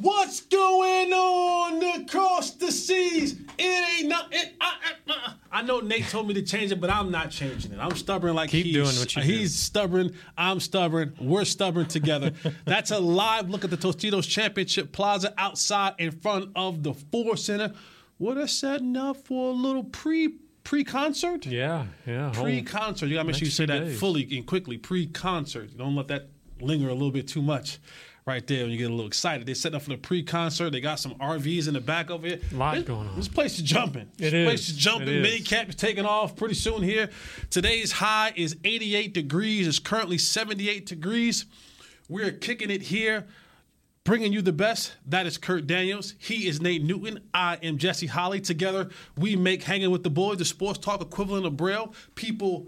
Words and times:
What's 0.00 0.40
going 0.42 1.12
on 1.12 2.02
across 2.02 2.50
the 2.52 2.70
seas? 2.70 3.40
It 3.58 3.98
ain't 4.00 4.08
not. 4.08 4.28
It, 4.32 4.54
I, 4.60 4.74
I, 5.08 5.12
uh, 5.12 5.32
I 5.50 5.62
know 5.62 5.80
Nate 5.80 6.08
told 6.08 6.28
me 6.28 6.34
to 6.34 6.42
change 6.42 6.70
it, 6.70 6.80
but 6.80 6.90
I'm 6.90 7.10
not 7.10 7.30
changing 7.30 7.72
it. 7.72 7.78
I'm 7.80 7.96
stubborn 7.96 8.34
like 8.34 8.50
Keep 8.50 8.66
he's. 8.66 8.74
doing 8.74 8.96
what 8.96 9.16
you 9.16 9.22
do. 9.22 9.28
he's 9.28 9.54
stubborn. 9.58 10.14
I'm 10.36 10.60
stubborn. 10.60 11.14
We're 11.20 11.46
stubborn 11.46 11.86
together. 11.86 12.32
That's 12.66 12.90
a 12.90 12.98
live 12.98 13.48
look 13.48 13.64
at 13.64 13.70
the 13.70 13.76
Tostitos 13.78 14.28
Championship 14.28 14.92
Plaza 14.92 15.32
outside 15.38 15.94
in 15.98 16.10
front 16.10 16.50
of 16.54 16.82
the 16.82 16.92
Ford 16.92 17.38
Center. 17.38 17.72
Where 18.18 18.34
they're 18.34 18.46
setting 18.48 18.96
up 18.96 19.16
for 19.26 19.50
a 19.50 19.54
little 19.54 19.84
pre 19.84 20.34
pre 20.64 20.84
concert. 20.84 21.46
Yeah, 21.46 21.86
yeah. 22.06 22.32
Pre 22.34 22.62
concert. 22.62 23.06
You 23.06 23.14
gotta 23.14 23.26
make 23.26 23.36
sure 23.36 23.46
you 23.46 23.50
say 23.50 23.66
that 23.66 23.78
days. 23.80 24.00
fully 24.00 24.28
and 24.36 24.46
quickly. 24.46 24.76
Pre 24.78 25.06
concert. 25.06 25.76
Don't 25.76 25.94
let 25.96 26.08
that 26.08 26.28
linger 26.60 26.88
a 26.88 26.92
little 26.94 27.10
bit 27.10 27.28
too 27.28 27.42
much. 27.42 27.78
Right 28.26 28.44
there, 28.44 28.62
when 28.64 28.72
you 28.72 28.76
get 28.76 28.90
a 28.90 28.92
little 28.92 29.06
excited. 29.06 29.46
They 29.46 29.54
set 29.54 29.72
up 29.76 29.82
for 29.82 29.90
the 29.90 29.96
pre-concert. 29.96 30.70
They 30.70 30.80
got 30.80 30.98
some 30.98 31.14
RVs 31.14 31.68
in 31.68 31.74
the 31.74 31.80
back 31.80 32.10
over 32.10 32.26
here. 32.26 32.40
Lot 32.50 32.74
This- 32.74 32.82
going 32.84 33.06
on. 33.08 33.14
This 33.14 33.28
place 33.28 33.54
is 33.56 33.62
jumping. 33.62 34.08
It 34.18 34.30
this 34.32 34.44
place 34.44 34.60
is. 34.62 34.70
is 34.70 34.76
jumping. 34.76 35.06
It 35.08 35.14
is. 35.18 35.22
Mini 35.22 35.40
camp 35.42 35.68
is 35.68 35.76
taking 35.76 36.04
off 36.04 36.34
pretty 36.34 36.54
soon 36.56 36.82
here. 36.82 37.08
Today's 37.50 37.92
high 37.92 38.32
is 38.34 38.56
88 38.64 39.14
degrees. 39.14 39.68
It's 39.68 39.78
currently 39.78 40.18
78 40.18 40.86
degrees. 40.86 41.46
We're 42.08 42.32
kicking 42.32 42.68
it 42.68 42.82
here 42.82 43.26
bringing 44.02 44.32
you 44.32 44.42
the 44.42 44.52
best. 44.52 44.94
That 45.06 45.26
is 45.26 45.38
Kurt 45.38 45.68
Daniels. 45.68 46.14
He 46.18 46.48
is 46.48 46.60
Nate 46.60 46.82
Newton. 46.82 47.20
I 47.32 47.58
am 47.62 47.78
Jesse 47.78 48.08
Holly. 48.08 48.40
Together, 48.40 48.90
we 49.16 49.36
make 49.36 49.62
Hanging 49.62 49.92
with 49.92 50.02
the 50.02 50.10
Boys, 50.10 50.38
the 50.38 50.44
sports 50.44 50.80
talk 50.80 51.00
equivalent 51.00 51.46
of 51.46 51.56
Braille. 51.56 51.94
People 52.16 52.66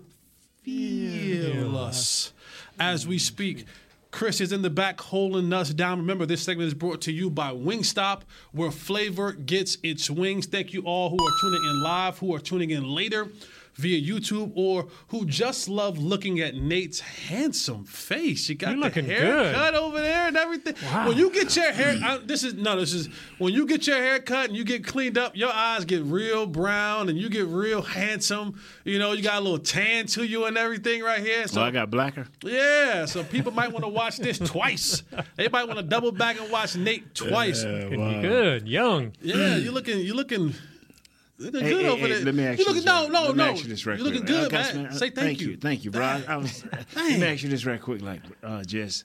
feel 0.63 1.77
us 1.77 2.33
as 2.79 3.09
we 3.09 3.19
speak. 3.19 3.65
Chris 4.11 4.41
is 4.41 4.53
in 4.53 4.63
the 4.63 4.71
back 4.71 5.01
holding 5.01 5.53
us 5.53 5.71
down. 5.71 5.99
Remember, 5.99 6.25
this 6.25 6.43
segment 6.43 6.67
is 6.67 6.75
brought 6.75 7.03
to 7.03 7.13
you 7.13 7.31
by 7.31 7.51
Wingstop, 7.51 8.23
where 8.53 8.71
flavor 8.71 9.33
gets 9.33 9.77
its 9.83 10.09
wings. 10.11 10.47
Thank 10.47 10.73
you 10.73 10.83
all 10.83 11.11
who 11.11 11.17
are 11.17 11.33
tuning 11.41 11.63
in 11.63 11.83
live, 11.83 12.19
who 12.19 12.35
are 12.35 12.41
tuning 12.41 12.71
in 12.71 12.85
later 12.85 13.29
via 13.79 14.01
YouTube, 14.01 14.53
or 14.55 14.89
who 15.09 15.25
just 15.25 15.69
love 15.69 15.99
looking 15.99 16.41
at 16.41 16.55
Nate's 16.57 17.01
handsome 17.01 17.85
face. 17.85 18.49
You 18.49 18.57
got 18.57 18.71
You're 18.71 18.79
the 18.81 18.85
looking 18.85 19.05
hair 19.07 19.21
good. 19.21 19.55
cut 19.55 19.75
over 19.75 20.01
there 20.01 20.27
and 20.29 20.37
everything. 20.37 20.75
Wow. 20.85 21.09
When 21.09 21.17
you 21.17 21.31
get 21.31 21.55
your 21.57 21.73
hair, 21.73 21.97
I, 22.05 22.19
this 22.19 22.43
is 22.45 22.55
no, 22.55 22.79
this 22.79 22.93
is 22.93 23.09
when 23.39 23.53
you 23.55 23.67
get 23.67 23.87
your 23.87 23.97
hair 23.97 24.19
cut 24.19 24.49
and 24.49 24.57
you 24.57 24.65
get 24.65 24.85
cleaned 24.85 25.17
up, 25.17 25.37
your 25.37 25.53
eyes 25.53 25.85
get 25.85 26.03
real 26.03 26.47
brown 26.47 27.09
and 27.09 27.17
you 27.19 27.29
get 27.31 27.47
real 27.47 27.81
handsome. 27.83 28.61
You 28.85 28.99
know, 28.99 29.13
you 29.13 29.23
got 29.23 29.37
a 29.37 29.41
little 29.41 29.59
tan 29.59 30.07
to 30.09 30.25
you 30.25 30.45
and 30.47 30.59
everything 30.59 31.03
right 31.03 31.21
here. 31.21 31.47
So 31.47 31.55
So 31.55 31.63
I 31.63 31.71
got 31.71 31.91
blacker. 31.91 32.27
yeah, 32.45 33.05
so 33.07 33.23
people 33.25 33.53
might 33.53 33.73
want 33.73 33.85
to 33.85 33.89
watch 33.89 34.17
this 34.19 34.39
twice. 34.39 35.03
They 35.37 35.49
might 35.49 35.67
want 35.69 35.79
to 35.79 35.85
double 35.85 36.13
back 36.13 36.41
and 36.41 36.51
watch 36.51 36.75
Nate 36.77 37.15
twice. 37.15 37.63
Yeah, 37.65 37.89
You 37.89 38.21
Good, 38.23 38.69
young. 38.69 39.13
Yeah, 39.23 39.57
you're 39.57 39.73
looking, 39.73 40.01
you're 40.01 40.17
looking. 40.17 40.55
Looking 41.39 41.61
Hey, 41.61 41.71
good 41.71 41.83
hey, 41.83 41.89
over 41.89 42.01
hey, 42.01 42.13
there. 42.15 42.25
let 42.25 42.35
me 42.35 42.45
ask 42.47 42.59
you 42.59 42.65
you 42.65 42.69
looking, 42.71 42.85
this. 42.85 42.85
no, 42.85 43.07
no, 43.09 43.33
no. 43.33 43.53
you 43.55 43.63
this 43.65 43.87
right 43.87 43.97
You're 43.97 44.05
looking 44.07 44.23
quick. 44.27 44.51
good, 44.51 44.53
I 44.55 44.63
got 44.63 44.75
man. 44.75 44.93
Say 44.93 45.11
thank, 45.11 45.41
you. 45.41 45.57
Thank 45.57 45.85
you, 45.85 45.91
bro. 45.93 46.03
I, 46.05 46.25
I 46.29 46.37
was, 46.37 46.65
let 46.97 47.21
me 47.21 47.25
ask 47.27 47.43
you 47.43 47.49
this 47.49 47.65
right 47.65 47.81
quick, 47.81 48.03
like 48.03 48.23
uh, 48.43 48.65
Jess 48.65 49.05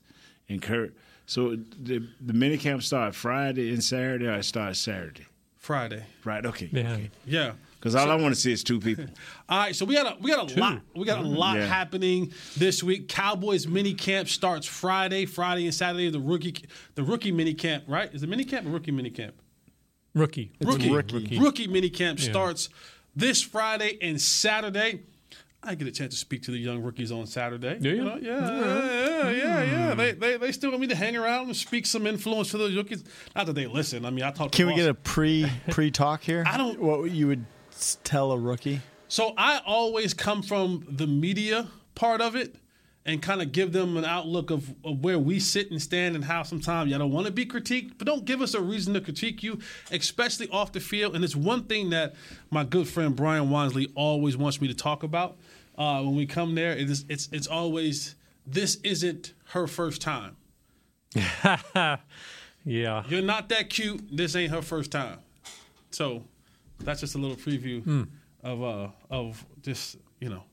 and 0.50 0.62
Kurt. 0.62 0.96
So 1.26 1.56
the 1.82 2.08
the 2.20 2.34
mini 2.34 2.58
camp 2.58 2.82
start 2.84 3.14
Friday 3.16 3.70
and 3.72 3.84
Saturday, 3.84 4.28
or 4.28 4.34
it 4.34 4.44
starts 4.46 4.80
Saturday? 4.80 5.26
Friday. 5.58 6.04
Right. 6.26 6.46
Okay. 6.46 6.70
Yeah. 6.72 6.98
Yeah. 7.26 7.52
Because 7.80 7.96
all 7.96 8.10
I 8.10 8.16
want 8.16 8.34
to 8.34 8.40
see 8.40 8.52
is 8.52 8.64
two 8.64 8.80
people. 8.80 9.06
All 9.50 9.58
right, 9.60 9.76
so 9.76 9.84
we 9.86 9.94
got 9.96 10.14
a 10.14 10.22
we 10.22 10.32
got 10.32 10.50
a 10.52 10.60
lot 10.60 10.82
we 10.96 11.06
got 11.06 11.20
a 11.20 11.28
lot 11.28 11.58
Yeah. 11.58 11.68
happening 11.68 12.32
this 12.58 12.82
week. 12.82 13.10
Cowboys 13.10 13.68
mini 13.68 13.94
camp 13.94 14.30
starts 14.30 14.66
Friday, 14.68 15.26
Friday 15.26 15.66
and 15.66 15.74
Saturday. 15.74 16.10
The 16.10 16.20
rookie 16.20 16.56
the 16.96 17.04
rookie 17.04 17.32
mini 17.34 17.54
camp, 17.54 17.84
right? 17.88 18.14
Is 18.14 18.24
it 18.24 18.30
mini 18.30 18.46
camp 18.46 18.66
or 18.68 18.70
rookie 18.70 18.92
mini 18.92 19.10
camp? 19.10 19.36
Rookie. 20.14 20.52
Rookie 20.62 20.92
Rookie. 20.92 21.40
rookie, 21.40 21.68
mini 21.68 21.90
camp 21.90 22.20
starts 22.20 22.70
this 23.16 23.42
Friday 23.42 23.98
and 24.02 24.20
Saturday. 24.22 25.02
I 25.66 25.76
get 25.76 25.88
a 25.88 25.92
chance 25.92 26.14
to 26.14 26.20
speak 26.20 26.44
to 26.44 26.52
the 26.52 26.58
young 26.58 26.82
rookies 26.84 27.10
on 27.12 27.26
Saturday. 27.26 27.80
Do 27.80 27.90
you? 27.90 28.04
know, 28.04 28.18
yeah, 28.22 28.52
yeah, 28.52 29.30
yeah, 29.30 29.32
yeah, 29.32 29.64
yeah. 29.64 29.94
They, 29.96 30.12
they 30.12 30.38
they 30.38 30.52
still 30.52 30.72
want 30.72 30.82
me 30.82 30.88
to 30.88 30.96
hang 30.96 31.16
around 31.16 31.46
and 31.46 31.56
speak 31.56 31.86
some 31.86 32.06
influence 32.06 32.52
to 32.52 32.58
those 32.58 32.76
rookies. 32.76 33.04
Not 33.36 33.46
that 33.46 33.54
they 33.54 33.66
listen. 33.68 34.04
I 34.06 34.10
mean, 34.10 34.26
I 34.26 34.32
talk. 34.32 34.52
to 34.52 34.56
Can 34.58 34.66
we 34.68 34.74
Ross. 34.74 34.82
get 34.82 34.90
a 34.90 34.94
pre 34.94 35.50
pre 35.70 35.90
talk 35.90 36.22
here? 36.22 36.44
I 36.46 36.58
don't- 36.58 36.80
What 36.82 37.10
you 37.12 37.28
would 37.28 37.46
tell 38.04 38.34
a 38.34 38.38
rookie? 38.38 38.82
So 39.08 39.34
I 39.38 39.62
always 39.66 40.14
come 40.14 40.42
from 40.44 40.86
the 40.90 41.08
media 41.08 41.70
part 41.96 42.20
of 42.20 42.36
it 42.36 42.56
and 43.06 43.22
kind 43.22 43.42
of 43.42 43.52
give 43.52 43.74
them 43.74 43.98
an 43.98 44.06
outlook 44.06 44.50
of, 44.50 44.74
of 44.86 45.04
where 45.04 45.20
we 45.20 45.40
sit 45.40 45.72
and 45.72 45.82
stand 45.82 46.16
and 46.16 46.24
how 46.24 46.44
sometimes 46.44 46.90
y'all 46.90 47.00
don't 47.00 47.12
want 47.12 47.26
to 47.26 47.32
be 47.34 47.46
critiqued, 47.46 47.94
but 47.98 48.08
don't 48.08 48.24
give 48.26 48.42
us 48.42 48.54
a 48.54 48.62
reason 48.62 48.94
to 48.94 49.02
critique 49.02 49.44
you, 49.44 49.60
especially 49.92 50.48
off 50.50 50.72
the 50.72 50.80
field. 50.80 51.16
And 51.16 51.24
it's 51.24 51.36
one 51.36 51.64
thing 51.64 51.90
that 51.90 52.16
my 52.50 52.64
good 52.64 52.88
friend 52.88 53.16
Brian 53.16 53.50
Wansley 53.50 53.92
always 53.96 54.38
wants 54.38 54.62
me 54.62 54.68
to 54.70 54.74
talk 54.74 55.04
about 55.04 55.38
uh, 55.78 56.02
when 56.02 56.16
we 56.16 56.26
come 56.26 56.56
there. 56.56 56.72
It 56.72 56.90
is, 56.90 57.06
it's, 57.10 57.28
it's 57.32 57.48
always, 57.48 58.16
this 58.48 58.78
isn't 58.84 59.34
her 59.48 59.68
first 59.68 60.02
time. 60.02 60.38
Yeah. 62.66 63.04
You're 63.08 63.22
not 63.22 63.50
that 63.50 63.70
cute. 63.70 64.02
This 64.16 64.36
ain't 64.36 64.52
her 64.52 64.62
first 64.62 64.92
time. 64.92 65.20
So 65.92 66.24
that's 66.80 67.02
just 67.02 67.16
a 67.16 67.18
little 67.18 67.36
preview 67.36 68.08
of 68.44 68.64
uh 68.64 68.88
of 69.10 69.46
this, 69.62 69.98
you 70.20 70.30
know. 70.30 70.44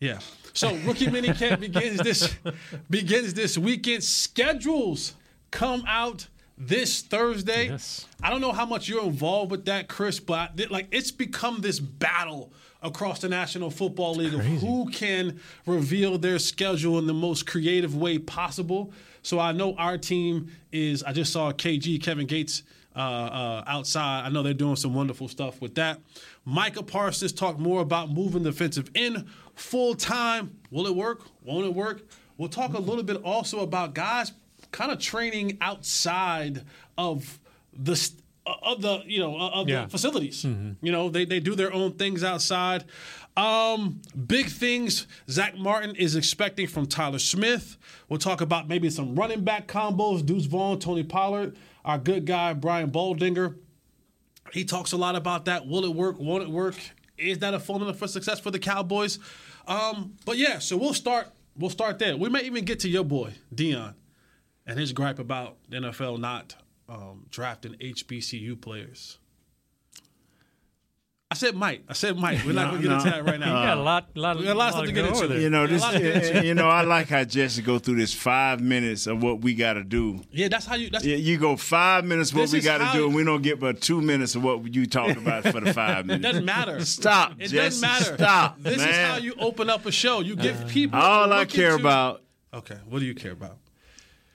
Yeah. 0.00 0.18
So 0.52 0.74
rookie 0.86 1.10
mini 1.10 1.32
camp 1.32 1.60
begins 1.60 1.98
this 1.98 2.34
begins 2.90 3.34
this 3.34 3.56
weekend. 3.56 4.04
Schedules 4.04 5.14
come 5.50 5.84
out 5.86 6.26
this 6.58 7.02
Thursday. 7.02 7.68
Yes. 7.68 8.06
I 8.22 8.30
don't 8.30 8.40
know 8.40 8.52
how 8.52 8.66
much 8.66 8.88
you're 8.88 9.04
involved 9.04 9.50
with 9.50 9.64
that, 9.66 9.88
Chris, 9.88 10.20
but 10.20 10.52
I- 10.58 10.66
like 10.70 10.88
it's 10.90 11.10
become 11.10 11.60
this 11.60 11.80
battle 11.80 12.52
across 12.82 13.20
the 13.20 13.28
National 13.28 13.70
Football 13.70 14.14
League 14.16 14.34
of 14.34 14.40
who 14.40 14.88
can 14.90 15.40
reveal 15.66 16.18
their 16.18 16.38
schedule 16.38 16.98
in 16.98 17.06
the 17.06 17.14
most 17.14 17.46
creative 17.46 17.96
way 17.96 18.18
possible. 18.18 18.92
So 19.22 19.38
I 19.38 19.52
know 19.52 19.74
our 19.76 19.98
team 19.98 20.52
is. 20.72 21.02
I 21.02 21.12
just 21.12 21.32
saw 21.32 21.52
KG 21.52 22.02
Kevin 22.02 22.26
Gates 22.26 22.62
uh, 22.94 22.98
uh, 22.98 23.64
outside. 23.66 24.24
I 24.24 24.28
know 24.28 24.42
they're 24.42 24.54
doing 24.54 24.76
some 24.76 24.94
wonderful 24.94 25.26
stuff 25.28 25.60
with 25.60 25.74
that. 25.74 26.00
Micah 26.44 26.82
Parsons 26.82 27.32
talked 27.32 27.58
more 27.58 27.80
about 27.82 28.10
moving 28.10 28.42
defensive 28.44 28.88
end 28.94 29.26
full 29.56 29.94
time. 29.94 30.58
Will 30.70 30.86
it 30.86 30.94
work? 30.94 31.22
Won't 31.42 31.66
it 31.66 31.74
work? 31.74 32.02
We'll 32.38 32.48
talk 32.48 32.74
a 32.74 32.78
little 32.78 33.02
bit 33.02 33.16
also 33.24 33.60
about 33.60 33.94
guys 33.94 34.32
kind 34.72 34.92
of 34.92 34.98
training 35.00 35.58
outside 35.60 36.62
of 36.98 37.38
the 37.72 37.96
st- 37.96 38.22
uh, 38.46 38.54
of 38.62 38.80
the 38.82 39.02
you 39.06 39.18
know 39.18 39.36
uh, 39.38 39.48
of 39.50 39.68
Yeah. 39.68 39.84
the 39.84 39.90
facilities. 39.90 40.44
Mm-hmm. 40.44 40.84
You 40.86 40.92
know 40.92 41.08
they 41.08 41.24
they 41.24 41.40
do 41.40 41.54
their 41.54 41.72
own 41.72 41.92
things 41.92 42.22
outside. 42.22 42.84
Um, 43.36 44.00
big 44.26 44.46
things 44.46 45.06
Zack 45.28 45.58
Martin 45.58 45.94
is 45.96 46.16
expecting 46.16 46.66
from 46.66 46.86
Tyler 46.86 47.18
Smith. 47.18 47.76
We'll 48.08 48.18
talk 48.18 48.40
about 48.40 48.66
maybe 48.68 48.88
some 48.88 49.14
running 49.14 49.42
back 49.44 49.66
combos. 49.66 50.24
Deuce 50.24 50.46
Vaughn, 50.46 50.78
Tony 50.78 51.02
Pollard, 51.02 51.56
our 51.84 51.98
good 51.98 52.24
guy 52.24 52.52
Brian 52.54 52.90
Baldinger. 52.90 53.56
He 54.52 54.64
talks 54.64 54.92
a 54.92 54.96
lot 54.96 55.16
about 55.16 55.46
that. 55.46 55.66
Will 55.66 55.84
it 55.84 55.94
work? 55.94 56.18
Won't 56.18 56.44
it 56.44 56.50
work? 56.50 56.76
Is 57.18 57.38
that 57.38 57.52
a 57.54 57.58
formula 57.60 57.92
for 57.94 58.06
success 58.06 58.38
for 58.40 58.50
the 58.50 58.58
Cowboys? 58.58 59.18
Um, 59.66 60.14
but 60.24 60.36
yeah, 60.36 60.58
so 60.58 60.76
we'll 60.76 60.94
start. 60.94 61.28
We'll 61.58 61.70
start 61.70 61.98
there. 61.98 62.16
We 62.16 62.28
may 62.28 62.42
even 62.42 62.64
get 62.64 62.80
to 62.80 62.88
your 62.88 63.04
boy 63.04 63.32
Deion 63.54 63.94
and 64.66 64.78
his 64.78 64.92
gripe 64.92 65.18
about 65.18 65.56
the 65.68 65.78
NFL 65.78 66.18
not 66.18 66.56
um, 66.88 67.26
drafting 67.30 67.74
HBCU 67.74 68.60
players. 68.60 69.18
I 71.28 71.34
said 71.34 71.56
might. 71.56 71.82
I 71.88 71.92
said 71.92 72.16
might. 72.16 72.44
We're 72.46 72.52
not 72.52 72.70
going 72.70 72.82
to 72.82 72.88
get 72.88 72.96
into 72.98 73.10
that 73.10 73.24
right 73.24 73.40
now. 73.40 73.60
You 73.60 73.66
got 73.66 73.78
a 73.78 73.82
lot, 73.82 74.10
lot, 74.16 74.38
We 74.38 74.44
got 74.44 74.54
a 74.54 74.58
lot 74.58 74.68
of 74.68 74.74
stuff 74.74 74.86
to 74.86 74.92
get 74.92 75.06
into. 75.06 75.26
there. 75.26 75.40
You 75.40 75.50
know 75.50 75.66
this. 75.66 75.82
a 75.82 75.84
lot 75.84 75.92
to 75.94 75.98
get 75.98 76.24
into. 76.24 76.46
You 76.46 76.54
know 76.54 76.68
I 76.68 76.82
like 76.82 77.08
how 77.08 77.24
Jesse 77.24 77.62
go 77.62 77.80
through 77.80 77.96
this 77.96 78.14
five 78.14 78.60
minutes 78.60 79.08
of 79.08 79.20
what 79.24 79.40
we 79.40 79.56
got 79.56 79.72
to 79.72 79.82
do. 79.82 80.20
Yeah, 80.30 80.46
that's 80.46 80.66
how 80.66 80.76
you. 80.76 80.88
That's 80.88 81.04
Yeah, 81.04 81.16
You 81.16 81.36
go 81.36 81.56
five 81.56 82.04
minutes 82.04 82.32
what 82.32 82.48
we 82.50 82.60
got 82.60 82.78
to 82.78 82.96
do, 82.96 83.06
and 83.06 83.14
we 83.14 83.24
don't 83.24 83.42
get 83.42 83.58
but 83.58 83.80
two 83.80 84.00
minutes 84.00 84.36
of 84.36 84.44
what 84.44 84.72
you 84.72 84.86
talked 84.86 85.16
about 85.18 85.42
for 85.48 85.58
the 85.60 85.74
five 85.74 86.06
minutes. 86.06 86.24
It 86.24 86.28
minutes. 86.28 86.32
doesn't 86.32 86.44
matter. 86.44 86.84
Stop, 86.84 87.32
It 87.40 87.48
Jesse. 87.48 87.56
doesn't 87.56 87.80
matter. 87.80 88.14
Stop, 88.14 88.62
This 88.62 88.76
is 88.86 88.96
how 88.96 89.16
you 89.16 89.34
open 89.40 89.68
up 89.68 89.84
a 89.84 89.90
show. 89.90 90.20
You 90.20 90.36
give 90.36 90.68
people. 90.68 91.00
All 91.00 91.32
I 91.32 91.44
care 91.44 91.72
into- 91.72 91.82
about 91.82 92.22
Okay, 92.54 92.78
what 92.88 93.00
do 93.00 93.04
you 93.04 93.16
care 93.16 93.32
about? 93.32 93.58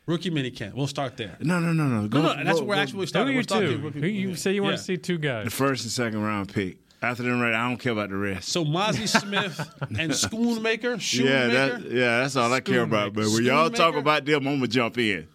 Rookie 0.08 0.30
minicamp. 0.30 0.74
We'll 0.74 0.88
start 0.88 1.16
there. 1.16 1.38
No, 1.40 1.60
no, 1.60 1.72
no, 1.72 1.86
no. 1.86 2.08
Go, 2.10 2.22
No, 2.22 2.34
no, 2.36 2.44
that's 2.44 2.60
go- 2.60 2.66
where 2.66 2.70
we're 2.70 2.76
go- 2.76 2.82
actually 2.82 3.08
starting. 3.08 3.34
are 3.34 3.36
We're 3.36 3.62
you 3.62 3.78
two? 3.78 3.82
rookie- 3.82 4.02
Who 4.02 4.08
you 4.08 4.36
say 4.36 4.54
you 4.54 4.62
want 4.62 4.74
Yeah. 4.74 4.78
to 4.78 4.84
see 4.84 4.98
two 4.98 5.18
guys? 5.18 5.46
The 5.46 5.52
first 5.52 5.84
and 5.84 5.92
second 5.92 6.22
round 6.22 6.54
pick. 6.54 6.78
After 7.04 7.24
them, 7.24 7.40
right? 7.42 7.54
I 7.54 7.68
don't 7.68 7.78
care 7.78 7.94
about 7.94 8.10
the 8.10 8.16
rest. 8.16 8.50
So 8.50 8.64
Mazi 8.64 9.08
Smith 9.22 9.60
and 9.82 10.12
Schoonmaker, 10.12 11.20
yeah, 11.20 11.48
that, 11.48 11.82
yeah, 11.90 12.20
that's 12.22 12.36
all 12.36 12.54
I 12.54 12.60
care 12.60 12.84
about. 12.84 13.14
But 13.14 13.26
when 13.28 13.44
y'all 13.44 13.70
talk 13.72 13.96
about 13.96 14.24
them, 14.26 14.46
I'm 14.48 14.56
gonna 14.58 14.68
jump 14.68 14.98
in. 15.00 15.28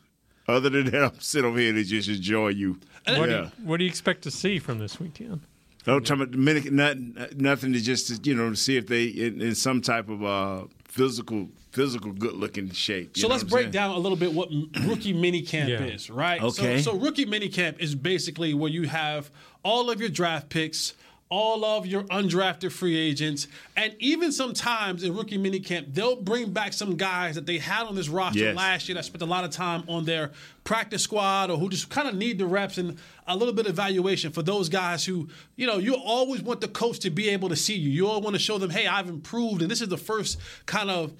Other 0.46 0.70
than 0.70 0.84
that, 0.90 1.02
I'm 1.12 1.20
sit 1.20 1.44
over 1.44 1.58
here 1.58 1.74
and 1.74 1.84
just 1.84 2.08
enjoy 2.08 2.48
you. 2.48 2.78
What, 3.08 3.26
do 3.26 3.30
yeah. 3.32 3.42
you, 3.42 3.50
what 3.64 3.76
do 3.78 3.84
you 3.84 3.90
expect 3.90 4.22
to 4.22 4.30
see 4.30 4.58
from 4.60 4.78
this 4.78 5.00
weekend? 5.00 5.40
Don't 5.84 6.04
talk 6.06 6.16
about 6.16 6.32
the 6.32 6.38
minute, 6.38 6.72
not, 6.72 6.96
nothing 7.36 7.72
to 7.72 7.80
just 7.80 8.08
to, 8.08 8.28
you 8.30 8.36
know 8.36 8.50
to 8.50 8.56
see 8.56 8.76
if 8.76 8.86
they 8.88 9.04
in, 9.06 9.40
in 9.40 9.54
some 9.54 9.80
type 9.80 10.08
of 10.08 10.24
uh, 10.24 10.64
physical 10.84 11.48
physical 11.72 12.10
good 12.12 12.32
looking 12.34 12.70
shape. 12.70 13.16
you 13.16 13.22
So 13.22 13.28
know 13.28 13.34
let's 13.34 13.44
break 13.44 13.64
saying? 13.64 13.72
down 13.72 13.90
a 13.90 13.98
little 13.98 14.16
bit 14.16 14.32
what 14.32 14.50
m- 14.50 14.70
rookie 14.88 15.12
minicamp 15.14 15.68
Yeah. 15.68 15.82
is, 15.84 16.10
right? 16.10 16.40
Okay. 16.42 16.80
So, 16.80 16.92
so 16.92 16.98
rookie 16.98 17.26
minicamp 17.26 17.78
is 17.80 17.94
basically 17.94 18.54
where 18.54 18.70
you 18.70 18.84
have 18.88 19.30
all 19.62 19.90
of 19.90 20.00
your 20.00 20.08
draft 20.08 20.48
picks, 20.48 20.94
all 21.28 21.64
of 21.64 21.86
your 21.86 22.04
undrafted 22.04 22.70
free 22.70 22.96
agents, 22.96 23.48
and 23.76 23.94
even 23.98 24.30
sometimes 24.30 25.02
in 25.02 25.14
rookie 25.16 25.36
minicamp, 25.38 25.92
they'll 25.92 26.14
bring 26.22 26.52
back 26.52 26.72
some 26.72 26.96
guys 26.96 27.34
that 27.34 27.46
they 27.46 27.58
had 27.58 27.84
on 27.86 27.96
this 27.96 28.08
roster 28.08 28.38
Yes. 28.38 28.56
last 28.56 28.88
year 28.88 28.94
that 28.94 29.04
spent 29.04 29.22
a 29.22 29.26
lot 29.26 29.42
of 29.44 29.50
time 29.50 29.82
on 29.88 30.04
their 30.04 30.30
practice 30.62 31.02
squad 31.02 31.50
or 31.50 31.58
who 31.58 31.68
just 31.68 31.88
kind 31.90 32.06
of 32.08 32.14
need 32.14 32.38
the 32.38 32.46
reps 32.46 32.78
and 32.78 32.96
a 33.26 33.36
little 33.36 33.52
bit 33.54 33.66
of 33.66 33.72
evaluation 33.72 34.30
for 34.30 34.42
those 34.42 34.68
guys 34.68 35.04
who, 35.04 35.28
you 35.56 35.66
know, 35.66 35.78
you 35.78 35.94
always 35.96 36.42
want 36.42 36.60
the 36.60 36.68
coach 36.68 37.00
to 37.00 37.10
be 37.10 37.28
able 37.28 37.48
to 37.48 37.56
see 37.56 37.74
you. 37.74 37.90
You 37.90 38.06
all 38.06 38.20
want 38.20 38.34
to 38.36 38.40
show 38.40 38.58
them, 38.58 38.70
hey, 38.70 38.86
I've 38.86 39.08
improved, 39.08 39.62
and 39.62 39.70
this 39.70 39.80
is 39.80 39.88
the 39.88 39.96
first 39.98 40.38
kind 40.66 40.90
of 40.90 41.12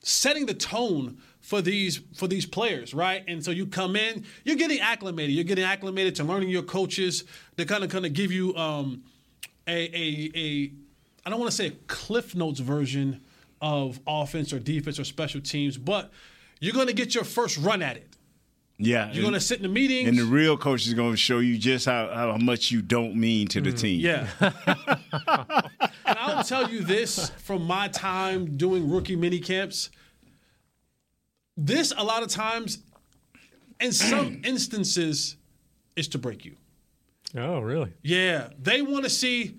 setting 0.00 0.46
the 0.46 0.54
tone 0.54 1.18
for 1.40 1.62
these 1.62 2.00
for 2.16 2.26
these 2.26 2.44
players, 2.44 2.92
right? 2.92 3.22
And 3.28 3.44
so 3.44 3.52
you 3.52 3.66
come 3.66 3.94
in, 3.94 4.24
you're 4.44 4.56
getting 4.56 4.80
acclimated. 4.80 5.34
You're 5.36 5.44
getting 5.44 5.62
acclimated 5.64 6.16
to 6.16 6.24
learning 6.24 6.48
your 6.48 6.62
coaches. 6.64 7.22
They're 7.54 7.66
kind 7.66 7.84
of 7.84 7.90
kind 7.90 8.04
of 8.04 8.12
give 8.12 8.32
you 8.32 8.56
um, 8.56 9.04
a 9.66 9.72
a 9.72 10.30
a 10.34 10.72
I 11.24 11.30
don't 11.30 11.40
want 11.40 11.50
to 11.50 11.56
say 11.56 11.66
a 11.68 11.72
Cliff 11.88 12.34
Notes 12.34 12.60
version 12.60 13.20
of 13.60 14.00
offense 14.06 14.52
or 14.52 14.58
defense 14.58 14.98
or 14.98 15.04
special 15.04 15.40
teams, 15.40 15.76
but 15.76 16.12
you're 16.60 16.74
going 16.74 16.86
to 16.86 16.92
get 16.92 17.14
your 17.14 17.24
first 17.24 17.58
run 17.58 17.82
at 17.82 17.96
it. 17.96 18.16
Yeah, 18.78 19.10
You're 19.10 19.22
going 19.22 19.32
to 19.32 19.40
sit 19.40 19.56
in 19.56 19.62
the 19.62 19.70
meetings. 19.70 20.06
and 20.06 20.18
the 20.18 20.24
real 20.24 20.58
coach 20.58 20.86
is 20.86 20.92
going 20.92 21.12
to 21.12 21.16
show 21.16 21.38
you 21.38 21.56
just 21.56 21.86
how, 21.86 22.10
how 22.12 22.36
much 22.36 22.70
you 22.70 22.82
don't 22.82 23.16
mean 23.16 23.48
to 23.48 23.60
the 23.62 23.70
mm-hmm. 23.70 23.78
team. 23.78 24.00
Yeah. 24.00 24.28
and 26.04 26.18
I'll 26.18 26.44
tell 26.44 26.70
you 26.70 26.82
this 26.82 27.30
from 27.38 27.64
my 27.64 27.88
time 27.88 28.58
doing 28.58 28.90
rookie 28.90 29.16
mini 29.16 29.38
camps. 29.38 29.90
This 31.56 31.94
a 31.96 32.04
lot 32.04 32.22
of 32.22 32.28
times, 32.28 32.78
in 33.80 33.92
some 33.92 34.40
instances, 34.44 35.36
is 35.96 36.06
to 36.08 36.18
break 36.18 36.44
you. 36.44 36.56
Oh, 37.36 37.60
really? 37.60 37.92
Yeah, 38.02 38.48
they 38.60 38.82
want 38.82 39.04
to 39.04 39.10
see 39.10 39.58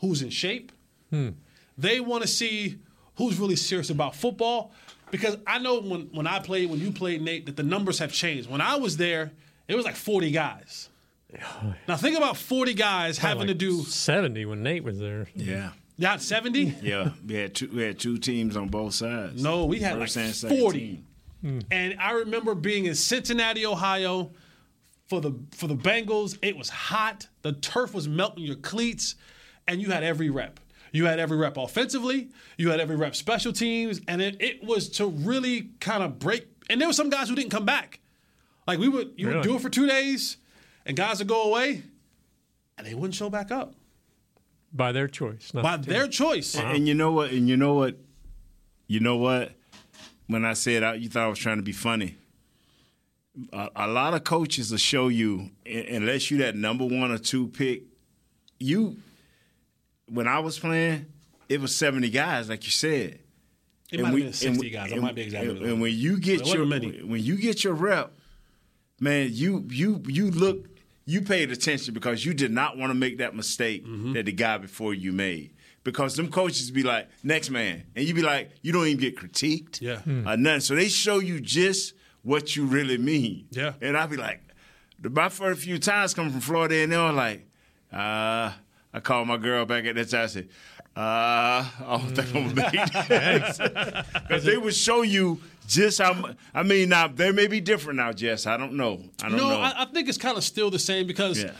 who's 0.00 0.22
in 0.22 0.30
shape. 0.30 0.72
Hmm. 1.10 1.30
They 1.78 2.00
want 2.00 2.22
to 2.22 2.28
see 2.28 2.78
who's 3.16 3.38
really 3.38 3.56
serious 3.56 3.90
about 3.90 4.14
football. 4.16 4.72
Because 5.10 5.36
I 5.46 5.58
know 5.58 5.80
when, 5.80 6.08
when 6.12 6.26
I 6.26 6.38
played, 6.38 6.70
when 6.70 6.80
you 6.80 6.90
played, 6.90 7.20
Nate, 7.22 7.44
that 7.46 7.56
the 7.56 7.62
numbers 7.62 7.98
have 7.98 8.12
changed. 8.12 8.48
When 8.48 8.60
I 8.62 8.76
was 8.76 8.96
there, 8.96 9.32
it 9.68 9.74
was 9.74 9.84
like 9.84 9.94
40 9.96 10.30
guys. 10.30 10.88
Now 11.88 11.96
think 11.96 12.16
about 12.16 12.36
40 12.36 12.74
guys 12.74 13.18
having 13.18 13.46
to 13.46 13.54
do 13.54 13.82
70 13.84 14.44
when 14.46 14.62
Nate 14.62 14.84
was 14.84 14.98
there. 14.98 15.28
yeah, 15.34 15.70
not 15.98 16.20
70. 16.22 16.76
yeah. 16.82 17.10
We 17.26 17.34
had 17.34 17.54
two. 17.54 17.68
We 17.72 17.82
had 17.82 17.98
two 17.98 18.18
teams 18.18 18.56
on 18.56 18.68
both 18.68 18.92
sides. 18.94 19.42
No, 19.42 19.64
we 19.64 19.80
had 19.80 19.98
First 19.98 20.16
like 20.16 20.26
and 20.26 20.58
40. 20.60 20.78
team. 20.78 21.06
Hmm. 21.40 21.58
And 21.70 21.96
I 21.98 22.12
remember 22.12 22.54
being 22.54 22.84
in 22.84 22.94
Cincinnati, 22.94 23.64
Ohio 23.66 24.32
for 25.12 25.20
the 25.20 25.34
for 25.50 25.66
the 25.66 25.76
Bengals. 25.76 26.38
It 26.40 26.56
was 26.56 26.70
hot. 26.70 27.28
The 27.42 27.52
turf 27.52 27.92
was 27.92 28.08
melting 28.08 28.44
your 28.44 28.56
cleats, 28.56 29.14
and 29.68 29.78
you 29.78 29.90
had 29.90 30.02
every 30.02 30.30
rep. 30.30 30.58
You 30.90 31.04
had 31.04 31.20
every 31.20 31.36
rep 31.36 31.58
offensively. 31.58 32.30
You 32.56 32.70
had 32.70 32.80
every 32.80 32.96
rep 32.96 33.14
special 33.14 33.52
teams, 33.52 34.00
and 34.08 34.22
it, 34.22 34.40
it 34.40 34.64
was 34.64 34.88
to 34.92 35.06
really 35.06 35.68
kind 35.80 36.02
of 36.02 36.18
break. 36.18 36.46
And 36.70 36.80
there 36.80 36.88
were 36.88 36.94
some 36.94 37.10
guys 37.10 37.28
who 37.28 37.34
didn't 37.34 37.50
come 37.50 37.66
back. 37.66 38.00
Like 38.66 38.78
we 38.78 38.88
would, 38.88 39.12
you 39.18 39.28
would 39.28 39.42
do 39.42 39.56
it 39.56 39.60
for 39.60 39.68
two 39.68 39.86
days, 39.86 40.38
and 40.86 40.96
guys 40.96 41.18
would 41.18 41.28
go 41.28 41.42
away, 41.42 41.82
and 42.78 42.86
they 42.86 42.94
wouldn't 42.94 43.14
show 43.14 43.28
back 43.28 43.50
up 43.50 43.74
By 44.72 44.92
their 44.92 45.08
choice. 45.08 45.52
Not 45.52 45.62
by 45.62 45.76
the 45.76 45.90
their 45.90 46.08
choice. 46.08 46.56
And 46.56 46.88
you 46.88 46.94
know 46.94 47.12
what? 47.12 47.32
And 47.32 47.50
you 47.50 47.58
know 47.58 47.74
what? 47.74 47.98
You 48.86 49.00
know 49.00 49.16
what? 49.16 49.52
When 50.26 50.46
I 50.46 50.54
said 50.54 50.82
out, 50.82 51.00
you 51.00 51.10
thought 51.10 51.24
I 51.24 51.28
was 51.28 51.38
trying 51.38 51.58
to 51.58 51.62
be 51.62 51.72
funny. 51.72 52.16
A, 53.52 53.68
a 53.76 53.88
lot 53.88 54.12
of 54.14 54.24
coaches 54.24 54.70
will 54.70 54.78
show 54.78 55.08
you, 55.08 55.50
un- 55.66 55.86
unless 55.90 56.30
you 56.30 56.38
that 56.38 56.54
number 56.54 56.84
one 56.84 57.10
or 57.10 57.18
two 57.18 57.48
pick, 57.48 57.82
you. 58.60 58.96
When 60.08 60.28
I 60.28 60.40
was 60.40 60.58
playing, 60.58 61.06
it 61.48 61.60
was 61.60 61.74
seventy 61.74 62.10
guys, 62.10 62.48
like 62.50 62.64
you 62.64 62.70
said. 62.70 63.20
It 63.90 64.00
might 64.00 64.08
have 64.08 64.16
been 64.16 64.32
60 64.32 64.70
guys. 64.70 64.92
I 64.92 64.96
might 64.96 65.14
be 65.14 65.22
exaggerating. 65.22 65.62
And, 65.64 65.72
and 65.72 65.80
when 65.82 65.92
you 65.94 66.18
get 66.18 66.46
your 66.46 66.64
wasn't 66.64 66.68
many. 66.68 67.02
when 67.02 67.22
you 67.22 67.36
get 67.36 67.62
your 67.62 67.74
rep, 67.74 68.12
man, 69.00 69.28
you 69.32 69.66
you 69.70 70.02
you 70.06 70.30
look 70.30 70.66
you 71.04 71.20
paid 71.22 71.50
attention 71.50 71.92
because 71.94 72.24
you 72.24 72.32
did 72.34 72.50
not 72.50 72.76
want 72.78 72.90
to 72.90 72.94
make 72.94 73.18
that 73.18 73.34
mistake 73.34 73.84
Mm-hmm. 73.86 74.12
that 74.14 74.26
the 74.26 74.32
guy 74.32 74.58
before 74.58 74.94
you 74.94 75.12
made. 75.12 75.52
Because 75.84 76.14
them 76.16 76.30
coaches 76.30 76.70
be 76.70 76.82
like, 76.84 77.08
next 77.24 77.50
man. 77.50 77.84
And 77.96 78.06
you 78.06 78.14
be 78.14 78.22
like, 78.22 78.52
you 78.62 78.72
don't 78.72 78.86
even 78.86 79.00
get 79.00 79.16
critiqued. 79.16 79.80
Yeah. 79.80 80.00
Or 80.26 80.36
nothing. 80.36 80.60
So 80.60 80.74
they 80.76 80.88
show 80.88 81.18
you 81.18 81.40
just 81.40 81.94
what 82.22 82.54
you 82.56 82.64
really 82.64 82.98
mean. 82.98 83.46
Yeah. 83.50 83.72
And 83.80 83.96
I'd 83.96 84.10
be 84.10 84.16
like, 84.16 84.40
my 85.02 85.28
first 85.28 85.62
few 85.62 85.78
times 85.78 86.14
coming 86.14 86.30
from 86.32 86.40
Florida 86.40 86.76
and 86.76 86.92
they 86.92 86.96
were 86.96 87.12
like, 87.12 87.46
uh, 87.92 88.52
I 88.94 89.00
called 89.02 89.28
my 89.28 89.36
girl 89.36 89.64
back 89.66 89.84
at 89.86 89.94
that 89.96 90.10
time. 90.10 90.22
I 90.22 90.26
said, 90.26 90.48
uh, 90.94 91.00
I 91.00 91.72
don't 91.88 92.14
think 92.14 92.34
I'm 92.34 92.54
gonna 92.54 92.70
make. 92.70 94.12
Because 94.28 94.44
they 94.44 94.56
would 94.58 94.74
show 94.74 95.02
you 95.02 95.40
just 95.66 95.98
how. 96.00 96.12
mu- 96.12 96.34
I 96.54 96.62
mean, 96.62 96.90
now 96.90 97.08
they 97.08 97.32
may 97.32 97.46
be 97.46 97.60
different 97.60 97.96
now, 97.96 98.12
Jess. 98.12 98.46
I 98.46 98.56
don't 98.58 98.74
know. 98.74 99.02
I 99.22 99.28
don't 99.30 99.38
no, 99.38 99.48
know. 99.48 99.60
I, 99.60 99.74
I 99.78 99.84
think 99.86 100.08
it's 100.08 100.18
kind 100.18 100.36
of 100.36 100.44
still 100.44 100.70
the 100.70 100.78
same 100.78 101.06
because 101.06 101.42
Yeah. 101.42 101.52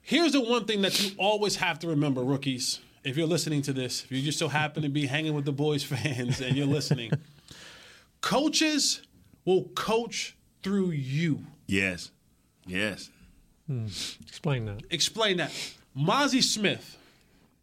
here's 0.00 0.32
the 0.32 0.40
one 0.40 0.64
thing 0.64 0.80
that 0.82 0.98
you 1.02 1.10
always 1.18 1.56
have 1.56 1.78
to 1.80 1.88
remember, 1.88 2.22
rookies. 2.22 2.80
If 3.04 3.16
you're 3.18 3.26
listening 3.26 3.60
to 3.62 3.72
this, 3.74 4.04
if 4.04 4.12
you 4.12 4.22
just 4.22 4.38
so 4.38 4.48
happen 4.48 4.82
to 4.82 4.88
be 4.88 5.06
hanging 5.06 5.34
with 5.34 5.44
the 5.44 5.52
boys 5.52 5.82
fans 5.84 6.40
and 6.40 6.56
you're 6.56 6.66
listening, 6.66 7.12
coaches 8.22 9.02
will 9.48 9.64
coach 9.74 10.36
through 10.62 10.90
you. 10.90 11.42
yes, 11.66 12.10
yes. 12.66 13.10
Hmm. 13.66 13.86
Explain 14.26 14.66
that. 14.66 14.82
Explain 14.90 15.38
that. 15.38 15.50
Mazi 15.96 16.42
Smith, 16.42 16.96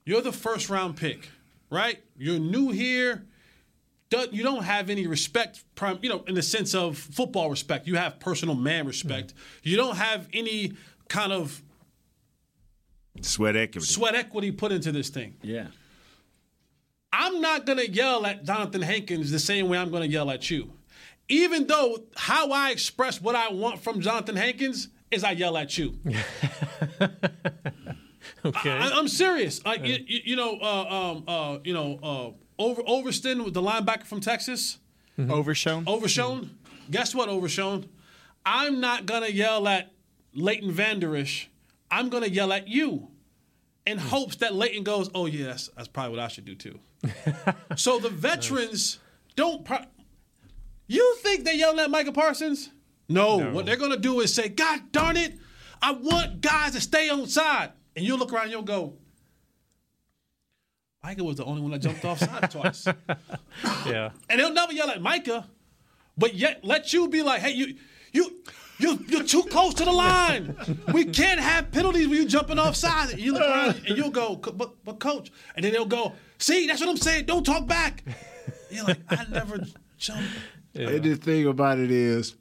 you're 0.05 0.21
the 0.21 0.31
first 0.31 0.69
round 0.69 0.97
pick, 0.97 1.29
right? 1.69 2.01
You're 2.17 2.39
new 2.39 2.71
here. 2.71 3.23
You 4.31 4.43
don't 4.43 4.63
have 4.63 4.89
any 4.89 5.07
respect, 5.07 5.63
prim- 5.75 5.99
you 6.01 6.07
know, 6.09 6.23
in 6.25 6.35
the 6.35 6.41
sense 6.41 6.73
of 6.73 6.97
football 6.97 7.49
respect. 7.49 7.85
You 7.85 7.95
have 7.97 8.17
personal 8.19 8.55
man 8.55 8.87
respect. 8.87 9.31
Hmm. 9.31 9.37
You 9.69 9.77
don't 9.77 9.97
have 9.97 10.27
any 10.33 10.73
kind 11.09 11.31
of 11.33 11.61
Sweat 13.21 13.55
equity. 13.55 13.85
sweat 13.85 14.15
equity 14.15 14.51
put 14.51 14.71
into 14.71 14.91
this 14.91 15.09
thing. 15.09 15.35
Yeah. 15.41 15.67
I'm 17.13 17.41
not 17.41 17.65
going 17.65 17.79
to 17.79 17.89
yell 17.89 18.25
at 18.25 18.43
Johnathan 18.45 18.83
Hankins 18.83 19.31
the 19.31 19.39
same 19.39 19.69
way 19.69 19.77
I'm 19.77 19.89
going 19.89 20.03
to 20.03 20.09
yell 20.09 20.29
at 20.31 20.49
you. 20.49 20.71
Even 21.27 21.67
though 21.67 22.03
how 22.15 22.51
I 22.51 22.71
express 22.71 23.19
what 23.21 23.35
I 23.35 23.51
want 23.51 23.79
from 23.83 24.01
Johnathan 24.01 24.35
Hankins 24.35 24.89
is 25.11 25.23
I 25.23 25.31
yell 25.31 25.57
at 25.57 25.77
you. 25.77 25.97
Okay. 28.43 28.71
I, 28.71 28.89
I'm 28.91 29.07
serious. 29.07 29.63
Like 29.65 29.85
you, 29.85 29.97
you, 30.05 30.19
you 30.23 30.35
know, 30.35 30.57
uh, 30.61 30.85
um, 30.85 31.23
uh, 31.27 31.57
you 31.63 31.73
know, 31.73 31.99
uh, 32.03 32.61
Over 32.61 32.83
Overston 32.85 33.43
with 33.43 33.53
the 33.53 33.61
linebacker 33.61 34.05
from 34.05 34.19
Texas, 34.19 34.77
Overshown. 35.17 35.85
Overshown. 35.87 36.51
Guess 36.91 37.15
what, 37.15 37.27
Overshown? 37.27 37.85
I'm 38.45 38.79
not 38.79 39.07
gonna 39.07 39.29
yell 39.29 39.67
at 39.67 39.91
Leighton 40.33 40.71
Vander 40.71 41.15
Esch. 41.15 41.49
I'm 41.89 42.09
gonna 42.09 42.27
yell 42.27 42.53
at 42.53 42.67
you, 42.67 43.09
in 43.87 43.97
hopes 43.97 44.35
that 44.37 44.53
Leighton 44.53 44.83
goes, 44.83 45.09
"Oh 45.15 45.25
yeah, 45.25 45.47
that's, 45.47 45.69
that's 45.69 45.87
probably 45.87 46.17
what 46.17 46.19
I 46.19 46.27
should 46.27 46.45
do 46.45 46.55
too." 46.55 46.79
so 47.75 47.97
the 47.99 48.09
veterans 48.09 48.99
don't. 49.35 49.65
Pro- 49.65 49.85
you 50.87 51.15
think 51.17 51.43
they're 51.43 51.53
yelling 51.53 51.79
at 51.79 51.89
Micah 51.89 52.11
Parsons? 52.11 52.69
No, 53.07 53.51
What 53.51 53.65
they're 53.65 53.75
gonna 53.75 53.97
do 53.97 54.19
is 54.21 54.33
say, 54.33 54.49
"God 54.49 54.91
darn 54.91 55.15
it, 55.17 55.37
I 55.81 55.91
want 55.91 56.41
guys 56.41 56.73
to 56.73 56.81
stay 56.81 57.09
on 57.09 57.27
side," 57.27 57.71
and 57.95 58.03
you'll 58.03 58.17
look 58.17 58.33
around, 58.33 58.43
and 58.43 58.51
you'll 58.51 58.63
go. 58.63 58.95
Micah 61.03 61.23
was 61.23 61.37
the 61.37 61.45
only 61.45 61.61
one 61.61 61.69
that 61.69 61.79
jumped 61.83 62.03
off 62.03 62.17
side 62.17 62.49
twice. 62.49 62.87
yeah. 63.85 64.09
And 64.27 64.39
they'll 64.39 64.51
never 64.51 64.73
yell 64.73 64.89
at 64.89 65.03
Micah, 65.03 65.47
but 66.17 66.33
yet 66.33 66.65
let 66.65 66.93
you 66.93 67.07
be 67.07 67.21
like, 67.21 67.41
hey, 67.41 67.51
you, 67.51 67.75
you, 68.11 68.41
you, 68.79 69.05
you're 69.07 69.23
too 69.23 69.43
close 69.43 69.75
to 69.75 69.85
the 69.85 69.91
line. 69.91 70.55
We 70.91 71.05
can't 71.05 71.39
have 71.39 71.71
penalties 71.71 72.07
when 72.07 72.17
you 72.17 72.25
jumping 72.25 72.57
off 72.57 72.75
side. 72.75 73.11
And 73.11 73.19
you 73.19 73.33
look 73.33 73.43
around 73.43 73.83
and 73.87 73.95
you'll 73.95 74.09
go, 74.09 74.35
but, 74.35 74.83
but 74.83 74.99
coach, 74.99 75.31
and 75.55 75.63
then 75.63 75.73
they'll 75.73 75.85
go, 75.85 76.13
see, 76.39 76.65
that's 76.65 76.79
what 76.81 76.89
I'm 76.89 76.97
saying. 76.97 77.25
Don't 77.25 77.45
talk 77.45 77.67
back. 77.67 78.03
You're 78.71 78.85
like, 78.85 78.97
I 79.07 79.27
never 79.29 79.59
jumped. 79.99 80.23
And 80.75 81.03
the 81.03 81.15
thing 81.15 81.47
about 81.47 81.79
it 81.79 81.91
is, 81.91 82.35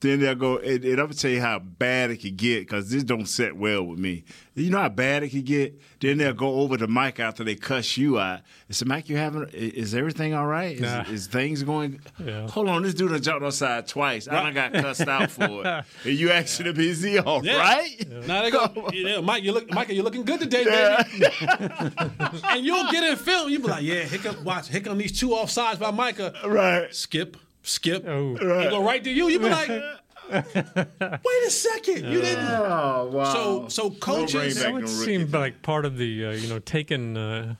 Then 0.00 0.18
they'll 0.18 0.34
go, 0.34 0.56
and, 0.58 0.82
and 0.84 0.94
I'm 0.98 1.06
gonna 1.06 1.14
tell 1.14 1.30
you 1.30 1.40
how 1.40 1.60
bad 1.60 2.10
it 2.10 2.16
could 2.16 2.36
get 2.36 2.62
because 2.62 2.90
this 2.90 3.04
don't 3.04 3.24
set 3.26 3.56
well 3.56 3.84
with 3.84 4.00
me. 4.00 4.24
You 4.56 4.68
know 4.68 4.80
how 4.80 4.88
bad 4.88 5.22
it 5.22 5.28
could 5.28 5.44
get. 5.44 5.80
Then 6.00 6.18
they'll 6.18 6.32
go 6.34 6.54
over 6.56 6.76
to 6.76 6.88
Mike 6.88 7.20
after 7.20 7.44
they 7.44 7.54
cuss 7.54 7.96
you 7.96 8.18
out 8.18 8.40
and 8.66 8.74
say, 8.76 8.84
"Mike, 8.84 9.08
you 9.08 9.16
having? 9.16 9.46
Is 9.52 9.94
everything 9.94 10.34
all 10.34 10.48
right? 10.48 10.74
Is, 10.74 10.80
Nah. 10.80 11.02
is 11.08 11.28
things 11.28 11.62
going? 11.62 12.00
Yeah. 12.18 12.48
Hold 12.48 12.68
on, 12.68 12.82
this 12.82 12.94
dude 12.94 13.12
done 13.12 13.22
jumped 13.22 13.44
outside 13.44 13.86
twice. 13.86 14.26
I 14.26 14.42
done 14.42 14.54
got 14.54 14.72
cussed 14.72 15.06
out 15.06 15.30
for 15.30 15.64
it. 15.64 15.84
And 16.04 16.18
you 16.18 16.32
him, 16.66 16.80
is 16.80 17.00
he 17.00 17.20
all 17.20 17.44
Yeah. 17.46 17.58
right? 17.58 18.26
Now 18.26 18.42
they 18.42 18.50
go, 18.50 18.90
yeah, 18.92 19.20
Mike, 19.20 19.44
you 19.44 19.52
look, 19.52 19.70
Michael, 19.72 19.94
you're 19.94 20.02
looking 20.04 20.24
good 20.24 20.40
today, 20.40 20.64
baby. 20.64 21.26
and 22.50 22.64
you'll 22.66 22.90
get 22.90 23.04
in 23.04 23.14
film. 23.16 23.50
You 23.50 23.60
be 23.60 23.68
like, 23.68 23.84
yeah, 23.84 24.02
here 24.02 24.18
come, 24.18 24.42
watch, 24.42 24.68
here 24.68 24.80
come 24.80 24.98
these 24.98 25.16
two 25.16 25.28
offsides 25.28 25.78
by 25.78 25.92
Micah. 25.92 26.34
Right. 26.44 26.92
Skip, 26.92 27.36
skip. 27.62 28.04
Oh. 28.06 28.34
They 28.36 28.70
go 28.70 28.84
right 28.84 29.02
to 29.02 29.10
you. 29.10 29.28
You'd 29.28 29.42
be 29.42 29.48
like, 29.50 29.68
wait 30.30 31.46
a 31.46 31.50
second, 31.50 32.04
you 32.10 32.20
didn't. 32.20 32.44
Oh 32.48 33.10
wow. 33.12 33.24
So, 33.32 33.68
so 33.68 33.88
bring 33.90 34.00
coaches. 34.00 34.54
back 34.56 34.64
That 34.64 34.72
would 34.72 34.82
no 34.82 34.86
seem 34.88 35.30
like 35.30 35.62
part 35.62 35.84
of 35.84 35.96
the 35.98 36.26
uh, 36.26 36.30
you 36.32 36.48
know 36.48 36.58
taking 36.60 37.16
uh, 37.16 37.54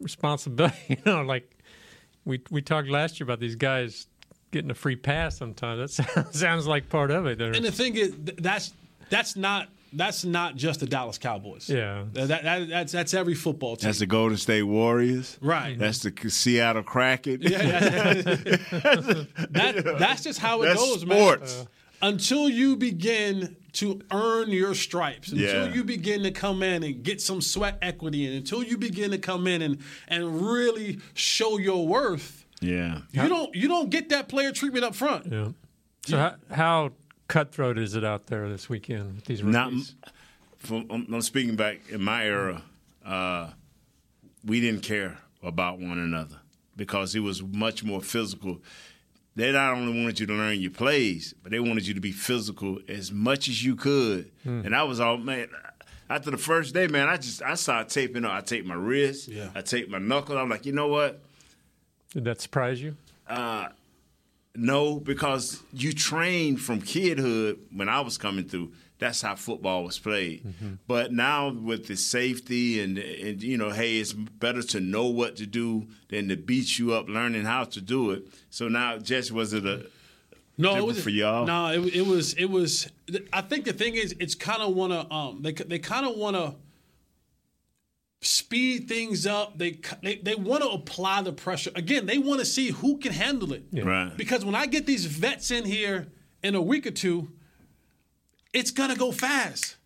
responsibility. 0.00 0.76
You 0.88 0.96
know, 1.06 1.22
like 1.22 1.50
we 2.24 2.40
we 2.50 2.62
talked 2.62 2.88
last 2.88 3.20
year 3.20 3.24
about 3.24 3.40
these 3.40 3.56
guys 3.56 4.06
getting 4.50 4.70
a 4.70 4.74
free 4.74 4.96
pass. 4.96 5.38
Sometimes 5.38 5.96
that 5.96 6.04
sounds, 6.14 6.38
sounds 6.40 6.66
like 6.66 6.88
part 6.88 7.10
of 7.10 7.26
it. 7.26 7.38
They're- 7.38 7.52
And 7.52 7.64
the 7.64 7.72
thing 7.72 7.96
is, 7.96 8.12
that's 8.38 8.72
that's 9.10 9.36
not 9.36 9.68
that's 9.96 10.24
not 10.24 10.56
just 10.56 10.80
the 10.80 10.86
Dallas 10.86 11.18
Cowboys. 11.18 11.68
Yeah. 11.68 12.04
that, 12.12 12.28
that, 12.42 12.68
that's 12.68 12.92
that's 12.92 13.14
every 13.14 13.34
football 13.34 13.76
team. 13.76 13.88
That's 13.88 13.98
the 14.00 14.06
Golden 14.06 14.36
State 14.36 14.62
Warriors. 14.64 15.38
Right. 15.40 15.78
That's 15.78 16.00
the 16.00 16.12
Seattle 16.30 16.82
Kraken. 16.82 17.40
that, 19.50 19.96
that's 19.98 20.22
just 20.22 20.38
how 20.38 20.62
it 20.62 20.66
That's 20.66 20.80
goes, 20.80 21.00
sports. 21.02 21.56
man. 21.58 21.66
Until 22.02 22.48
you 22.50 22.76
begin 22.76 23.56
to 23.74 24.00
earn 24.10 24.50
your 24.50 24.74
stripes, 24.74 25.32
until 25.32 25.68
Yeah. 25.68 25.74
you 25.74 25.84
begin 25.84 26.22
to 26.24 26.30
come 26.30 26.62
in 26.62 26.82
and 26.82 27.02
get 27.02 27.20
some 27.22 27.40
sweat 27.40 27.78
equity, 27.80 28.26
and 28.26 28.36
until 28.36 28.62
you 28.62 28.76
begin 28.76 29.10
to 29.12 29.18
come 29.18 29.46
in 29.46 29.62
and 29.62 29.78
and 30.08 30.42
really 30.42 30.98
show 31.14 31.56
your 31.58 31.86
worth, 31.86 32.44
Yeah. 32.60 33.00
you 33.12 33.28
don't 33.28 33.54
you 33.54 33.68
don't 33.68 33.88
get 33.90 34.10
that 34.10 34.28
player 34.28 34.52
treatment 34.52 34.84
up 34.84 34.94
front. 34.94 35.32
yeah. 35.32 35.48
So 36.06 36.18
how, 36.18 36.34
how 36.50 36.90
cutthroat 37.28 37.78
is 37.78 37.94
it 37.94 38.04
out 38.04 38.26
there 38.26 38.48
this 38.48 38.68
weekend 38.68 39.14
with 39.16 39.24
these 39.24 39.42
Not, 39.42 39.66
rookies? 39.72 39.94
from, 40.58 40.86
I'm, 40.90 41.22
speaking 41.22 41.56
back 41.56 41.80
in 41.90 42.02
my 42.02 42.24
era. 42.24 42.62
Uh, 43.04 43.50
we 44.44 44.60
didn't 44.60 44.82
care 44.82 45.18
about 45.42 45.78
one 45.78 45.98
another 45.98 46.36
because 46.76 47.14
it 47.14 47.20
was 47.20 47.42
much 47.42 47.84
more 47.84 48.00
physical. 48.00 48.60
They 49.36 49.52
not 49.52 49.74
only 49.74 50.00
wanted 50.00 50.20
you 50.20 50.26
to 50.26 50.32
learn 50.32 50.60
your 50.60 50.70
plays, 50.70 51.34
but 51.42 51.50
they 51.50 51.60
wanted 51.60 51.86
you 51.86 51.94
to 51.94 52.00
be 52.00 52.12
physical 52.12 52.78
as 52.88 53.10
much 53.10 53.48
as 53.48 53.64
you 53.64 53.74
could. 53.74 54.30
And 54.44 54.74
I 54.74 54.84
was 54.84 55.00
all 55.00 55.16
man. 55.18 55.48
After 56.08 56.30
the 56.30 56.36
first 56.36 56.74
day, 56.74 56.86
man, 56.86 57.08
I 57.08 57.16
just 57.16 57.42
I 57.42 57.54
started 57.54 57.88
taping 57.88 58.24
up. 58.24 58.32
I 58.32 58.42
taped 58.42 58.66
my 58.66 58.74
wrist. 58.74 59.28
Yeah. 59.28 59.48
I 59.54 59.62
taped 59.62 59.90
my 59.90 59.98
knuckle. 59.98 60.36
I'm 60.38 60.50
like, 60.50 60.66
you 60.66 60.72
know 60.72 60.88
what? 60.88 61.20
Did 62.12 62.24
that 62.24 62.40
surprise 62.40 62.80
you? 62.80 62.96
No, 64.56 65.00
because 65.00 65.62
you 65.72 65.92
trained 65.92 66.60
from 66.60 66.80
kidhood 66.80 67.58
when 67.72 67.88
I 67.88 68.00
was 68.00 68.16
coming 68.18 68.48
through. 68.48 68.72
That's 69.00 69.20
how 69.20 69.34
football 69.34 69.82
was 69.84 69.98
played. 69.98 70.44
But 70.86 71.12
now 71.12 71.50
with 71.52 71.88
the 71.88 71.96
safety 71.96 72.80
and 72.80 72.96
and 72.96 73.42
you 73.42 73.58
know, 73.58 73.70
hey, 73.70 73.98
it's 73.98 74.12
better 74.12 74.62
to 74.62 74.80
know 74.80 75.06
what 75.06 75.36
to 75.36 75.46
do 75.46 75.88
than 76.08 76.28
to 76.28 76.36
beat 76.36 76.78
you 76.78 76.94
up 76.94 77.08
learning 77.08 77.44
how 77.44 77.64
to 77.64 77.80
do 77.80 78.12
it. 78.12 78.28
So 78.50 78.68
now, 78.68 78.98
Jess, 78.98 79.32
was 79.32 79.52
it 79.52 79.66
a 79.66 79.86
No, 80.56 80.76
it 80.76 80.86
was 80.86 81.02
for 81.02 81.10
y'all? 81.10 81.44
No, 81.44 81.66
it, 81.72 81.94
it 81.94 82.06
was 82.06 82.34
it 82.34 82.46
was. 82.46 82.88
I 83.32 83.40
think 83.40 83.64
the 83.64 83.72
thing 83.72 83.96
is, 83.96 84.14
it's 84.20 84.36
kind 84.36 84.62
of 84.62 84.72
want 84.74 84.92
to 84.92 85.12
um 85.12 85.42
they 85.42 85.52
they 85.52 85.80
kind 85.80 86.06
of 86.06 86.16
want 86.16 86.36
to 86.36 86.54
speed 88.24 88.88
things 88.88 89.26
up. 89.26 89.58
They 89.58 89.78
they, 90.02 90.16
they 90.16 90.34
want 90.34 90.62
to 90.62 90.68
apply 90.70 91.22
the 91.22 91.32
pressure 91.32 91.70
again. 91.74 92.06
They 92.06 92.18
want 92.18 92.40
to 92.40 92.46
see 92.46 92.70
who 92.70 92.98
can 92.98 93.12
handle 93.12 93.52
it. 93.52 93.64
right? 93.72 94.16
Because 94.16 94.44
when 94.44 94.54
I 94.54 94.66
get 94.66 94.86
these 94.86 95.06
vets 95.06 95.50
in 95.50 95.64
here 95.64 96.08
in 96.42 96.54
a 96.54 96.60
week 96.62 96.86
or 96.86 96.90
two, 96.90 97.30
it's 98.52 98.70
gonna 98.70 98.96
go 98.96 99.12
fast. 99.12 99.76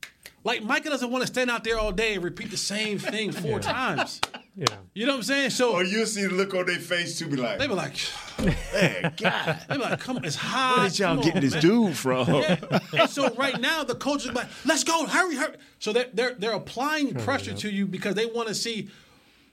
Like 0.45 0.63
Micah 0.63 0.89
doesn't 0.91 1.11
want 1.11 1.23
to 1.23 1.27
stand 1.27 1.51
out 1.51 1.65
there 1.65 1.79
all 1.79 1.93
day 1.93 2.15
and 2.15 2.25
repeat 2.25 2.51
the 2.51 2.57
same 2.57 2.99
thing 2.99 3.33
four 3.33 3.61
times. 3.61 4.21
Yeah. 4.59 4.67
You 4.93 5.07
know 5.07 5.13
what 5.13 5.19
I'm 5.19 5.23
saying? 5.23 5.51
So 5.51 5.73
Or 5.75 5.85
you 5.85 6.05
see 6.05 6.23
the 6.27 6.31
look 6.35 6.53
on 6.53 6.67
their 6.67 6.81
face 6.81 7.17
to 7.19 7.27
be 7.27 7.37
like, 7.37 7.59
they 7.61 7.69
be 7.69 7.75
like, 7.75 7.95
man, 8.43 9.15
God, 9.17 9.61
they 9.69 9.77
be 9.77 9.83
like, 9.83 10.01
come, 10.01 10.17
on, 10.17 10.25
it's 10.25 10.35
hot. 10.35 10.79
where 10.79 10.89
did 10.89 10.99
y'all 10.99 11.15
Come 11.15 11.25
get 11.25 11.35
on, 11.37 11.41
this 11.43 11.53
man." 11.55 11.63
dude 11.63 11.97
from? 11.97 12.29
and 12.29 13.09
so 13.09 13.33
right 13.35 13.61
now 13.61 13.85
the 13.85 13.95
coach 13.95 14.27
is 14.27 14.33
like, 14.33 14.49
let's 14.65 14.83
go, 14.83 15.07
hurry, 15.07 15.37
hurry. 15.37 15.55
So 15.79 15.93
they're 15.93 16.09
they're, 16.13 16.35
they're 16.35 16.53
applying 16.55 17.15
pressure 17.15 17.55
to 17.55 17.71
you 17.71 17.87
because 17.87 18.17
they 18.17 18.27
want 18.27 18.49
to 18.49 18.55
see 18.55 18.89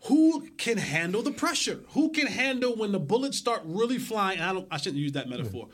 who 0.06 0.48
can 0.58 0.78
handle 0.78 1.22
the 1.22 1.32
pressure, 1.32 1.82
who 1.90 2.10
can 2.12 2.28
handle 2.28 2.76
when 2.76 2.92
the 2.92 3.00
bullets 3.00 3.38
start 3.38 3.62
really 3.66 3.98
flying. 4.00 4.40
I 4.40 4.54
don't, 4.54 4.68
I 4.72 4.78
shouldn't 4.78 5.02
use 5.02 5.12
that 5.14 5.30
metaphor. 5.30 5.68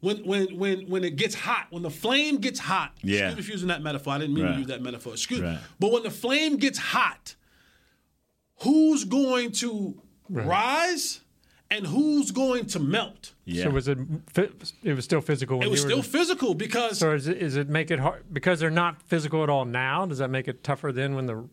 When 0.00 0.18
when 0.26 0.58
when 0.58 0.80
when 0.90 1.04
it 1.04 1.16
gets 1.16 1.34
hot, 1.34 1.68
when 1.70 1.82
the 1.82 1.90
flame 1.90 2.36
gets 2.36 2.60
hot. 2.60 2.92
Yeah. 3.02 3.28
Excuse 3.28 3.36
me 3.36 3.42
for 3.42 3.52
using 3.52 3.68
that 3.68 3.82
metaphor. 3.82 4.12
I 4.12 4.18
didn't 4.18 4.34
mean 4.34 4.44
Right. 4.44 4.52
to 4.52 4.58
use 4.58 4.68
that 4.68 4.82
metaphor. 4.82 5.14
Excuse 5.14 5.40
me. 5.40 5.46
Right. 5.48 5.58
But 5.80 5.92
when 5.92 6.02
the 6.02 6.10
flame 6.10 6.56
gets 6.58 6.78
hot, 6.78 7.34
who's 8.60 9.04
going 9.04 9.52
to 9.52 10.00
rise 10.28 11.20
and 11.70 11.86
who's 11.86 12.30
going 12.30 12.66
to 12.66 12.78
melt? 12.78 13.32
Yeah. 13.44 13.64
So 13.64 13.70
was 13.70 13.88
it? 13.88 13.98
It 14.82 14.94
was 14.94 15.04
still 15.04 15.20
physical. 15.20 15.58
When 15.58 15.68
It 15.68 15.70
was 15.70 15.82
you 15.82 15.86
were 15.96 16.02
still 16.02 16.02
physical 16.02 16.54
because 16.54 16.98
So 16.98 17.12
is 17.12 17.28
it, 17.28 17.38
is 17.38 17.56
it 17.56 17.68
make 17.68 17.90
it 17.90 17.98
hard 17.98 18.22
because 18.32 18.60
they're 18.60 18.70
not 18.70 19.02
physical 19.02 19.42
at 19.42 19.50
all 19.50 19.64
now? 19.64 20.06
Does 20.06 20.18
that 20.18 20.30
make 20.30 20.48
it 20.48 20.62
tougher 20.62 20.92
then 20.92 21.14
when 21.14 21.26
the 21.26 21.48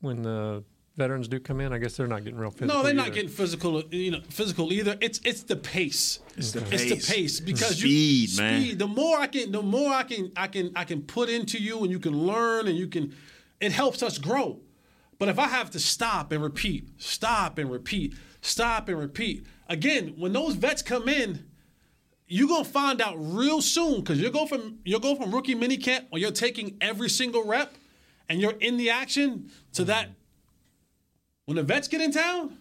when 0.00 0.22
the 0.22 0.64
veterans 0.96 1.28
do 1.28 1.38
come 1.38 1.60
in? 1.60 1.72
I 1.72 1.78
guess 1.78 1.96
they're 1.96 2.06
not 2.06 2.24
getting 2.24 2.38
real 2.38 2.50
physical. 2.50 2.76
No, 2.76 2.82
they're 2.82 2.94
not 2.94 3.12
getting 3.12 3.28
physical. 3.30 3.82
You 3.90 4.12
know, 4.12 4.20
physical 4.28 4.72
either. 4.72 4.96
It's 5.00 5.20
it's 5.24 5.42
the 5.42 5.56
pace. 5.56 6.20
It's 6.36 6.52
the 6.52 6.60
It's 6.60 6.84
pace. 6.84 7.06
the 7.06 7.14
pace 7.14 7.40
because 7.40 7.78
Speed, 7.78 8.30
you, 8.30 8.42
man. 8.42 8.60
Speed. 8.62 8.78
The 8.78 8.86
more 8.86 9.18
I 9.18 9.26
can, 9.26 9.52
the 9.52 9.62
more 9.62 9.92
I 9.92 10.02
can, 10.02 10.32
I 10.36 10.46
can, 10.48 10.72
I 10.74 10.84
can 10.84 11.02
put 11.02 11.28
into 11.28 11.58
you, 11.58 11.80
and 11.82 11.90
you 11.90 11.98
can 11.98 12.18
learn, 12.18 12.66
and 12.66 12.76
you 12.76 12.88
can. 12.88 13.14
It 13.60 13.72
helps 13.72 14.02
us 14.02 14.18
grow. 14.18 14.60
But 15.18 15.28
if 15.28 15.38
I 15.38 15.48
have 15.48 15.70
to 15.70 15.78
stop 15.78 16.32
and 16.32 16.42
repeat, 16.42 16.88
stop 16.98 17.58
and 17.58 17.70
repeat, 17.70 18.14
stop 18.40 18.88
and 18.88 18.98
repeat, 18.98 19.46
again, 19.68 20.14
when 20.16 20.32
those 20.32 20.54
vets 20.54 20.82
come 20.82 21.08
in, 21.08 21.44
you're 22.28 22.48
gonna 22.48 22.64
find 22.64 23.00
out 23.00 23.14
real 23.18 23.62
soon 23.62 24.00
because 24.00 24.20
you'll 24.20 24.32
go 24.32 24.46
from 24.46 24.78
you'll 24.84 25.00
go 25.00 25.14
from 25.14 25.32
rookie 25.34 25.54
minicamp 25.54 26.06
where 26.10 26.20
you're 26.20 26.32
taking 26.32 26.76
every 26.80 27.08
single 27.08 27.44
rep, 27.44 27.74
and 28.28 28.40
you're 28.40 28.56
in 28.60 28.76
the 28.76 28.90
action 28.90 29.50
to 29.72 29.84
that 29.84 30.10
when 31.46 31.56
the 31.56 31.62
vets 31.62 31.88
get 31.88 32.00
in 32.00 32.12
town, 32.12 32.58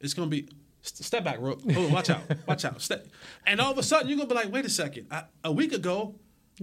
it's 0.00 0.14
gonna 0.14 0.30
be 0.30 0.48
step 0.82 1.24
back, 1.24 1.40
Rook. 1.40 1.60
Oh, 1.76 1.88
watch 1.88 2.08
out, 2.08 2.22
watch 2.46 2.64
out. 2.64 2.80
Step. 2.80 3.06
And 3.46 3.60
all 3.60 3.72
of 3.72 3.78
a 3.78 3.82
sudden, 3.82 4.08
you're 4.08 4.16
gonna 4.16 4.28
be 4.28 4.34
like, 4.34 4.52
wait 4.52 4.64
a 4.64 4.70
second. 4.70 5.08
I, 5.10 5.24
a 5.44 5.52
week 5.52 5.72
ago, 5.72 6.14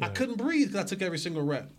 I 0.01 0.09
couldn't 0.09 0.37
breathe 0.37 0.69
because 0.69 0.85
I 0.85 0.87
took 0.87 1.01
every 1.01 1.19
single 1.19 1.43
rep. 1.43 1.71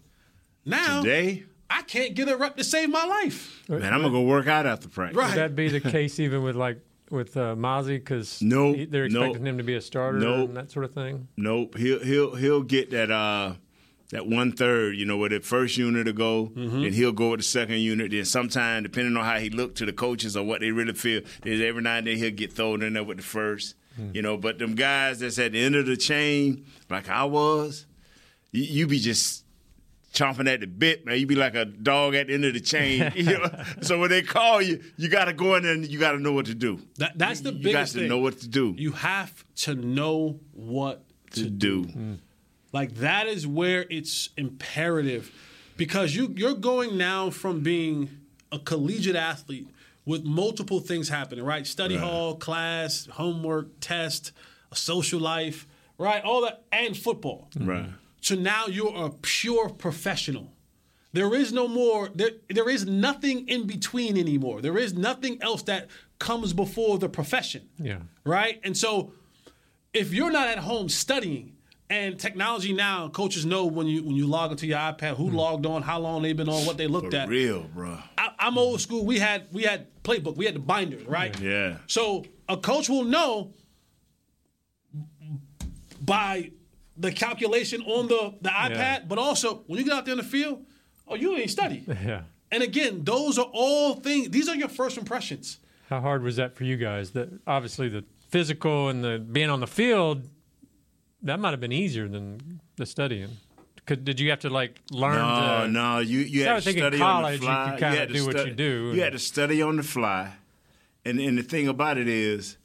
Now, 0.65 1.03
Today, 1.03 1.45
I 1.71 1.83
can't 1.83 2.15
get 2.15 2.29
a 2.29 2.37
rep 2.37 2.57
to 2.57 2.65
save 2.65 2.91
my 2.91 3.05
life. 3.05 3.63
man, 3.69 3.83
I'm 3.93 4.01
gonna 4.03 4.11
go 4.11 4.23
work 4.23 4.47
out 4.47 4.67
after 4.67 4.89
practice. 4.89 5.17
Right. 5.17 5.29
Would 5.31 5.37
that 5.39 5.57
be 5.57 5.69
the 5.69 5.81
case 5.81 6.19
even 6.21 6.43
with 6.43 6.57
like 6.57 6.81
with 7.11 7.37
uh, 7.37 7.55
Mazi 7.57 7.97
because 7.99 8.41
No, 8.43 8.75
they're 8.75 9.09
no. 9.09 9.23
expecting 9.23 9.47
him 9.47 9.59
to 9.59 9.65
be 9.65 9.75
a 9.75 9.81
starter 9.81 10.19
No. 10.19 10.45
and 10.45 10.57
that 10.57 10.71
sort 10.71 10.85
of 10.85 10.93
thing? 10.95 11.29
Nope. 11.37 11.77
He'll 11.77 12.03
he'll 12.03 12.35
he'll 12.35 12.63
get 12.63 12.91
that 12.91 13.11
uh 13.11 13.55
that 14.11 14.27
one 14.27 14.53
third, 14.53 14.97
you 14.97 15.05
know, 15.05 15.19
with 15.19 15.33
the 15.33 15.41
first 15.41 15.77
unit 15.77 16.07
to 16.07 16.15
go, 16.15 16.47
Mm-hmm. 16.57 16.85
and 16.85 16.95
he'll 16.95 17.13
go 17.13 17.31
with 17.33 17.41
the 17.41 17.45
second 17.45 17.77
unit. 17.81 18.11
Then 18.11 18.25
sometime, 18.25 18.83
depending 18.83 19.15
on 19.19 19.25
how 19.25 19.39
he 19.39 19.51
looked 19.51 19.77
to 19.79 19.87
the 19.87 19.93
coaches 19.93 20.35
or 20.37 20.45
what 20.45 20.61
they 20.63 20.71
really 20.71 20.95
feel, 20.95 21.21
then 21.43 21.61
every 21.61 21.83
now 21.83 21.97
and 21.97 22.07
then 22.07 22.17
he'll 22.17 22.31
get 22.31 22.55
thrown 22.55 22.83
in 22.83 22.95
there 22.95 23.05
with 23.05 23.19
the 23.19 23.23
first. 23.23 23.75
Hmm. 23.97 24.11
You 24.15 24.23
know, 24.23 24.39
but 24.39 24.59
them 24.59 24.75
guys 24.75 25.19
that's 25.21 25.39
at 25.39 25.53
the 25.53 25.61
end 25.63 25.77
of 25.77 25.85
the 25.85 25.97
chain, 25.99 26.65
like 26.89 27.11
I 27.11 27.25
was, 27.25 27.85
you, 28.53 28.63
you 28.63 28.87
be 28.87 28.99
just 28.99 29.45
chomping 30.19 30.53
at 30.53 30.61
the 30.61 30.67
bit, 30.67 31.07
man. 31.07 31.19
You 31.19 31.27
be 31.27 31.35
like 31.35 31.55
a 31.55 31.65
dog 31.65 32.15
at 32.15 32.27
the 32.27 32.35
end 32.35 32.45
of 32.45 32.55
the 32.55 32.61
chain. 32.61 33.13
you 33.17 33.25
know? 33.25 33.51
So 33.83 33.99
when 33.99 34.11
they 34.11 34.23
call 34.23 34.61
you, 34.61 34.83
you 34.97 35.09
got 35.09 35.27
to 35.27 35.33
go 35.33 35.55
in 35.55 35.63
there 35.63 35.73
and 35.73 35.87
you 35.87 35.99
got 35.99 36.13
to 36.13 36.19
know 36.19 36.33
what 36.33 36.47
to 36.47 36.55
do. 36.55 36.81
That, 36.99 37.17
that's 37.17 37.41
the 37.41 37.53
big 37.53 37.63
thing. 37.63 37.67
you 37.69 37.73
got 37.73 37.87
to 37.89 37.93
thing. 38.01 38.09
know 38.09 38.19
what 38.19 38.41
to 38.41 38.49
do. 38.49 38.75
You 38.77 38.93
have 38.93 39.45
to 39.57 39.75
know 39.75 40.41
what 40.53 41.05
to 41.33 41.49
do. 41.49 41.85
Mm. 41.85 42.19
Like 42.73 42.97
that 42.97 43.27
is 43.27 43.47
where 43.47 43.87
it's 43.89 44.31
imperative 44.37 45.31
because 45.77 46.15
you 46.15 46.35
you're 46.37 46.55
going 46.55 46.99
now 46.99 47.31
from 47.31 47.61
being 47.61 48.11
a 48.53 48.59
collegiate 48.59 49.17
athlete 49.17 49.69
with 50.05 50.25
multiple 50.25 50.81
things 50.81 51.09
happening, 51.09 51.45
right? 51.45 51.67
Study 51.67 51.97
Right. 51.97 52.05
hall, 52.05 52.37
class, 52.37 53.07
homework, 53.13 53.69
test, 53.81 54.33
a 54.71 54.77
social 54.77 55.21
life, 55.21 55.67
right? 55.99 56.23
All 56.23 56.43
that 56.43 56.65
and 56.73 56.97
football. 56.97 57.49
Right. 57.59 57.87
So 58.21 58.35
now 58.35 58.67
you're 58.67 58.95
a 59.07 59.11
pure 59.11 59.69
professional. 59.69 60.53
There 61.13 61.35
is 61.35 61.53
no 61.53 61.67
more 61.69 62.11
there 62.15 62.31
there 62.51 62.69
is 62.69 62.85
nothing 62.87 63.49
in 63.49 63.67
between 63.67 64.19
anymore. 64.19 64.61
There 64.61 64.77
is 64.79 64.93
nothing 64.95 65.39
else 65.43 65.63
that 65.63 65.89
comes 66.19 66.53
before 66.53 66.99
the 66.99 67.09
profession 67.09 67.69
Yeah. 67.79 68.01
right? 68.25 68.61
And 68.65 68.77
so 68.77 69.13
if 69.95 70.13
you're 70.13 70.31
not 70.31 70.49
at 70.49 70.59
home 70.59 70.89
studying, 70.89 71.55
And 71.91 72.21
technology 72.21 72.75
now, 72.75 73.09
coaches 73.09 73.45
know 73.47 73.65
when 73.65 73.87
you 73.87 74.03
when 74.05 74.15
you 74.15 74.27
log 74.27 74.51
into 74.51 74.67
your 74.67 74.79
iPad 74.79 75.17
who 75.17 75.29
hmm. 75.31 75.37
logged 75.37 75.65
on, 75.65 75.81
how 75.83 75.99
long 75.99 76.21
they've 76.23 76.37
been 76.37 76.49
on, 76.57 76.67
what 76.67 76.77
they 76.77 76.87
looked 76.87 77.13
For 77.13 77.21
at. 77.23 77.29
real, 77.31 77.63
bro. 77.75 77.97
I, 78.19 78.29
I'm 78.39 78.59
old 78.59 78.81
school. 78.83 79.07
We 79.07 79.19
had 79.19 79.47
we 79.53 79.63
had 79.63 79.87
playbook, 80.03 80.37
we 80.37 80.45
had 80.45 80.55
the 80.55 80.61
binders, 80.61 81.07
right? 81.07 81.33
Yeah. 81.41 81.79
So 81.87 82.25
a 82.47 82.59
coach 82.59 82.91
will 82.91 83.05
know 83.05 83.55
by 86.01 86.51
the 86.99 87.12
calculation 87.12 87.83
on 87.83 88.09
the 88.09 88.35
the 88.43 88.49
iPad, 88.50 88.71
Yeah. 88.71 89.05
but 89.09 89.19
also 89.19 89.62
when 89.67 89.78
you 89.78 89.85
get 89.85 89.95
out 89.95 90.05
there 90.05 90.12
in 90.12 90.19
the 90.19 90.25
field, 90.25 90.64
oh, 91.07 91.14
you 91.14 91.37
ain't 91.37 91.50
study. 91.50 91.85
Yeah. 92.05 92.23
And 92.50 92.62
again, 92.62 93.05
those 93.05 93.38
are 93.38 93.50
all 93.52 93.95
things. 93.97 94.31
These 94.31 94.49
are 94.49 94.57
your 94.57 94.69
first 94.71 94.97
impressions. 94.97 95.59
How 95.90 96.00
hard 96.00 96.23
was 96.23 96.37
that 96.37 96.57
for 96.57 96.64
you 96.64 96.76
guys? 96.78 97.11
That 97.11 97.28
obviously 97.47 97.88
the 97.90 98.05
physical 98.31 98.88
and 98.88 99.05
the 99.05 99.19
being 99.19 99.50
on 99.50 99.61
the 99.61 99.67
field, 99.67 100.26
that 101.23 101.38
might 101.40 101.50
have 101.50 101.61
been 101.61 101.73
easier 101.73 102.09
than 102.09 102.61
the 102.76 102.87
studying. 102.87 103.37
Could, 103.85 104.05
did 104.05 104.19
you 104.21 104.31
have 104.31 104.40
to 104.40 104.50
like 104.50 104.81
learn? 104.90 105.17
No, 105.17 105.61
to, 105.64 105.69
no, 105.69 105.99
you 105.99 106.21
you 106.21 106.43
I 106.45 106.47
had 106.47 106.55
would 106.55 106.61
to 106.61 106.64
think 106.64 106.78
study 106.78 106.99
college, 106.99 107.25
on 107.26 107.33
you 107.33 107.38
the 107.38 107.45
fly. 107.47 107.71
could 107.71 107.78
kinda 107.81 107.99
had 107.99 108.09
to 108.09 108.14
do 108.14 108.26
what 108.26 108.47
you 108.47 108.52
do. 108.55 108.93
You 108.95 109.02
had 109.02 109.12
to 109.12 109.19
study 109.19 109.61
on 109.62 109.76
the 109.76 109.83
fly, 109.83 110.33
and 111.05 111.19
and 111.21 111.37
the 111.38 111.43
thing 111.43 111.69
about 111.69 111.97
it 111.99 112.09
is, 112.09 112.57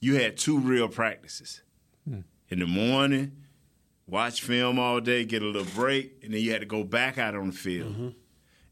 you 0.00 0.16
had 0.16 0.36
two 0.36 0.58
real 0.58 0.88
practices. 0.88 1.62
In 2.50 2.58
the 2.58 2.66
morning, 2.66 3.32
watch 4.06 4.42
film 4.42 4.78
all 4.78 5.00
day, 5.00 5.24
get 5.24 5.42
a 5.42 5.46
little 5.46 5.64
break, 5.74 6.18
and 6.22 6.34
then 6.34 6.40
you 6.40 6.50
had 6.50 6.60
to 6.60 6.66
go 6.66 6.82
back 6.82 7.16
out 7.16 7.34
on 7.34 7.48
the 7.48 7.56
field. 7.56 7.92
Mm-hmm. 7.92 8.08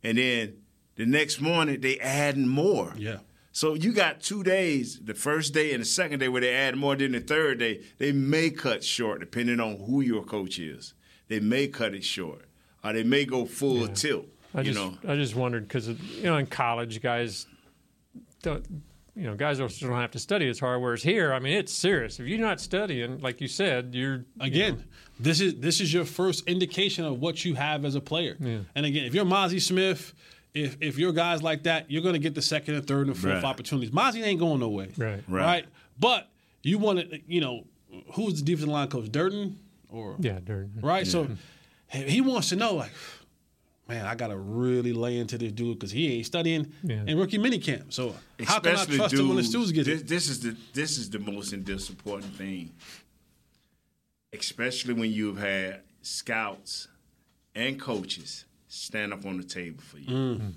And 0.02 0.18
then 0.18 0.56
the 0.96 1.06
next 1.06 1.40
morning 1.40 1.80
they 1.80 1.98
adding 2.00 2.48
more. 2.48 2.92
Yeah. 2.96 3.18
So 3.52 3.74
you 3.74 3.92
got 3.92 4.20
two 4.20 4.42
days, 4.42 5.00
the 5.02 5.14
first 5.14 5.54
day 5.54 5.72
and 5.72 5.80
the 5.80 5.86
second 5.86 6.20
day 6.20 6.28
where 6.28 6.40
they 6.40 6.54
add 6.54 6.76
more. 6.76 6.94
Then 6.94 7.12
the 7.12 7.20
third 7.20 7.58
day, 7.58 7.82
they 7.98 8.12
may 8.12 8.50
cut 8.50 8.84
short 8.84 9.20
depending 9.20 9.60
on 9.60 9.78
who 9.78 10.00
your 10.00 10.22
coach 10.22 10.58
is. 10.58 10.94
They 11.28 11.40
may 11.40 11.68
cut 11.68 11.94
it 11.94 12.04
short, 12.04 12.46
or 12.84 12.92
they 12.92 13.02
may 13.02 13.24
go 13.24 13.46
full 13.46 13.88
tilt. 13.88 14.26
I 14.54 14.60
you 14.60 14.72
just 14.72 14.78
know, 14.78 14.96
I 15.10 15.16
just 15.16 15.34
wondered 15.34 15.68
because 15.68 15.88
you 15.88 16.22
know 16.22 16.36
in 16.36 16.46
college 16.46 17.02
guys 17.02 17.46
don't 18.42 18.64
you 19.18 19.24
know 19.24 19.34
guys 19.34 19.58
don't 19.58 19.76
don't 19.80 19.92
have 20.00 20.12
to 20.12 20.18
study 20.18 20.48
as 20.48 20.58
hard. 20.60 20.80
Whereas 20.80 21.02
here, 21.02 21.32
I 21.32 21.38
mean, 21.40 21.54
it's 21.58 21.72
serious. 21.72 22.20
If 22.20 22.26
you're 22.26 22.38
not 22.38 22.60
studying, 22.60 23.18
like 23.20 23.40
you 23.40 23.48
said, 23.48 23.94
you're 23.94 24.24
Again, 24.40 24.84
this 25.18 25.40
is 25.40 25.56
this 25.56 25.80
is 25.80 25.92
your 25.92 26.04
first 26.04 26.46
indication 26.48 27.04
of 27.04 27.18
what 27.20 27.44
you 27.44 27.54
have 27.54 27.84
as 27.84 27.94
a 27.94 28.00
player. 28.00 28.36
And 28.74 28.86
again, 28.86 29.04
if 29.04 29.14
you're 29.14 29.24
Mazi 29.24 29.60
Smith, 29.60 30.14
if 30.54 30.76
if 30.80 30.98
you're 30.98 31.12
guys 31.12 31.42
like 31.42 31.64
that, 31.64 31.90
you're 31.90 32.02
going 32.02 32.14
to 32.14 32.18
get 32.20 32.34
the 32.34 32.42
second 32.42 32.74
and 32.74 32.86
third 32.86 33.08
and 33.08 33.16
fourth 33.16 33.34
Right. 33.34 33.44
opportunities. 33.44 33.90
Mazi 33.90 34.22
ain't 34.22 34.38
going 34.40 34.60
no 34.60 34.68
way. 34.68 34.90
Right. 34.96 35.22
Right. 35.28 35.66
But 35.98 36.30
you 36.62 36.78
want 36.78 37.00
to, 37.00 37.20
you 37.26 37.40
know, 37.40 37.64
who's 38.14 38.34
the 38.40 38.42
defensive 38.44 38.68
line 38.68 38.88
coach? 38.88 39.10
Durde 39.10 39.52
or 39.90 40.16
yeah, 40.20 40.38
Durde. 40.44 40.70
right? 40.82 41.06
So 41.06 41.28
he 41.90 42.02
he 42.04 42.20
wants 42.20 42.50
to 42.50 42.56
know, 42.56 42.74
like, 42.74 42.92
man, 43.88 44.04
I 44.04 44.14
got 44.14 44.28
to 44.28 44.36
really 44.36 44.92
lay 44.92 45.18
into 45.18 45.38
this 45.38 45.52
dude 45.52 45.78
because 45.78 45.90
he 45.90 46.14
ain't 46.16 46.26
studying 46.26 46.72
Yeah. 46.82 47.04
in 47.06 47.18
rookie 47.18 47.38
minicamp. 47.38 47.92
So 47.92 48.14
how 48.44 48.60
can 48.60 48.72
I 48.72 48.74
especially 48.74 48.96
trust 48.98 49.14
him 49.14 49.28
when 49.28 49.36
the 49.36 49.42
dudes, 49.42 49.48
students 49.48 49.72
get 49.72 49.86
this, 49.86 50.00
it? 50.02 50.08
this 50.08 50.28
is 50.28 50.40
the 50.40 50.56
this 50.74 50.98
is 50.98 51.10
the 51.10 51.18
most 51.18 51.52
important 51.52 52.34
thing. 52.36 52.70
Especially 54.32 54.92
when 54.92 55.10
you've 55.10 55.38
had 55.38 55.80
scouts 56.02 56.88
and 57.54 57.80
coaches 57.80 58.44
stand 58.68 59.12
up 59.14 59.24
on 59.24 59.38
the 59.38 59.44
table 59.44 59.80
for 59.82 59.98
you. 59.98 60.06
Mm-hmm. 60.08 60.48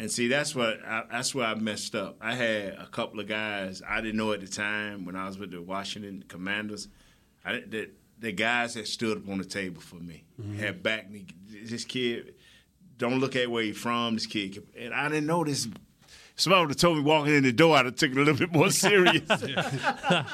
And 0.00 0.10
see, 0.10 0.28
that's 0.28 0.54
what 0.54 0.78
I, 0.86 1.04
that's 1.10 1.34
where 1.34 1.46
I 1.46 1.54
messed 1.54 1.94
up. 1.94 2.18
I 2.20 2.34
had 2.34 2.74
a 2.74 2.86
couple 2.86 3.18
of 3.18 3.26
guys 3.26 3.82
I 3.86 4.00
didn't 4.00 4.16
know 4.16 4.32
at 4.32 4.40
the 4.40 4.46
time 4.46 5.04
when 5.04 5.16
I 5.16 5.26
was 5.26 5.38
with 5.38 5.50
the 5.50 5.60
Washington 5.62 6.22
Commanders. 6.28 6.88
I, 7.44 7.62
the, 7.66 7.90
the 8.20 8.32
guys 8.32 8.74
that 8.74 8.86
stood 8.88 9.18
up 9.18 9.28
on 9.28 9.38
the 9.38 9.44
table 9.44 9.80
for 9.80 9.96
me 9.96 10.24
Mm-hmm. 10.40 10.56
had 10.58 10.82
backed 10.84 11.10
me. 11.10 11.26
This 11.64 11.84
kid, 11.84 12.34
don't 12.96 13.18
look 13.18 13.34
at 13.34 13.50
where 13.50 13.64
he 13.64 13.72
from. 13.72 14.14
This 14.14 14.26
kid, 14.26 14.62
and 14.78 14.94
I 14.94 15.08
didn't 15.08 15.26
know 15.26 15.42
this. 15.44 15.66
Somebody 16.36 16.60
would 16.60 16.70
have 16.70 16.76
told 16.76 16.96
me 16.98 17.02
walking 17.02 17.34
in 17.34 17.42
the 17.42 17.50
door, 17.50 17.76
I'd 17.76 17.86
have 17.86 17.96
taken 17.96 18.16
it 18.18 18.20
a 18.20 18.24
little 18.24 18.38
bit 18.46 18.52
more 18.54 18.70
serious. 18.86 19.28
All 20.10 20.24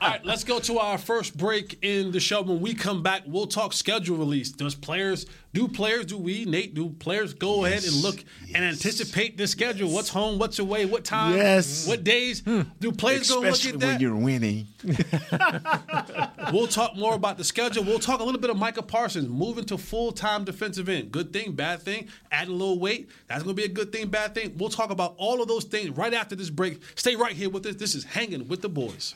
right, 0.00 0.24
let's 0.24 0.42
go 0.42 0.58
to 0.58 0.78
our 0.80 0.98
first 0.98 1.36
break 1.36 1.78
in 1.82 2.10
the 2.10 2.18
show. 2.18 2.42
When 2.42 2.60
we 2.60 2.74
come 2.74 3.02
back, 3.04 3.22
we'll 3.26 3.46
talk 3.46 3.72
schedule 3.72 4.16
release. 4.16 4.50
Does 4.50 4.74
players 4.74 5.26
do 5.54 5.68
players 5.68 6.06
do 6.06 6.16
we 6.16 6.44
Nate 6.46 6.74
do 6.74 6.90
players 6.90 7.34
go 7.34 7.64
ahead 7.64 7.84
and 7.84 7.92
look 7.96 8.24
and 8.54 8.64
anticipate 8.64 9.36
the 9.36 9.46
schedule? 9.46 9.90
What's 9.90 10.08
home? 10.08 10.38
What's 10.38 10.58
away? 10.58 10.86
What 10.86 11.04
time? 11.04 11.36
Yes. 11.36 11.86
What 11.86 12.04
days? 12.04 12.40
Hmm. 12.40 12.62
Do 12.80 12.90
players 12.92 13.28
go 13.28 13.40
look 13.40 13.50
Especially 13.52 13.70
at 13.72 13.76
when 13.76 13.88
that? 13.88 14.00
you're 14.00 14.16
winning. 14.16 14.66
We'll 16.52 16.66
talk 16.66 16.96
more 16.96 17.14
about 17.14 17.38
the 17.38 17.44
schedule. 17.44 17.82
We'll 17.82 17.98
talk 17.98 18.20
a 18.20 18.24
little 18.24 18.40
bit 18.40 18.50
of 18.50 18.58
Micah 18.58 18.82
Parsons 18.82 19.26
moving 19.28 19.64
to 19.66 19.78
full 19.78 20.12
time 20.12 20.44
defensive 20.44 20.86
end. 20.88 21.10
Good 21.10 21.32
thing, 21.32 21.52
bad 21.52 21.80
thing. 21.80 22.08
Adding 22.30 22.52
a 22.52 22.56
little 22.56 22.78
weight. 22.78 23.08
That's 23.26 23.42
going 23.42 23.56
to 23.56 23.60
be 23.62 23.64
a 23.64 23.72
good 23.72 23.90
thing, 23.90 24.08
bad 24.08 24.34
thing. 24.34 24.54
We'll 24.58 24.68
talk 24.68 24.90
about 24.90 25.14
all 25.16 25.40
of 25.40 25.48
those 25.48 25.64
things 25.64 25.90
right 25.96 26.12
after 26.12 26.36
this 26.36 26.50
break. 26.50 26.80
Stay 26.94 27.16
right 27.16 27.32
here 27.32 27.48
with 27.48 27.64
us. 27.64 27.76
This 27.76 27.94
is 27.94 28.04
Hanging 28.04 28.48
with 28.48 28.60
the 28.60 28.68
Boys. 28.68 29.14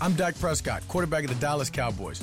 I'm 0.00 0.14
Dak 0.14 0.38
Prescott, 0.38 0.86
quarterback 0.86 1.24
of 1.24 1.30
the 1.30 1.36
Dallas 1.36 1.68
Cowboys. 1.68 2.22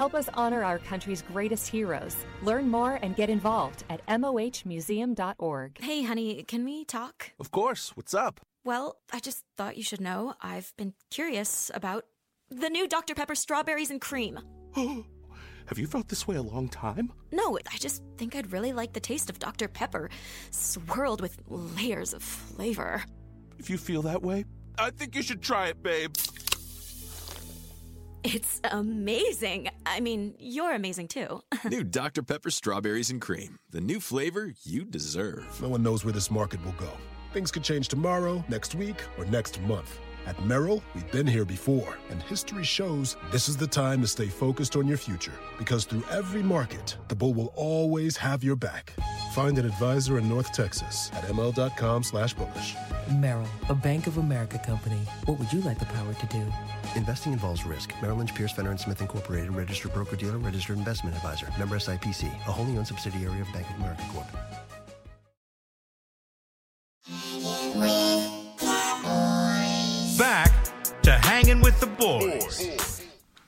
Help 0.00 0.14
us 0.14 0.30
honor 0.32 0.64
our 0.64 0.78
country's 0.78 1.20
greatest 1.20 1.68
heroes. 1.68 2.16
Learn 2.40 2.70
more 2.70 2.98
and 3.02 3.14
get 3.14 3.28
involved 3.28 3.84
at 3.90 4.00
mohmuseum.org. 4.06 5.78
Hey, 5.78 6.02
honey, 6.02 6.42
can 6.44 6.64
we 6.64 6.86
talk? 6.86 7.32
Of 7.38 7.50
course. 7.50 7.92
What's 7.94 8.14
up? 8.14 8.40
Well, 8.64 8.96
I 9.12 9.18
just 9.18 9.44
thought 9.58 9.76
you 9.76 9.82
should 9.82 10.00
know 10.00 10.32
I've 10.40 10.72
been 10.78 10.94
curious 11.10 11.70
about 11.74 12.06
the 12.48 12.70
new 12.70 12.88
Dr. 12.88 13.14
Pepper 13.14 13.34
strawberries 13.34 13.90
and 13.90 14.00
cream. 14.00 14.38
Have 14.74 15.76
you 15.76 15.86
felt 15.86 16.08
this 16.08 16.26
way 16.26 16.36
a 16.36 16.42
long 16.42 16.70
time? 16.70 17.12
No, 17.30 17.58
I 17.70 17.76
just 17.76 18.02
think 18.16 18.34
I'd 18.34 18.52
really 18.52 18.72
like 18.72 18.94
the 18.94 19.00
taste 19.00 19.28
of 19.28 19.38
Dr. 19.38 19.68
Pepper, 19.68 20.08
swirled 20.50 21.20
with 21.20 21.38
layers 21.46 22.14
of 22.14 22.22
flavor. 22.22 23.04
If 23.58 23.68
you 23.68 23.76
feel 23.76 24.00
that 24.00 24.22
way, 24.22 24.46
I 24.78 24.92
think 24.92 25.14
you 25.14 25.20
should 25.20 25.42
try 25.42 25.66
it, 25.66 25.82
babe. 25.82 26.16
It's 28.22 28.60
amazing. 28.70 29.70
I 29.86 30.00
mean, 30.00 30.34
you're 30.38 30.74
amazing 30.74 31.08
too. 31.08 31.42
New 31.64 31.84
Dr. 31.84 32.22
Pepper 32.22 32.50
strawberries 32.50 33.10
and 33.10 33.20
cream. 33.20 33.58
The 33.70 33.80
new 33.80 33.98
flavor 33.98 34.52
you 34.62 34.84
deserve. 34.84 35.60
No 35.62 35.68
one 35.68 35.82
knows 35.82 36.04
where 36.04 36.12
this 36.12 36.30
market 36.30 36.62
will 36.64 36.72
go. 36.72 36.90
Things 37.32 37.50
could 37.50 37.62
change 37.62 37.88
tomorrow, 37.88 38.44
next 38.48 38.74
week, 38.74 38.96
or 39.16 39.24
next 39.24 39.60
month. 39.62 39.98
At 40.26 40.42
Merrill, 40.44 40.82
we've 40.94 41.10
been 41.10 41.26
here 41.26 41.44
before, 41.44 41.98
and 42.10 42.22
history 42.22 42.64
shows 42.64 43.16
this 43.30 43.48
is 43.48 43.56
the 43.56 43.66
time 43.66 44.00
to 44.02 44.06
stay 44.06 44.26
focused 44.26 44.76
on 44.76 44.86
your 44.86 44.96
future. 44.96 45.32
Because 45.58 45.84
through 45.84 46.04
every 46.10 46.42
market, 46.42 46.96
the 47.08 47.16
bull 47.16 47.34
will 47.34 47.52
always 47.56 48.16
have 48.16 48.44
your 48.44 48.56
back. 48.56 48.94
Find 49.32 49.58
an 49.58 49.66
advisor 49.66 50.18
in 50.18 50.28
North 50.28 50.52
Texas 50.52 51.10
at 51.14 51.24
ml.com 51.24 52.02
slash 52.02 52.34
bullish. 52.34 52.74
Merrill, 53.12 53.48
a 53.68 53.74
Bank 53.74 54.06
of 54.06 54.18
America 54.18 54.58
company. 54.58 55.00
What 55.24 55.38
would 55.38 55.52
you 55.52 55.60
like 55.62 55.78
the 55.78 55.86
power 55.86 56.14
to 56.14 56.26
do? 56.26 56.44
Investing 56.96 57.32
involves 57.32 57.64
risk. 57.64 57.92
Merrill 58.02 58.18
Lynch, 58.18 58.34
Pierce, 58.34 58.52
Fenner 58.52 58.70
and 58.70 58.80
Smith 58.80 59.00
Incorporated, 59.00 59.54
registered 59.54 59.92
broker-dealer, 59.94 60.38
registered 60.38 60.78
investment 60.78 61.16
advisor. 61.16 61.48
Member 61.58 61.76
SIPC, 61.76 62.26
a 62.46 62.52
wholly 62.52 62.76
owned 62.76 62.86
subsidiary 62.86 63.40
of 63.40 63.52
Bank 63.52 63.68
of 63.70 63.76
America 63.76 64.04
Corp. 64.12 64.26
hanging 71.40 71.62
with 71.62 71.80
the 71.80 71.86
boys. 71.86 73.00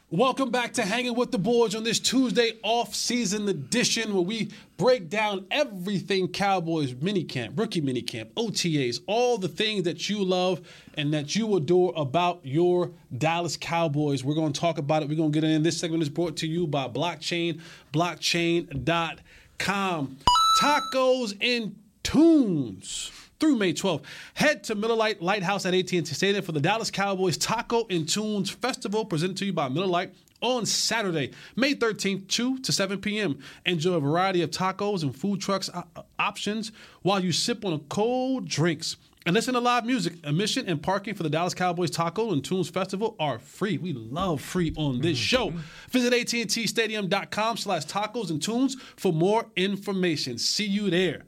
Welcome 0.08 0.50
back 0.50 0.72
to 0.74 0.82
Hanging 0.82 1.14
with 1.14 1.30
the 1.30 1.36
Boys 1.36 1.74
on 1.74 1.84
this 1.84 1.98
Tuesday 1.98 2.52
off-season 2.62 3.46
edition 3.50 4.14
where 4.14 4.22
we 4.22 4.50
break 4.78 5.10
down 5.10 5.44
everything 5.50 6.28
Cowboys 6.28 6.94
minicamp, 6.94 7.58
rookie 7.58 7.82
minicamp, 7.82 8.32
OTAs, 8.32 9.00
all 9.06 9.36
the 9.36 9.48
things 9.48 9.82
that 9.82 10.08
you 10.08 10.24
love 10.24 10.62
and 10.94 11.12
that 11.12 11.36
you 11.36 11.54
adore 11.54 11.92
about 11.94 12.40
your 12.44 12.92
Dallas 13.18 13.58
Cowboys. 13.58 14.24
We're 14.24 14.36
going 14.36 14.54
to 14.54 14.60
talk 14.60 14.78
about 14.78 15.02
it. 15.02 15.10
We're 15.10 15.16
going 15.16 15.30
to 15.30 15.38
get 15.38 15.46
in. 15.46 15.62
This 15.62 15.76
segment 15.76 16.02
is 16.02 16.08
brought 16.08 16.38
to 16.38 16.46
you 16.46 16.66
by 16.66 16.88
Blockchain, 16.88 17.60
blockchain.com. 17.92 20.16
Tacos 20.62 21.36
and 21.42 21.76
tunes 22.02 23.10
through 23.42 23.56
May 23.56 23.72
12th. 23.72 24.04
Head 24.34 24.62
to 24.62 24.76
Miller 24.76 24.94
Lite 24.94 25.20
Lighthouse 25.20 25.66
at 25.66 25.74
AT&T 25.74 26.04
Stadium 26.04 26.44
for 26.44 26.52
the 26.52 26.60
Dallas 26.60 26.92
Cowboys 26.92 27.36
Taco 27.36 27.84
and 27.90 28.08
Tunes 28.08 28.50
Festival 28.50 29.04
presented 29.04 29.36
to 29.38 29.46
you 29.46 29.52
by 29.52 29.68
Miller 29.68 29.88
Lite 29.88 30.14
on 30.40 30.64
Saturday, 30.64 31.32
May 31.56 31.74
13th, 31.74 32.28
2 32.28 32.60
to 32.60 32.70
7 32.70 33.00
p.m. 33.00 33.40
Enjoy 33.66 33.94
a 33.94 34.00
variety 34.00 34.42
of 34.42 34.52
tacos 34.52 35.02
and 35.02 35.12
food 35.12 35.40
trucks 35.40 35.68
uh, 35.74 35.82
options 36.20 36.70
while 37.02 37.18
you 37.18 37.32
sip 37.32 37.64
on 37.64 37.80
cold 37.88 38.46
drinks. 38.46 38.96
And 39.26 39.34
listen 39.34 39.54
to 39.54 39.60
live 39.60 39.86
music. 39.86 40.12
Admission 40.22 40.68
and 40.68 40.80
parking 40.80 41.14
for 41.16 41.24
the 41.24 41.30
Dallas 41.30 41.52
Cowboys 41.52 41.90
Taco 41.90 42.30
and 42.30 42.44
Tunes 42.44 42.70
Festival 42.70 43.16
are 43.18 43.40
free. 43.40 43.76
We 43.76 43.92
love 43.92 44.40
free 44.40 44.72
on 44.76 45.00
this 45.00 45.18
show. 45.18 45.52
Visit 45.90 46.12
AT&Tstadium.com 46.12 47.56
slash 47.56 47.86
tacos 47.86 48.30
and 48.30 48.40
tunes 48.40 48.76
for 48.94 49.12
more 49.12 49.46
information. 49.56 50.38
See 50.38 50.66
you 50.66 50.90
there. 50.90 51.24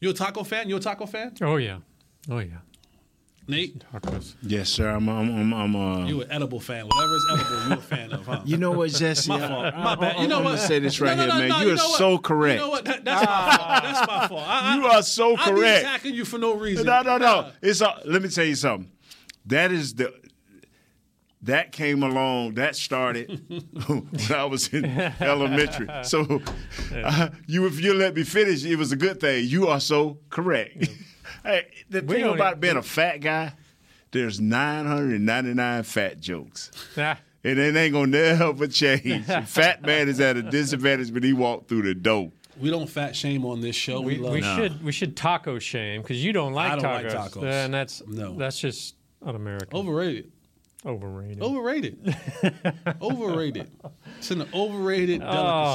You 0.00 0.10
a 0.10 0.14
taco 0.14 0.44
fan? 0.44 0.68
You 0.68 0.76
a 0.76 0.80
taco 0.80 1.06
fan? 1.06 1.32
Oh 1.42 1.56
yeah, 1.56 1.78
oh 2.30 2.38
yeah. 2.38 2.58
Nate, 3.48 3.84
Tacos. 3.92 4.34
Yes, 4.42 4.68
sir. 4.68 4.88
I'm. 4.90 5.08
I'm. 5.08 5.30
I'm. 5.30 5.54
I'm 5.54 5.76
uh, 5.76 6.04
you 6.06 6.22
an 6.22 6.32
edible 6.32 6.58
fan? 6.58 6.84
Whatever 6.88 7.14
is 7.14 7.24
edible, 7.32 7.68
you 7.68 7.72
a 7.74 7.76
fan 7.76 8.12
of, 8.12 8.26
huh? 8.26 8.40
You 8.44 8.56
know 8.56 8.72
what, 8.72 8.90
Jesse? 8.90 9.30
My 9.30 9.38
fault. 9.46 9.74
My 9.76 9.94
bad. 9.94 10.20
You 10.20 10.26
know 10.26 10.38
I'm 10.38 10.44
what? 10.44 10.50
gonna 10.56 10.62
say 10.66 10.80
this 10.80 11.00
right 11.00 11.16
No, 11.16 11.26
no, 11.26 11.32
here, 11.34 11.42
no, 11.42 11.48
man. 11.54 11.60
no, 11.60 11.66
you 11.66 11.72
are 11.72 11.76
know 11.76 11.88
what? 11.88 11.98
so 11.98 12.18
correct. 12.18 12.60
You 12.60 12.66
know 12.66 12.70
what? 12.70 12.84
That- 12.86 13.04
that's 13.04 13.24
my 13.24 13.56
fault. 13.56 13.82
That's 13.84 14.08
my 14.08 14.28
fault. 14.28 14.42
I, 14.48 14.60
I, 14.60 14.76
You 14.76 14.86
are 14.86 15.02
so 15.02 15.36
I 15.36 15.44
be 15.44 15.50
correct. 15.52 15.82
attacking 15.84 16.14
you 16.14 16.24
for 16.24 16.38
no 16.38 16.54
reason. 16.54 16.86
No, 16.86 17.02
no, 17.02 17.18
no. 17.18 17.50
It's 17.62 17.80
a, 17.82 18.00
let 18.04 18.20
me 18.20 18.28
tell 18.30 18.44
you 18.44 18.56
something. 18.56 18.90
That 19.46 19.70
is 19.70 19.94
the 19.94 20.12
that 21.46 21.72
came 21.72 22.02
along. 22.02 22.54
That 22.54 22.76
started 22.76 23.40
when 23.86 24.08
I 24.34 24.44
was 24.44 24.68
in 24.68 24.84
elementary. 25.20 25.88
So 26.04 26.42
uh, 26.94 27.28
you, 27.46 27.66
if 27.66 27.80
you 27.80 27.94
let 27.94 28.14
me 28.14 28.22
finish, 28.22 28.64
it 28.64 28.76
was 28.76 28.92
a 28.92 28.96
good 28.96 29.20
thing. 29.20 29.46
You 29.48 29.68
are 29.68 29.80
so 29.80 30.18
correct. 30.30 30.88
hey, 31.44 31.66
the 31.90 32.02
We 32.02 32.16
thing 32.16 32.24
about 32.26 32.52
even- 32.52 32.60
being 32.60 32.76
a 32.76 32.82
fat 32.82 33.18
guy, 33.20 33.52
there's 34.12 34.40
999 34.40 35.82
fat 35.82 36.20
jokes. 36.20 36.70
And 36.96 37.58
it 37.60 37.76
ain't 37.76 37.92
gonna 37.92 38.06
never 38.08 38.66
change. 38.66 39.24
fat 39.26 39.82
man 39.82 40.08
is 40.08 40.20
at 40.20 40.36
a 40.36 40.42
disadvantage 40.42 41.10
when 41.12 41.22
he 41.22 41.32
walked 41.32 41.68
through 41.68 41.82
the 41.82 41.94
door. 41.94 42.32
We 42.58 42.70
don't 42.70 42.88
fat 42.88 43.14
shame 43.14 43.44
on 43.44 43.60
this 43.60 43.76
show. 43.76 44.00
We, 44.00 44.14
We, 44.14 44.18
love 44.18 44.32
we 44.32 44.42
should 44.42 44.82
we 44.82 44.90
should 44.92 45.16
taco 45.16 45.58
shame 45.58 46.00
because 46.02 46.24
you 46.24 46.32
don't 46.32 46.54
like 46.54 46.72
I 46.72 46.76
don't 46.76 46.84
tacos. 46.84 47.14
like 47.14 47.30
tacos. 47.32 47.44
and 47.44 47.74
that's 47.74 48.02
No. 48.06 48.34
that's 48.34 48.58
just 48.58 48.96
un-American. 49.22 49.78
overrated. 49.78 50.32
Overrated. 50.84 51.42
Overrated. 51.42 52.16
overrated. 53.02 53.70
It's 54.18 54.30
an 54.30 54.46
overrated 54.54 55.22
Oh, 55.24 55.32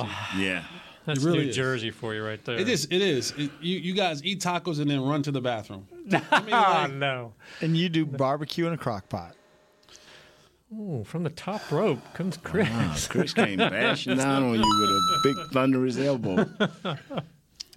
delicacy. 0.07 0.43
Yeah. 0.43 0.63
that's 1.05 1.21
It 1.21 1.25
really 1.25 1.43
New 1.43 1.49
is. 1.49 1.55
Jersey 1.55 1.91
for 1.91 2.13
you 2.13 2.23
right 2.23 2.43
there. 2.45 2.55
It 2.57 2.69
is. 2.69 2.85
It 2.85 3.01
is. 3.01 3.31
It, 3.37 3.51
you 3.61 3.77
you 3.79 3.93
guys 3.93 4.23
eat 4.23 4.39
tacos 4.41 4.79
and 4.79 4.89
then 4.89 5.01
run 5.03 5.23
to 5.23 5.31
the 5.31 5.41
bathroom. 5.41 5.87
Ah, 6.31 6.87
no. 6.91 7.33
And 7.61 7.75
you 7.75 7.89
do 7.89 8.05
barbecue 8.05 8.67
in 8.67 8.73
a 8.73 8.77
crock 8.77 9.09
pot. 9.09 9.35
Ooh, 10.73 11.03
from 11.05 11.23
the 11.23 11.29
top 11.29 11.69
rope 11.71 11.99
comes 12.13 12.37
Chris. 12.37 12.69
Wow, 12.69 12.95
Chris 13.09 13.33
came 13.33 13.57
bashing 13.57 14.15
down 14.17 14.43
on 14.43 14.53
you 14.53 14.59
with 14.61 14.89
a 14.89 15.19
big 15.23 15.51
thunderous 15.51 15.97
elbow. 15.97 16.45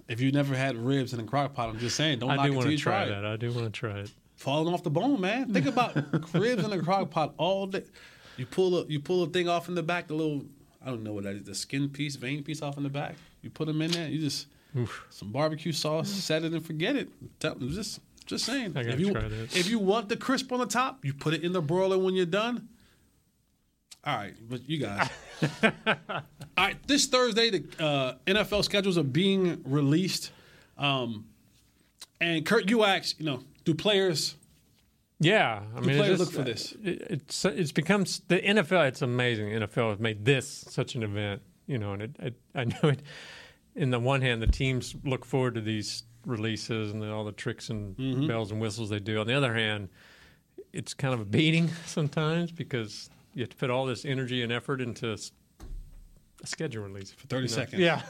If 0.07 0.21
you 0.21 0.31
never 0.31 0.55
had 0.55 0.77
ribs 0.77 1.13
in 1.13 1.19
a 1.19 1.23
crock 1.23 1.53
pot, 1.53 1.67
I'm 1.69 1.79
just 1.79 1.95
saying, 1.97 2.19
don't 2.19 2.29
I 2.29 2.35
knock 2.37 2.45
do 2.45 2.51
it 2.51 2.55
want 2.55 2.65
to 2.67 2.71
you 2.71 2.77
try 2.77 3.05
try 3.07 3.15
that. 3.15 3.25
it. 3.25 3.33
I 3.33 3.35
do 3.35 3.51
want 3.51 3.65
to 3.65 3.71
try 3.71 3.99
it. 3.99 4.11
Falling 4.45 4.71
off 4.71 4.83
the 4.83 4.91
bone, 4.91 5.19
man. 5.19 5.51
Think 5.51 5.65
about 5.65 5.95
cribs 6.31 6.63
in 6.63 6.71
a 6.71 6.79
crock 6.79 7.09
pot 7.09 7.33
all 7.37 7.65
day. 7.65 7.83
You 8.37 8.45
pull 8.45 8.77
a 8.77 8.85
you 8.85 8.99
pull 8.99 9.23
a 9.23 9.27
thing 9.27 9.49
off 9.49 9.69
in 9.69 9.73
the 9.73 9.81
back, 9.81 10.07
the 10.07 10.13
little 10.13 10.45
I 10.85 10.89
don't 10.89 11.01
know 11.01 11.13
what 11.13 11.23
that 11.23 11.33
is, 11.33 11.45
the 11.45 11.55
skin 11.55 11.89
piece, 11.89 12.15
vein 12.15 12.43
piece 12.43 12.61
off 12.61 12.77
in 12.77 12.83
the 12.83 12.89
back. 12.89 13.15
You 13.41 13.49
put 13.49 13.65
them 13.65 13.81
in 13.81 13.89
there. 13.89 14.07
You 14.07 14.19
just 14.19 14.45
some 15.09 15.31
barbecue 15.31 15.71
sauce, 15.71 16.11
set 16.11 16.43
it 16.43 16.53
and 16.53 16.63
forget 16.63 16.95
it. 16.95 17.09
Just 17.39 18.01
just 18.27 18.45
saying. 18.45 18.73
I 18.77 18.83
gotta 18.83 18.93
if 18.93 18.99
you 18.99 19.15
if 19.15 19.67
you 19.67 19.79
want 19.79 20.09
the 20.09 20.15
crisp 20.15 20.51
on 20.51 20.59
the 20.59 20.67
top, 20.67 21.03
you 21.03 21.15
put 21.15 21.33
it 21.33 21.43
in 21.43 21.51
the 21.51 21.61
broiler 21.61 21.97
when 21.97 22.13
you're 22.13 22.27
done. 22.27 22.69
All 24.03 24.15
right, 24.15 24.35
but 24.47 24.69
you 24.69 24.77
guys. 24.77 25.09
All 25.63 26.21
right, 26.55 26.77
this 26.87 27.07
Thursday 27.07 27.49
the 27.49 27.83
uh, 27.83 28.13
NFL 28.27 28.63
schedules 28.63 28.99
are 28.99 29.03
being 29.03 29.63
released, 29.65 30.29
um, 30.77 31.25
and 32.21 32.45
Kurt, 32.45 32.69
you 32.69 32.83
asked, 32.83 33.19
you 33.19 33.25
know, 33.25 33.43
do 33.65 33.73
players? 33.73 34.35
Yeah, 35.19 35.63
I 35.75 35.79
Do 35.79 35.87
mean, 35.87 35.97
players 35.97 36.19
look 36.19 36.31
for 36.31 36.43
this? 36.43 36.73
It, 36.83 37.01
it's 37.09 37.45
it's 37.45 37.71
become 37.71 38.03
the 38.27 38.39
NFL. 38.41 38.87
It's 38.87 39.01
amazing. 39.01 39.49
The 39.57 39.67
NFL 39.67 39.91
has 39.91 39.99
made 39.99 40.25
this 40.25 40.65
such 40.69 40.95
an 40.95 41.03
event. 41.03 41.41
You 41.67 41.77
know, 41.79 41.93
and 41.93 42.01
it, 42.03 42.15
it, 42.19 42.33
I 42.53 42.65
know 42.65 42.89
it. 42.89 43.01
In 43.75 43.89
the 43.89 43.99
one 43.99 44.21
hand, 44.21 44.41
the 44.41 44.47
teams 44.47 44.95
look 45.03 45.25
forward 45.25 45.55
to 45.55 45.61
these 45.61 46.03
releases 46.25 46.91
and 46.93 47.03
all 47.03 47.23
the 47.25 47.31
tricks 47.31 47.69
and 47.69 47.95
Mhm. 47.97 48.27
bells 48.27 48.51
and 48.51 48.59
whistles 48.61 48.89
they 48.89 48.99
do. 48.99 49.19
On 49.19 49.27
the 49.27 49.33
other 49.33 49.53
hand, 49.53 49.89
it's 50.73 50.93
kind 50.93 51.13
of 51.13 51.19
a 51.21 51.25
beating 51.25 51.69
sometimes 51.85 52.51
because 52.51 53.09
you 53.33 53.41
have 53.43 53.49
to 53.49 53.55
put 53.57 53.69
all 53.69 53.85
this 53.85 54.05
energy 54.05 54.41
and 54.43 54.51
effort 54.51 54.79
into 54.81 55.11
a 55.13 55.17
schedule 56.45 56.83
release 56.83 57.11
for 57.11 57.27
30 57.27 57.47
seconds. 57.47 57.81
Yeah. 57.81 58.01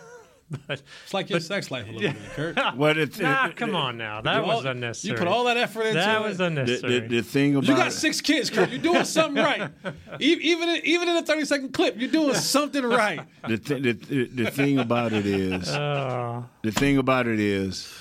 But, 0.68 0.82
It's 1.04 1.14
like 1.14 1.30
your 1.32 1.40
sex 1.40 1.72
life 1.72 1.88
a 1.90 1.92
little 1.92 2.12
bit, 2.14 2.22
Kurt. 2.36 2.76
Well, 2.78 2.94
the 2.94 3.08
th- 3.08 3.20
nah, 3.22 3.50
come 3.50 3.76
on 3.76 3.98
now. 3.98 4.22
That 4.22 4.42
You 4.42 4.48
was 4.48 4.64
all- 4.66 4.72
unnecessary. 4.72 5.14
You 5.14 5.18
put 5.18 5.28
all 5.28 5.44
that 5.46 5.58
effort 5.58 5.82
into 5.88 5.96
That 5.96 6.22
it. 6.22 6.28
was 6.28 6.40
unnecessary. 6.40 7.00
the, 7.00 7.08
the 7.08 7.22
thing 7.24 7.56
about 7.56 7.68
You 7.68 7.76
got 7.76 7.92
six 7.92 8.22
kids, 8.22 8.50
Kurt. 8.52 8.70
You're 8.70 8.80
doing 8.82 9.06
something 9.06 9.44
right. 9.44 9.72
E- 10.20 10.38
Even 10.42 10.70
in, 10.70 10.82
even 10.86 11.10
in 11.10 11.18
a 11.18 11.24
30 11.24 11.46
second 11.46 11.74
clip, 11.74 11.96
you're 11.98 12.12
doing 12.12 12.36
something 12.36 12.84
right. 12.84 13.22
the, 13.48 13.58
th- 13.58 13.82
the, 13.82 13.92
the, 13.94 14.26
the 14.44 14.52
thing 14.52 14.78
about 14.78 15.14
it 15.14 15.26
is 15.26 15.68
Uh, 15.70 16.44
the 16.62 16.72
thing 16.72 16.98
about 17.00 17.26
it 17.28 17.40
is 17.40 17.92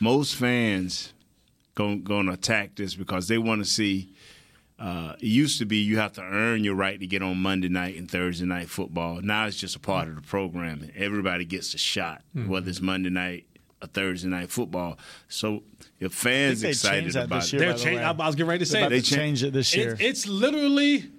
most 0.00 0.36
fans 0.36 1.12
going 1.74 2.02
to 2.26 2.32
attack 2.32 2.74
this 2.76 2.94
because 2.94 3.28
they 3.28 3.38
want 3.38 3.62
to 3.62 3.68
see 3.70 4.08
uh, 4.80 5.14
it 5.20 5.26
used 5.26 5.58
to 5.58 5.66
be 5.66 5.76
you 5.76 5.98
have 5.98 6.12
to 6.14 6.22
earn 6.22 6.64
your 6.64 6.74
right 6.74 6.98
to 6.98 7.06
get 7.06 7.22
on 7.22 7.36
Monday 7.36 7.68
night 7.68 7.96
and 7.98 8.10
Thursday 8.10 8.46
night 8.46 8.68
football. 8.70 9.20
Now 9.20 9.46
it's 9.46 9.58
just 9.58 9.76
a 9.76 9.78
part 9.78 10.08
of 10.08 10.14
the 10.16 10.22
programming. 10.22 10.90
Everybody 10.96 11.44
gets 11.44 11.74
a 11.74 11.78
shot, 11.78 12.22
Mhm. 12.34 12.46
whether 12.48 12.68
it's 12.70 12.80
Monday 12.80 13.10
night 13.10 13.44
or 13.82 13.88
Thursday 13.88 14.28
night 14.28 14.50
football. 14.50 14.98
So 15.28 15.62
if 16.00 16.12
fans 16.14 16.62
they 16.62 16.70
excited 16.70 17.12
that 17.12 17.26
about 17.26 17.42
this 17.42 17.48
it, 17.48 17.52
year, 17.52 17.60
They're 17.60 17.72
by 17.72 17.78
the 17.78 17.84
changing. 17.84 18.04
I 18.04 18.10
was 18.12 18.34
getting 18.34 18.48
ready 18.48 18.58
to 18.64 18.70
say 18.70 18.80
about 18.80 18.92
it. 18.92 19.02
change 19.04 19.42
it 19.44 19.52
this 19.52 19.76
year. 19.76 19.92
It, 19.92 20.00
it's 20.00 20.26
literally, 20.26 21.10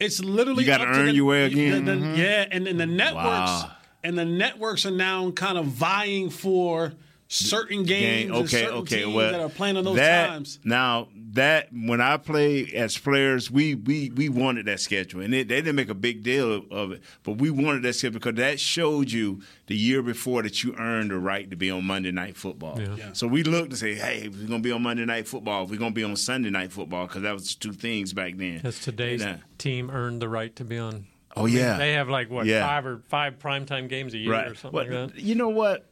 it's 0.00 0.20
literally. 0.20 0.64
You 0.64 0.66
gotta 0.66 0.86
earn 0.86 1.06
the- 1.06 1.14
your 1.14 1.26
way 1.26 1.46
the- 1.48 1.52
again? 1.52 1.84
the- 1.84 1.92
Mhm. 1.92 2.16
Yeah, 2.16 2.46
and 2.50 2.66
then 2.66 2.78
the 2.78 2.86
networks 2.86 3.14
Wow. 3.16 3.70
and 4.02 4.16
the 4.18 4.24
networks 4.24 4.86
are 4.86 4.90
now 4.90 5.30
kind 5.30 5.58
of 5.58 5.66
vying 5.66 6.30
for 6.30 6.94
certain 7.34 7.82
games. 7.84 8.30
game. 8.30 8.34
Okay, 8.42 8.46
certain 8.62 8.78
okay. 8.78 9.02
teams 9.02 9.14
Well, 9.14 9.32
that 9.32 9.40
are 9.40 9.48
playing 9.48 9.76
on 9.76 9.84
those 9.84 9.96
that, 9.96 10.28
times. 10.28 10.58
Now 10.64 11.08
that 11.32 11.68
when 11.72 12.00
I 12.00 12.16
play 12.16 12.66
as 12.74 12.96
players, 12.96 13.50
we 13.50 13.74
we 13.74 14.10
we 14.10 14.28
wanted 14.28 14.66
that 14.66 14.80
schedule, 14.80 15.20
and 15.20 15.34
it, 15.34 15.48
they 15.48 15.56
didn't 15.56 15.74
make 15.76 15.88
a 15.88 15.94
big 15.94 16.22
deal 16.22 16.52
of, 16.52 16.70
of 16.72 16.92
it, 16.92 17.02
but 17.22 17.38
we 17.38 17.50
wanted 17.50 17.82
that 17.82 17.94
schedule 17.94 18.20
because 18.20 18.34
that 18.36 18.60
showed 18.60 19.10
you 19.10 19.42
the 19.66 19.76
year 19.76 20.02
before 20.02 20.42
that 20.42 20.62
you 20.62 20.74
earned 20.78 21.10
the 21.10 21.18
right 21.18 21.50
to 21.50 21.56
be 21.56 21.70
on 21.70 21.84
Monday 21.84 22.12
Night 22.12 22.36
Football. 22.36 22.80
Yeah. 22.80 22.94
Yeah. 22.96 23.12
So 23.14 23.26
we 23.26 23.42
looked 23.42 23.70
and 23.70 23.78
say, 23.78 23.94
hey, 23.94 24.28
we're 24.28 24.46
gonna 24.46 24.60
be 24.60 24.72
on 24.72 24.82
Monday 24.82 25.04
Night 25.04 25.26
Football. 25.26 25.66
We're 25.66 25.78
gonna 25.78 25.90
be 25.90 26.04
on 26.04 26.16
Sunday 26.16 26.50
Night 26.50 26.72
Football 26.72 27.06
because 27.06 27.22
that 27.22 27.32
was 27.32 27.54
two 27.54 27.72
things 27.72 28.12
back 28.12 28.36
then. 28.36 28.60
Has 28.60 28.78
today's 28.80 29.22
And, 29.22 29.40
uh, 29.40 29.44
team 29.58 29.90
earned 29.90 30.22
the 30.22 30.28
right 30.28 30.54
to 30.56 30.64
be 30.64 30.78
on? 30.78 31.06
Oh, 31.36 31.42
I 31.42 31.46
mean, 31.46 31.56
yeah. 31.56 31.78
they 31.78 31.94
have 31.94 32.08
like 32.08 32.30
what 32.30 32.46
Yeah. 32.46 32.64
five 32.64 32.86
or 32.86 32.98
five 33.08 33.40
primetime 33.40 33.88
games 33.88 34.14
a 34.14 34.18
year 34.18 34.32
or 34.34 34.54
something 34.54 34.70
Well, 34.70 35.00
like 35.00 35.14
that. 35.14 35.20
You 35.20 35.34
know 35.34 35.48
what? 35.48 35.84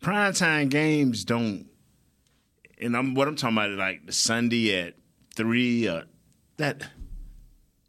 Primetime 0.00 0.68
games 0.68 1.24
don't, 1.24 1.66
and 2.80 2.96
I'm 2.96 3.14
what 3.14 3.28
I'm 3.28 3.36
talking 3.36 3.56
about 3.56 3.70
is 3.70 3.78
like 3.78 4.06
the 4.06 4.12
Sunday 4.12 4.78
at 4.78 4.94
three. 5.34 5.88
Uh, 5.88 6.02
that 6.58 6.82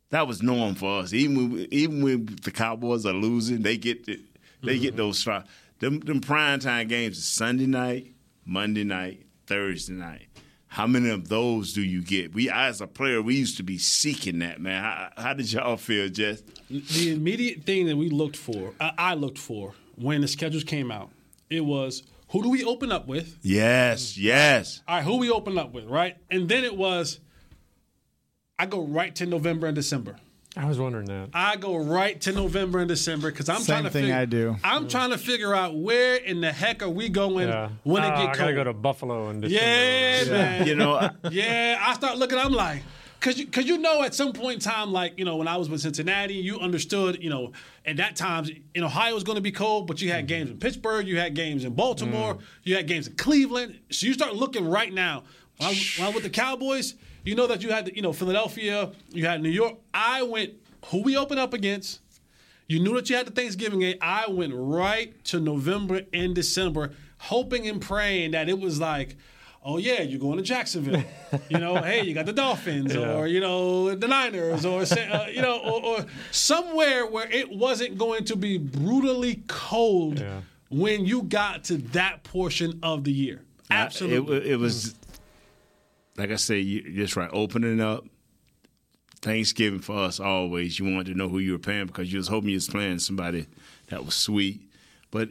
that 0.09 0.27
was 0.27 0.41
norm 0.41 0.75
for 0.75 1.01
us. 1.01 1.13
Even 1.13 1.51
when, 1.51 1.67
even 1.71 2.03
when 2.03 2.25
the 2.43 2.51
Cowboys 2.51 3.05
are 3.05 3.13
losing, 3.13 3.61
they 3.61 3.77
get 3.77 4.05
the, 4.05 4.19
they 4.63 4.79
get 4.79 4.95
those 4.95 5.19
slots. 5.19 5.49
Them 5.79 5.99
them 5.99 6.21
primetime 6.21 6.89
games 6.89 7.17
is 7.17 7.27
Sunday 7.27 7.67
night, 7.67 8.13
Monday 8.45 8.83
night, 8.83 9.25
Thursday 9.45 9.93
night. 9.93 10.27
How 10.69 10.85
many 10.85 11.09
of 11.09 11.29
those 11.29 11.73
do 11.73 11.81
you 11.81 12.01
get? 12.01 12.33
We 12.33 12.49
as 12.49 12.81
a 12.81 12.87
player, 12.87 13.21
we 13.21 13.35
used 13.35 13.57
to 13.57 13.63
be 13.63 13.77
seeking 13.77 14.39
that 14.39 14.59
man. 14.59 14.83
How, 14.83 15.09
how 15.17 15.33
did 15.33 15.51
y'all 15.51 15.77
feel, 15.77 16.09
Jess? 16.09 16.43
the 16.69 17.13
immediate 17.13 17.63
thing 17.63 17.85
that 17.87 17.95
we 17.95 18.09
looked 18.09 18.35
for, 18.35 18.73
I, 18.79 18.91
I 18.97 19.13
looked 19.13 19.37
for 19.37 19.73
when 19.95 20.21
the 20.21 20.27
schedules 20.27 20.63
came 20.63 20.91
out, 20.91 21.09
it 21.49 21.62
was 21.65 22.03
who 22.29 22.43
do 22.43 22.49
we 22.49 22.63
open 22.65 22.91
up 22.91 23.07
with? 23.07 23.38
Yes, 23.41 24.17
yes. 24.17 24.81
All 24.88 24.95
right, 24.97 25.03
who 25.03 25.17
we 25.17 25.29
open 25.31 25.57
up 25.57 25.71
with, 25.73 25.86
right? 25.86 26.17
And 26.29 26.49
then 26.49 26.63
it 26.65 26.75
was, 26.75 27.19
I 28.60 28.65
go 28.65 28.81
right 28.81 29.15
to 29.15 29.25
November 29.25 29.67
and 29.67 29.75
December. 29.75 30.17
I 30.57 30.65
was 30.65 30.79
wondering 30.79 31.05
that. 31.05 31.29
I 31.36 31.55
go 31.55 31.77
right 31.77 32.19
to 32.21 32.31
November 32.31 32.79
and 32.79 32.88
December 32.88 33.29
because 33.31 33.47
I'm 33.47 33.57
Same 33.60 33.65
trying 33.75 33.83
to 33.83 33.89
thing 33.91 34.03
figure, 34.05 34.15
I 34.15 34.25
do. 34.25 34.55
I'm 34.63 34.88
trying 34.88 35.12
to 35.12 35.17
figure 35.19 35.53
out 35.53 35.77
where 35.77 36.15
in 36.15 36.41
the 36.41 36.51
heck 36.51 36.81
are 36.81 36.89
we 36.89 37.10
going 37.10 37.47
Yeah. 37.47 37.69
when 37.83 38.03
it 38.03 38.07
get 38.07 38.29
I 38.29 38.36
gotta 38.36 38.53
go 38.53 38.63
to 38.63 38.73
Buffalo 38.73 39.29
in 39.29 39.41
December. 39.41 39.63
Yeah, 39.63 40.31
man. 40.31 40.67
You 40.67 40.73
know, 40.75 40.95
I- 40.95 41.12
yeah, 41.29 41.77
I 41.79 41.93
start 41.93 42.17
looking. 42.17 42.39
I'm 42.39 42.53
like, 42.53 42.81
cause 43.19 43.38
you, 43.38 43.47
cause 43.47 43.65
you 43.65 43.77
know, 43.77 44.03
at 44.03 44.13
some 44.15 44.34
point 44.34 44.56
in 44.56 44.60
time, 44.60 44.91
like 44.91 45.17
you 45.17 45.25
know, 45.25 45.36
when 45.38 45.47
I 45.47 45.58
was 45.58 45.69
with 45.69 45.82
Cincinnati, 45.82 46.36
you 46.36 46.60
understood, 46.60 47.21
you 47.23 47.30
know, 47.30 47.51
at 47.86 47.97
that 47.97 48.15
time, 48.15 48.45
in 48.75 48.84
Ohio 48.84 49.13
was 49.13 49.23
going 49.23 49.38
to 49.38 49.41
be 49.41 49.51
cold, 49.51 49.88
but 49.88 50.01
you 50.01 50.10
had 50.10 50.19
Mm-hmm. 50.19 50.27
games 50.27 50.49
in 50.51 50.58
Pittsburgh, 50.60 51.08
you 51.08 51.17
had 51.17 51.34
games 51.36 51.63
in 51.65 51.73
Baltimore, 51.73 52.36
Mm. 52.36 52.41
you 52.63 52.75
had 52.75 52.88
games 52.88 53.08
in 53.08 53.15
Cleveland. 53.15 53.80
So 53.91 54.08
you 54.08 54.13
start 54.13 54.36
looking 54.36 54.67
right 54.67 54.93
now. 54.93 55.23
When 55.58 55.69
I, 55.69 55.73
when 55.97 56.08
I 56.08 56.12
with 56.13 56.23
the 56.23 56.30
Cowboys, 56.30 56.95
you 57.23 57.36
know 57.36 57.47
that 57.47 57.63
you 57.63 57.71
had, 57.71 57.91
you 57.95 58.01
know, 58.01 58.13
Philadelphia, 58.13 58.91
you 59.12 59.25
had 59.25 59.41
New 59.41 59.49
York. 59.49 59.75
I 59.93 60.23
went 60.23 60.53
who 60.86 61.01
we 61.01 61.17
open 61.17 61.38
up 61.38 61.53
against. 61.53 61.99
You 62.67 62.80
knew 62.82 62.93
that 62.95 63.10
you 63.10 63.15
had 63.15 63.25
the 63.25 63.32
Thanksgiving 63.32 63.80
game. 63.80 63.97
I 64.01 64.30
went 64.30 64.53
right 64.53 65.23
to 65.25 65.39
November 65.39 66.01
and 66.13 66.36
December, 66.36 66.91
hoping 67.17 67.67
and 67.67 67.82
praying 67.82 68.32
that 68.32 68.49
it 68.49 68.60
was 68.60 68.80
like, 68.80 69.15
oh 69.67 69.77
yeah, 69.77 70.01
you're 70.01 70.19
going 70.19 70.38
to 70.38 70.43
Jacksonville. 70.43 71.03
you 71.49 71.60
know, 71.60 71.75
hey, 71.75 72.03
you 72.06 72.13
got 72.13 72.25
the 72.25 72.32
Dolphins, 72.34 72.95
Yeah. 72.95 73.13
or 73.15 73.27
you 73.27 73.41
know, 73.41 73.93
the 73.93 74.08
Niners, 74.08 74.65
or 74.65 74.82
uh, 74.82 75.27
you 75.30 75.41
know, 75.41 75.60
or, 75.60 75.84
or 75.99 76.06
somewhere 76.32 77.06
where 77.06 77.30
it 77.30 77.49
wasn't 77.51 77.97
going 77.97 78.23
to 78.25 78.36
be 78.38 78.58
brutally 78.58 79.43
cold 79.47 80.19
Yeah. 80.19 80.41
when 80.69 81.06
you 81.06 81.23
got 81.23 81.65
to 81.65 81.77
that 81.91 82.23
portion 82.23 82.80
of 82.82 83.03
the 83.03 83.12
year. 83.12 83.41
Absolutely. 83.69 84.38
It, 84.38 84.45
it 84.53 84.56
was, 84.56 84.95
like 86.17 86.32
I 86.32 86.38
say, 86.38 86.60
you 86.60 86.89
just 86.93 87.17
right. 87.17 87.30
Opening 87.34 87.82
up 87.82 88.06
Thanksgiving 89.21 89.80
for 89.80 89.97
us 89.97 90.19
always. 90.21 90.80
You 90.80 90.86
wanted 90.86 91.12
to 91.12 91.17
know 91.17 91.27
who 91.27 91.39
you 91.39 91.51
were 91.51 91.60
playing 91.60 91.88
because 91.88 92.12
you 92.12 92.19
was 92.19 92.30
hoping 92.30 92.49
you 92.51 92.56
was 92.56 92.69
playing 92.69 92.99
somebody 92.99 93.47
that 93.88 94.06
was 94.06 94.13
sweet. 94.15 94.62
But 95.12 95.30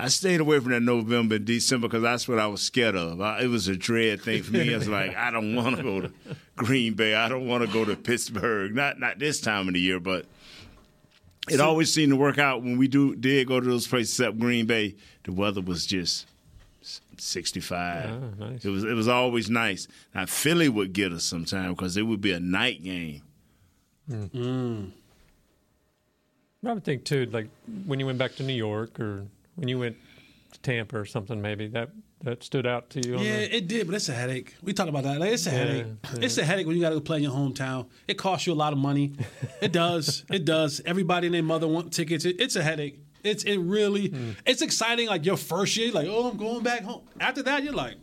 I, 0.00 0.04
I 0.04 0.08
stayed 0.08 0.40
away 0.40 0.58
from 0.60 0.72
that 0.72 0.80
November 0.80 1.36
and 1.36 1.44
December 1.44 1.88
because 1.88 2.02
that's 2.02 2.26
what 2.28 2.38
I 2.38 2.46
was 2.46 2.62
scared 2.62 2.96
of. 2.96 3.20
I, 3.20 3.42
it 3.42 3.46
was 3.48 3.68
a 3.68 3.76
dread 3.76 4.22
thing 4.22 4.42
for 4.42 4.52
me. 4.52 4.74
I 4.74 4.78
was 4.78 4.88
like, 4.98 5.16
I 5.16 5.30
don't 5.30 5.54
want 5.54 5.76
to 5.76 5.82
go 5.82 6.00
to 6.00 6.12
Green 6.56 6.94
Bay. 6.94 7.14
I 7.14 7.28
don't 7.28 7.46
want 7.46 7.64
to 7.64 7.72
go 7.72 7.84
to 7.84 7.96
Pittsburgh. 7.96 8.74
Not 8.74 8.98
not 8.98 9.18
this 9.18 9.40
time 9.40 9.68
of 9.68 9.74
the 9.74 9.80
year, 9.80 10.00
but 10.00 10.26
it 11.48 11.60
always 11.60 11.92
seemed 11.92 12.10
to 12.10 12.16
work 12.16 12.38
out 12.38 12.62
when 12.62 12.78
we 12.78 12.88
do 12.88 13.14
did 13.16 13.46
go 13.46 13.60
to 13.60 13.66
those 13.66 13.86
places 13.86 14.18
except 14.18 14.38
Green 14.38 14.66
Bay. 14.66 14.96
The 15.24 15.32
weather 15.32 15.60
was 15.60 15.86
just 15.86 16.26
sixty 17.18 17.60
five. 17.60 18.10
Ah, 18.10 18.44
nice. 18.44 18.64
It 18.64 18.70
was 18.70 18.84
it 18.84 18.94
was 18.94 19.08
always 19.08 19.50
nice. 19.50 19.86
Now 20.14 20.26
Philly 20.26 20.68
would 20.68 20.92
get 20.92 21.12
us 21.12 21.24
sometime 21.24 21.70
because 21.72 21.96
it 21.96 22.02
would 22.02 22.20
be 22.20 22.32
a 22.32 22.40
night 22.40 22.82
game. 22.82 23.22
I 26.66 26.72
would 26.72 26.84
think 26.84 27.04
too, 27.04 27.26
like 27.26 27.48
when 27.86 28.00
you 28.00 28.06
went 28.06 28.18
back 28.18 28.34
to 28.36 28.42
New 28.42 28.54
York 28.54 28.98
or 29.00 29.26
when 29.60 29.68
you 29.68 29.78
went 29.78 29.96
to 30.52 30.60
Tampa 30.60 30.98
or 30.98 31.04
something, 31.04 31.40
maybe 31.40 31.68
that 31.68 31.90
that 32.22 32.42
stood 32.44 32.66
out 32.66 32.90
to 32.90 33.00
you. 33.06 33.18
Yeah, 33.18 33.36
the- 33.38 33.56
it 33.56 33.68
did, 33.68 33.86
but 33.86 33.94
it's 33.94 34.08
a 34.10 34.12
headache. 34.14 34.54
We 34.62 34.72
talk 34.74 34.88
about 34.88 35.04
that. 35.04 35.20
Like, 35.20 35.32
it's 35.32 35.46
a 35.46 35.50
Yeah, 35.50 35.56
headache. 35.58 35.86
yeah. 36.04 36.18
It's 36.20 36.36
a 36.36 36.44
headache 36.44 36.66
when 36.66 36.76
you 36.76 36.82
got 36.82 36.90
to 36.90 36.96
go 36.96 37.00
play 37.00 37.16
in 37.18 37.22
your 37.22 37.32
hometown. 37.32 37.86
It 38.08 38.18
costs 38.18 38.46
you 38.46 38.52
a 38.52 38.54
lot 38.54 38.72
of 38.74 38.78
money. 38.78 39.12
It 39.62 39.72
does. 39.72 40.24
it 40.30 40.44
does. 40.44 40.80
Everybody 40.84 41.28
and 41.28 41.34
their 41.34 41.42
mother 41.42 41.66
want 41.68 41.92
tickets. 41.92 42.24
It, 42.26 42.40
it's 42.40 42.56
a 42.56 42.62
headache. 42.62 42.98
It's 43.22 43.44
it 43.44 43.58
really. 43.58 44.08
Hmm. 44.08 44.30
It's 44.46 44.60
exciting. 44.62 45.06
Like 45.08 45.24
your 45.26 45.36
first 45.36 45.76
year, 45.76 45.92
like 45.92 46.08
oh, 46.08 46.30
I'm 46.30 46.36
going 46.38 46.62
back 46.62 46.82
home. 46.82 47.02
After 47.20 47.42
that, 47.42 47.62
you're 47.62 47.74
like, 47.74 47.96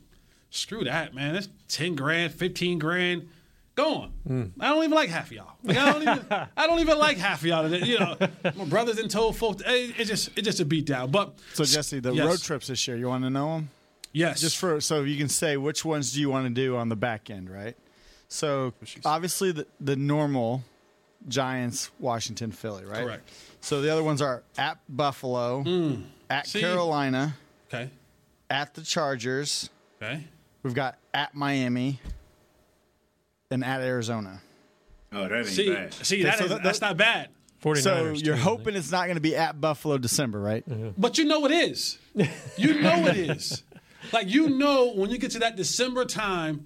screw 0.51 0.83
that, 0.83 1.13
man. 1.15 1.33
That's 1.33 1.49
ten 1.67 1.95
grand, 1.95 2.33
fifteen 2.33 2.77
grand. 2.79 3.27
Go 3.77 3.93
on. 3.93 4.09
Hmm. 4.25 4.43
I 4.59 4.69
don't 4.69 4.83
even 4.83 4.95
like 4.95 5.09
half 5.09 5.27
of 5.27 5.33
y'all. 5.33 5.51
Like, 5.63 5.77
I 5.77 5.93
don't 5.93 6.01
even. 6.01 6.25
I 6.57 6.65
don't 6.67 6.79
even 6.79 6.97
like 6.97 7.17
half 7.17 7.41
of 7.41 7.45
y'all. 7.45 7.69
You 7.71 7.99
know, 7.99 8.17
my 8.55 8.65
brothers 8.65 8.97
and 8.97 9.09
told 9.09 9.37
folks. 9.37 9.61
It, 9.65 9.93
it's 9.99 10.09
just 10.09 10.29
it's 10.35 10.45
just 10.45 10.59
a 10.59 10.65
beat 10.65 10.85
down. 10.87 11.11
But 11.11 11.37
So 11.53 11.63
Jesse, 11.63 11.99
the 11.99 12.11
Yes. 12.11 12.25
road 12.25 12.41
trips 12.41 12.67
this 12.67 12.87
year, 12.87 12.97
you 12.97 13.07
want 13.07 13.23
to 13.23 13.29
know 13.29 13.53
them? 13.53 13.69
Yes. 14.13 14.41
Just 14.41 14.57
for 14.57 14.81
so 14.81 15.03
you 15.03 15.15
can 15.15 15.29
say 15.29 15.57
which 15.57 15.85
ones 15.85 16.11
do 16.11 16.19
you 16.19 16.27
want 16.27 16.47
to 16.47 16.49
do 16.53 16.75
on 16.75 16.89
the 16.89 16.95
back 16.95 17.29
end, 17.29 17.51
right? 17.51 17.77
So 18.29 18.73
obviously 19.05 19.51
the 19.51 19.67
the 19.79 19.95
normal 19.95 20.63
Giants, 21.27 21.91
Washington, 21.99 22.51
Philly, 22.51 22.83
right? 22.83 23.03
Correct. 23.03 23.29
So 23.61 23.81
the 23.81 23.91
other 23.91 24.03
ones 24.03 24.23
are 24.23 24.41
at 24.57 24.79
Buffalo, 24.89 25.63
at 26.31 26.47
See? 26.47 26.61
Carolina, 26.61 27.35
okay. 27.67 27.91
at 28.49 28.73
the 28.73 28.81
Chargers. 28.81 29.69
Okay. 30.01 30.23
We've 30.63 30.73
got 30.73 30.97
at 31.13 31.35
Miami 31.35 31.99
and 33.51 33.63
at 33.63 33.81
Arizona. 33.81 34.41
Oh, 35.11 35.27
that 35.27 35.33
ain't 35.37 35.47
See, 35.47 35.73
bad. 35.73 35.93
see, 35.93 36.15
Okay, 36.17 36.23
that 36.23 36.37
so 36.37 36.43
is- 36.45 36.49
that- 36.51 36.63
that's 36.63 36.81
not 36.81 36.97
bad. 36.97 37.29
49ers 37.63 37.81
So 37.81 38.05
you're 38.25 38.35
too, 38.35 38.41
hoping 38.41 38.75
it's 38.75 38.91
not 38.91 39.05
going 39.05 39.15
to 39.15 39.21
be 39.21 39.35
at 39.35 39.59
Buffalo 39.59 39.97
December, 39.97 40.39
right? 40.39 40.63
But 40.99 41.17
you 41.17 41.25
know 41.25 41.43
it 41.45 41.51
is. 41.51 41.97
You 42.57 42.79
know 42.81 43.05
it 43.07 43.17
is. 43.17 43.63
Like 44.13 44.27
you 44.29 44.49
know 44.49 44.93
when 44.93 45.09
you 45.09 45.17
get 45.17 45.31
to 45.31 45.39
that 45.39 45.55
December 45.55 46.05
time 46.05 46.65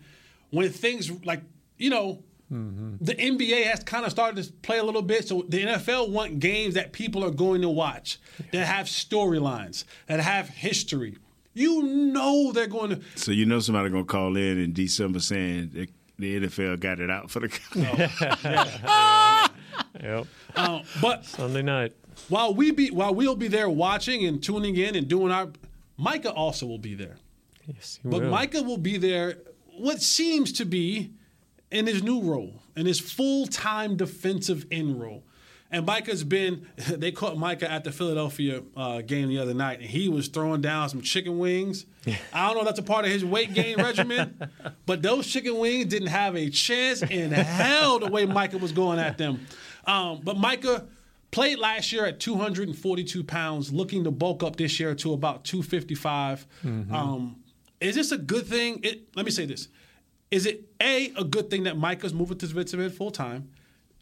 when 0.50 0.70
things 0.70 1.10
like 1.26 1.42
you 1.78 1.90
know 1.90 2.24
the 2.50 3.16
NBA 3.16 3.64
has 3.68 3.82
kind 3.86 4.04
of 4.06 4.12
started 4.12 4.44
to 4.44 4.52
play 4.52 4.80
a 4.80 4.84
little 4.84 5.02
bit. 5.02 5.26
So 5.30 5.46
the 5.48 5.64
NFL 5.64 6.10
want 6.10 6.40
games 6.40 6.74
that 6.74 6.92
people 6.92 7.24
are 7.24 7.32
going 7.32 7.62
to 7.62 7.70
watch 7.70 8.20
that 8.52 8.66
have 8.68 8.88
storylines 8.88 9.86
that 10.08 10.20
have 10.20 10.50
history. 10.50 11.18
You 11.54 11.84
know 11.84 12.52
they're 12.52 12.68
going 12.68 12.90
to. 12.90 13.02
So 13.16 13.32
you 13.32 13.46
know 13.46 13.60
somebody 13.62 13.90
gonna 13.90 14.04
call 14.04 14.36
in 14.36 14.60
in 14.60 14.74
December 14.74 15.20
saying 15.20 15.72
the, 16.22 16.38
the 16.40 16.48
NFL 16.48 16.80
got 16.80 17.00
it 17.00 17.10
out 17.10 17.30
for 17.30 17.42
the. 17.42 17.50
Yep. 20.02 20.28
Uh, 20.56 20.82
but 21.02 21.26
Sunday 21.26 21.62
night. 21.62 21.94
while 22.30 22.54
we 22.54 22.72
be 22.72 22.90
while 22.92 23.14
we'll 23.14 23.36
be 23.36 23.48
there 23.48 23.70
watching 23.70 24.26
and 24.26 24.42
tuning 24.42 24.76
in 24.76 24.96
and 24.96 25.08
doing 25.08 25.32
our, 25.32 25.50
Micah 25.98 26.32
also 26.32 26.66
will 26.66 26.78
be 26.78 26.96
there. 26.96 27.18
Yes, 27.68 28.00
he 28.02 28.10
But 28.10 28.22
will. 28.22 28.30
Micah 28.30 28.64
will 28.64 28.78
be 28.78 28.98
there, 28.98 29.38
what 29.78 30.02
seems 30.02 30.52
to 30.54 30.66
be 30.66 31.12
in 31.72 31.88
his 31.88 32.02
new 32.02 32.22
role, 32.22 32.62
in 32.76 32.86
his 32.86 33.00
full 33.00 33.48
time 33.48 33.96
defensive 33.98 34.66
end 34.72 35.00
role. 35.02 35.24
And 35.72 35.86
Micah's 35.86 36.24
been, 36.24 36.68
they 36.90 37.12
caught 37.12 37.38
Micah 37.38 37.72
at 37.72 37.84
the 37.84 37.92
Philadelphia 37.92 38.62
uh, 38.76 39.02
game 39.02 39.30
the 39.30 39.40
other 39.40 39.54
night, 39.54 39.80
and 39.80 39.90
he 39.90 40.10
was 40.10 40.28
throwing 40.28 40.62
down 40.62 40.90
some 40.90 41.02
chicken 41.02 41.40
wings. 41.40 41.86
I 42.34 42.48
don't 42.48 42.56
know 42.56 42.62
if 42.62 42.66
that's 42.66 42.80
a 42.80 42.84
part 42.84 43.06
of 43.06 43.12
his 43.12 43.24
weight 43.24 43.54
gain 43.54 43.78
regimen, 43.82 44.50
but 44.86 45.02
those 45.02 45.28
chicken 45.28 45.58
wings 45.58 45.86
didn't 45.86 46.10
have 46.10 46.36
a 46.36 46.50
chance 46.50 47.02
in 47.02 47.32
hell 47.32 48.00
the 48.00 48.08
way 48.12 48.26
Micah 48.26 48.58
was 48.58 48.72
going 48.72 49.00
at 49.00 49.18
them. 49.18 49.48
Um, 49.86 50.20
but 50.24 50.38
Micah 50.38 50.88
played 51.32 51.58
last 51.60 51.92
year 51.94 52.06
at 52.06 52.20
242 52.20 53.24
pounds, 53.24 53.72
looking 53.72 54.04
to 54.04 54.12
bulk 54.12 54.44
up 54.44 54.58
this 54.58 54.80
year 54.80 54.94
to 54.96 55.14
about 55.14 55.46
255. 55.46 56.46
Um, 56.92 57.38
is 57.80 57.96
this 57.96 58.12
a 58.12 58.18
good 58.18 58.46
thing? 58.46 58.82
It, 58.84 59.08
let 59.16 59.26
me 59.26 59.32
say 59.32 59.46
this: 59.46 59.70
Is 60.30 60.46
it 60.46 60.70
a 60.82 61.12
a 61.18 61.24
good 61.24 61.50
thing 61.50 61.64
that 61.64 61.78
Micah's 61.78 62.14
moving 62.14 62.38
to 62.40 62.48
Switzerland 62.48 62.94
full 62.94 63.10
time, 63.12 63.50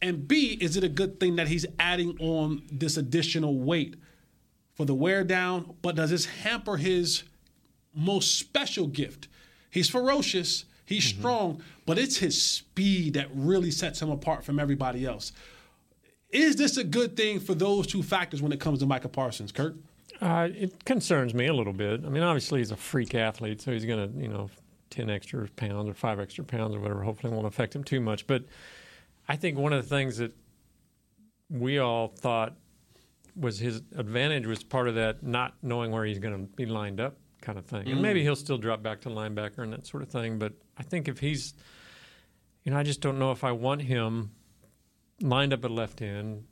and 0.01 0.27
B 0.27 0.57
is 0.62 0.77
it 0.77 0.83
a 0.83 0.89
good 0.89 1.19
thing 1.19 1.35
that 1.38 1.47
he's 1.47 1.65
adding 1.79 2.17
on 2.19 2.63
this 2.71 2.97
additional 2.97 3.59
weight 3.59 3.95
for 4.73 4.85
the 4.85 4.95
wear 4.95 5.23
down? 5.23 5.75
But 5.81 5.95
does 5.95 6.09
this 6.09 6.25
hamper 6.25 6.77
his 6.77 7.23
most 7.93 8.38
special 8.38 8.88
gift? 8.88 9.27
He's 9.69 9.89
ferocious. 9.89 10.65
He's 10.85 11.05
strong, 11.05 11.62
but 11.85 11.99
it's 11.99 12.17
his 12.17 12.41
speed 12.41 13.13
that 13.13 13.27
really 13.31 13.69
sets 13.69 14.01
him 14.01 14.09
apart 14.09 14.43
from 14.43 14.59
everybody 14.59 15.05
else. 15.05 15.31
Is 16.31 16.55
this 16.55 16.77
a 16.77 16.83
good 16.83 17.15
thing 17.15 17.39
for 17.39 17.53
those 17.53 17.85
two 17.85 18.01
factors 18.01 18.41
when 18.41 18.51
it 18.51 18.59
comes 18.59 18.79
to 18.79 18.88
Micah 18.88 19.07
Parsons, 19.07 19.51
Kurt? 19.51 19.75
Uh, 20.19 20.49
it 20.51 20.85
concerns 20.85 21.35
me 21.35 21.45
a 21.45 21.53
little 21.53 21.73
bit. 21.73 22.03
I 22.05 22.09
mean, 22.09 22.23
obviously 22.23 22.59
he's 22.59 22.71
a 22.71 22.75
freak 22.75 23.13
athlete, 23.13 23.62
so 23.62 23.71
he's 23.71 23.85
going 23.85 24.12
to, 24.12 24.19
you 24.19 24.27
know, 24.27 24.49
ten 24.89 25.12
extra 25.12 25.47
pounds 25.55 25.88
or 25.88 25.93
five 25.93 26.19
extra 26.19 26.43
pounds 26.43 26.75
or 26.75 26.79
whatever. 26.79 27.03
Hopefully, 27.03 27.31
won't 27.33 27.45
affect 27.45 27.75
him 27.75 27.83
too 27.83 28.01
much. 28.01 28.25
But 28.25 28.45
I 29.29 29.35
think 29.35 29.57
one 29.57 29.71
of 29.71 29.81
the 29.83 29.87
things 29.95 30.17
that 30.17 30.35
we 31.49 31.77
all 31.79 32.07
thought 32.07 32.55
was 33.35 33.59
his 33.59 33.77
advantage 33.95 34.45
was 34.45 34.63
part 34.63 34.87
of 34.87 34.95
that 34.95 35.23
not 35.23 35.53
knowing 35.61 35.91
where 35.91 36.03
he's 36.03 36.19
going 36.19 36.33
to 36.47 36.51
be 36.55 36.65
lined 36.65 36.99
up 36.99 37.15
kind 37.41 37.57
of 37.57 37.65
thing. 37.65 37.87
And 37.87 37.99
Mm. 37.99 38.01
maybe 38.01 38.23
he'll 38.23 38.35
still 38.35 38.57
drop 38.57 38.83
back 38.83 38.99
to 39.01 39.09
linebacker 39.09 39.59
and 39.59 39.71
that 39.71 39.85
sort 39.87 40.03
of 40.03 40.09
thing. 40.09 40.37
But 40.39 40.53
I 40.77 40.83
think 40.83 41.07
if 41.07 41.19
he's, 41.19 41.53
you 42.65 42.71
know, 42.71 42.77
I 42.77 42.83
just 42.83 42.99
don't 43.01 43.17
know 43.17 43.31
if 43.31 43.43
I 43.43 43.51
want 43.53 43.83
him 43.83 44.31
lined 45.21 45.53
up 45.53 45.63
at 45.63 45.71
left 45.71 46.01
end, 46.01 46.43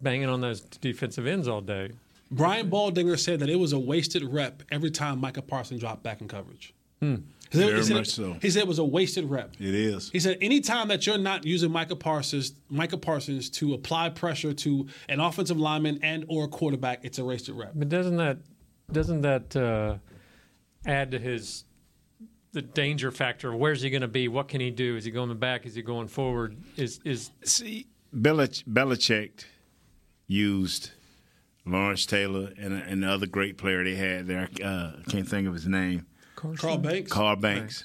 banging 0.00 0.28
on 0.28 0.40
those 0.40 0.60
defensive 0.60 1.26
ends 1.26 1.46
all 1.48 1.60
day. 1.60 1.90
Brian 2.30 2.70
Baldinger 2.70 3.18
said 3.18 3.40
that 3.40 3.48
it 3.50 3.56
was 3.56 3.72
a 3.72 3.78
wasted 3.78 4.22
rep 4.22 4.62
every 4.70 4.90
time 4.90 5.18
Micah 5.20 5.42
Parsons 5.42 5.80
dropped 5.80 6.02
back 6.02 6.20
in 6.20 6.28
coverage. 6.28 6.74
Hmm. 7.00 7.16
He 7.50 7.58
said- 7.58 7.66
Very 7.68 7.78
he 7.78 7.84
said- 7.84 7.94
much 7.96 8.08
so. 8.08 8.36
He 8.42 8.50
said 8.50 8.60
it 8.60 8.68
was 8.68 8.78
a 8.78 8.84
wasted 8.84 9.24
rep. 9.24 9.54
It 9.58 9.74
is. 9.74 10.10
He 10.10 10.20
said 10.20 10.38
anytime 10.40 10.88
that 10.88 11.06
you're 11.06 11.18
not 11.18 11.44
using 11.46 11.70
Micah 11.70 11.96
Parsons, 11.96 12.52
Micah 12.68 12.98
Parsons 12.98 13.48
to 13.50 13.74
apply 13.74 14.10
pressure 14.10 14.52
to 14.52 14.86
an 15.08 15.20
offensive 15.20 15.58
lineman 15.58 15.98
and 16.02 16.24
or 16.28 16.44
a 16.44 16.48
quarterback, 16.48 17.00
it's 17.04 17.18
a 17.18 17.24
wasted 17.24 17.54
rep. 17.54 17.72
But 17.74 17.88
doesn't 17.88 18.16
that 18.16 18.38
doesn't 18.92 19.22
that 19.22 19.54
uh, 19.56 19.96
add 20.86 21.10
to 21.12 21.18
his 21.18 21.64
the 22.52 22.62
danger 22.62 23.10
factor? 23.10 23.54
Where's 23.54 23.82
he 23.82 23.90
going 23.90 24.02
to 24.02 24.08
be? 24.08 24.28
What 24.28 24.48
can 24.48 24.60
he 24.60 24.70
do? 24.70 24.96
Is 24.96 25.04
he 25.04 25.10
going 25.10 25.34
back? 25.38 25.66
Is 25.66 25.74
he 25.74 25.82
going 25.82 26.08
forward? 26.08 26.56
Is 26.76 27.00
is 27.04 27.30
see 27.44 27.86
Belich- 28.14 28.64
Belichick 28.64 29.44
used 30.26 30.90
Lawrence 31.66 32.06
Taylor 32.06 32.52
and, 32.58 32.72
and 32.72 33.02
the 33.02 33.10
other 33.10 33.26
great 33.26 33.58
player 33.58 33.84
they 33.84 33.94
had 33.94 34.26
there. 34.26 34.48
Uh, 34.62 34.92
I 34.98 35.10
can't 35.10 35.28
think 35.28 35.46
of 35.46 35.54
his 35.54 35.66
name. 35.66 36.06
Carl 36.58 36.78
Banks. 36.78 37.10
Carl 37.12 37.36
Banks. 37.36 37.84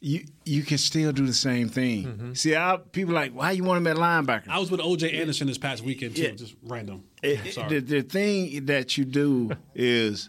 You 0.00 0.24
you 0.44 0.62
can 0.62 0.78
still 0.78 1.10
do 1.12 1.26
the 1.26 1.32
same 1.32 1.68
thing. 1.68 2.04
Mm-hmm. 2.06 2.32
See, 2.34 2.54
I, 2.54 2.76
people 2.92 3.14
like, 3.14 3.32
why 3.32 3.50
you 3.52 3.64
want 3.64 3.78
him 3.78 3.86
at 3.88 3.96
linebacker? 3.96 4.48
I 4.48 4.58
was 4.60 4.70
with 4.70 4.80
OJ 4.80 5.12
Anderson 5.20 5.48
this 5.48 5.58
past 5.58 5.82
weekend 5.82 6.14
too. 6.14 6.22
Yeah. 6.22 6.30
Just 6.32 6.54
random. 6.62 7.04
It- 7.22 7.46
it- 7.46 7.54
Sorry. 7.54 7.80
the, 7.80 8.00
the 8.00 8.02
thing 8.02 8.66
that 8.66 8.96
you 8.96 9.04
do 9.04 9.50
is 9.74 10.28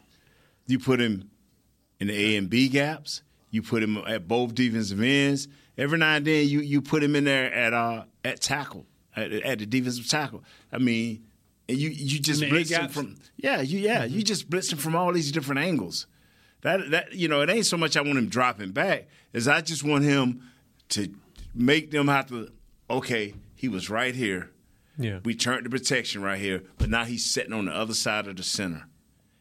you 0.66 0.80
put 0.80 1.00
him 1.00 1.30
in 2.00 2.08
the 2.08 2.14
A 2.34 2.38
and 2.38 2.50
B 2.50 2.68
gaps. 2.68 3.22
You 3.52 3.62
put 3.62 3.84
him 3.84 3.98
at 3.98 4.28
both 4.28 4.56
defensive 4.56 5.02
ends. 5.02 5.48
Every 5.78 5.98
now 5.98 6.16
and 6.16 6.26
then, 6.26 6.48
you 6.48 6.62
you 6.62 6.82
put 6.82 7.04
him 7.04 7.16
in 7.16 7.24
there 7.26 7.54
at 7.54 7.74
uh 7.74 8.06
at 8.26 8.42
tackle 8.42 8.86
at, 9.16 9.32
at 9.32 9.60
the 9.60 9.66
defensive 9.68 10.08
tackle. 10.08 10.44
I 10.72 10.80
mean, 10.80 11.24
and 11.68 11.78
you 11.78 11.90
you 11.90 12.20
just 12.20 12.42
In 12.42 12.50
the 12.50 12.56
blitz 12.56 12.72
him 12.72 12.90
from 12.90 13.18
yeah 13.38 13.62
you 13.62 13.78
yeah 13.80 14.04
you 14.04 14.24
just 14.24 14.50
blitz 14.50 14.72
him 14.72 14.80
from 14.80 14.96
all 14.96 15.14
these 15.14 15.32
different 15.32 15.62
angles. 15.62 16.08
That 16.62 16.92
that 16.92 17.14
you 17.14 17.28
know 17.28 17.42
it 17.42 17.50
ain't 17.50 17.66
so 17.66 17.78
much 17.78 17.96
I 17.96 18.02
want 18.02 18.18
him 18.18 18.28
dropping 18.28 18.72
back 18.72 19.08
as 19.34 19.48
I 19.48 19.62
just 19.62 19.84
want 19.84 20.04
him 20.04 20.42
to 20.90 21.14
make 21.54 21.92
them 21.92 22.08
have 22.08 22.28
to 22.28 22.52
okay 22.90 23.34
he 23.56 23.68
was 23.68 23.90
right 23.90 24.16
here. 24.16 24.52
Yeah. 24.98 25.20
We 25.24 25.36
turned 25.36 25.66
the 25.66 25.70
protection 25.70 26.22
right 26.22 26.40
here, 26.40 26.64
but 26.78 26.90
now 26.90 27.04
he's 27.04 27.26
sitting 27.26 27.54
on 27.54 27.66
the 27.66 27.74
other 27.74 27.94
side 27.94 28.28
of 28.28 28.38
the 28.38 28.44
center. 28.44 28.86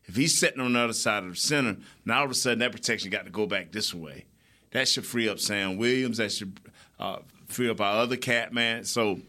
If 0.04 0.16
he's 0.16 0.38
sitting 0.38 0.60
on 0.60 0.72
the 0.72 0.80
other 0.80 0.92
side 0.92 1.22
of 1.24 1.30
the 1.30 1.36
center, 1.36 1.76
now 2.04 2.20
all 2.20 2.24
of 2.24 2.30
a 2.30 2.34
sudden 2.34 2.60
that 2.60 2.72
protection 2.72 3.10
got 3.10 3.26
to 3.26 3.30
go 3.30 3.46
back 3.46 3.70
this 3.70 3.94
way. 3.94 4.26
That 4.70 4.88
should 4.88 5.06
free 5.06 5.28
up 5.28 5.38
Sam 5.38 5.76
Williams. 5.76 6.16
That 6.18 6.32
should 6.32 6.58
uh, 6.98 7.18
free 7.46 7.68
up 7.70 7.80
our 7.80 8.00
other 8.02 8.16
cat 8.16 8.52
man. 8.52 8.84
So 8.84 9.20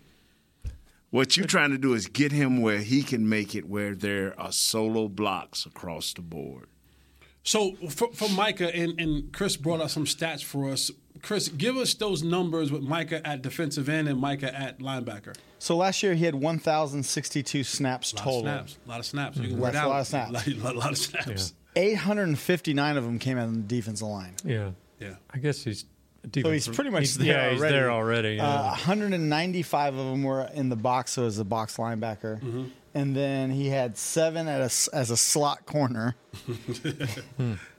what 1.10 1.38
you're 1.38 1.48
trying 1.48 1.72
to 1.72 1.78
do 1.78 1.94
is 1.94 2.08
get 2.08 2.32
him 2.32 2.62
where 2.62 2.80
he 2.80 3.04
can 3.04 3.28
make 3.28 3.56
it 3.56 3.68
where 3.68 3.96
there 3.96 4.40
are 4.40 4.52
solo 4.52 5.08
blocks 5.08 5.66
across 5.66 6.14
the 6.14 6.22
board. 6.22 6.68
So 7.50 7.74
for, 7.90 8.14
for 8.14 8.30
Micah 8.30 8.76
and, 8.76 9.00
and 9.02 9.34
Chris 9.34 9.58
brought 9.58 9.82
out 9.82 9.90
some 9.90 10.06
stats 10.06 10.44
for 10.44 10.70
us. 10.70 10.92
Chris, 11.24 11.48
give 11.48 11.78
us 11.78 11.96
those 11.96 12.22
numbers 12.22 12.72
with 12.72 12.84
Micah 12.84 13.28
at 13.28 13.42
defensive 13.42 13.90
end 13.90 14.08
and 14.08 14.20
Micah 14.20 14.56
at 14.56 14.78
linebacker. 14.78 15.36
So 15.58 15.76
last 15.76 16.04
year 16.04 16.14
he 16.14 16.26
had 16.26 16.36
1,062 16.36 17.64
snaps 17.64 18.14
A 18.14 18.18
lot 18.18 18.24
total. 18.24 18.40
of 18.40 18.44
snaps. 18.44 18.78
A 18.86 18.90
lot 18.90 19.00
of 19.00 19.06
snaps. 19.08 19.38
You 19.38 19.44
can 19.48 19.52
mm-hmm. 19.54 19.64
That's 19.64 19.78
a 19.78 19.88
lot 19.88 20.02
of 20.02 20.08
snaps. 20.08 20.48
A 20.48 20.54
lot, 20.58 20.76
a 20.76 20.78
lot 20.78 20.92
of 20.92 20.98
snaps. 21.00 21.56
859 21.76 22.98
of 22.98 23.04
them 23.04 23.18
came 23.18 23.40
out 23.40 23.48
on 23.48 23.56
the 23.56 23.62
defensive 23.62 24.08
line. 24.08 24.36
Yeah. 24.46 24.70
Yeah. 25.00 25.16
I 25.34 25.40
guess 25.40 25.64
he's. 25.64 25.86
So 26.34 26.52
he's 26.52 26.68
pretty 26.68 26.90
much 26.90 27.02
he's- 27.02 27.18
there 27.18 27.28
yeah, 27.28 27.42
already. 27.44 27.52
he's 27.54 27.62
there 27.62 27.92
already. 27.92 28.30
Yeah. 28.36 28.48
Uh, 28.50 28.70
195 28.72 29.96
of 29.96 30.06
them 30.06 30.24
were 30.24 30.50
in 30.54 30.70
the 30.70 30.76
box, 30.76 31.12
so 31.14 31.26
as 31.26 31.40
a 31.40 31.46
box 31.46 31.78
linebacker. 31.78 32.40
Mm-hmm. 32.42 32.64
And 32.94 33.16
then 33.16 33.52
he 33.52 33.68
had 33.68 33.98
seven 33.98 34.48
at 34.48 34.62
a 34.62 34.66
s 34.66 34.88
as 34.90 35.12
a 35.12 35.18
slot 35.18 35.66
corner. 35.66 36.16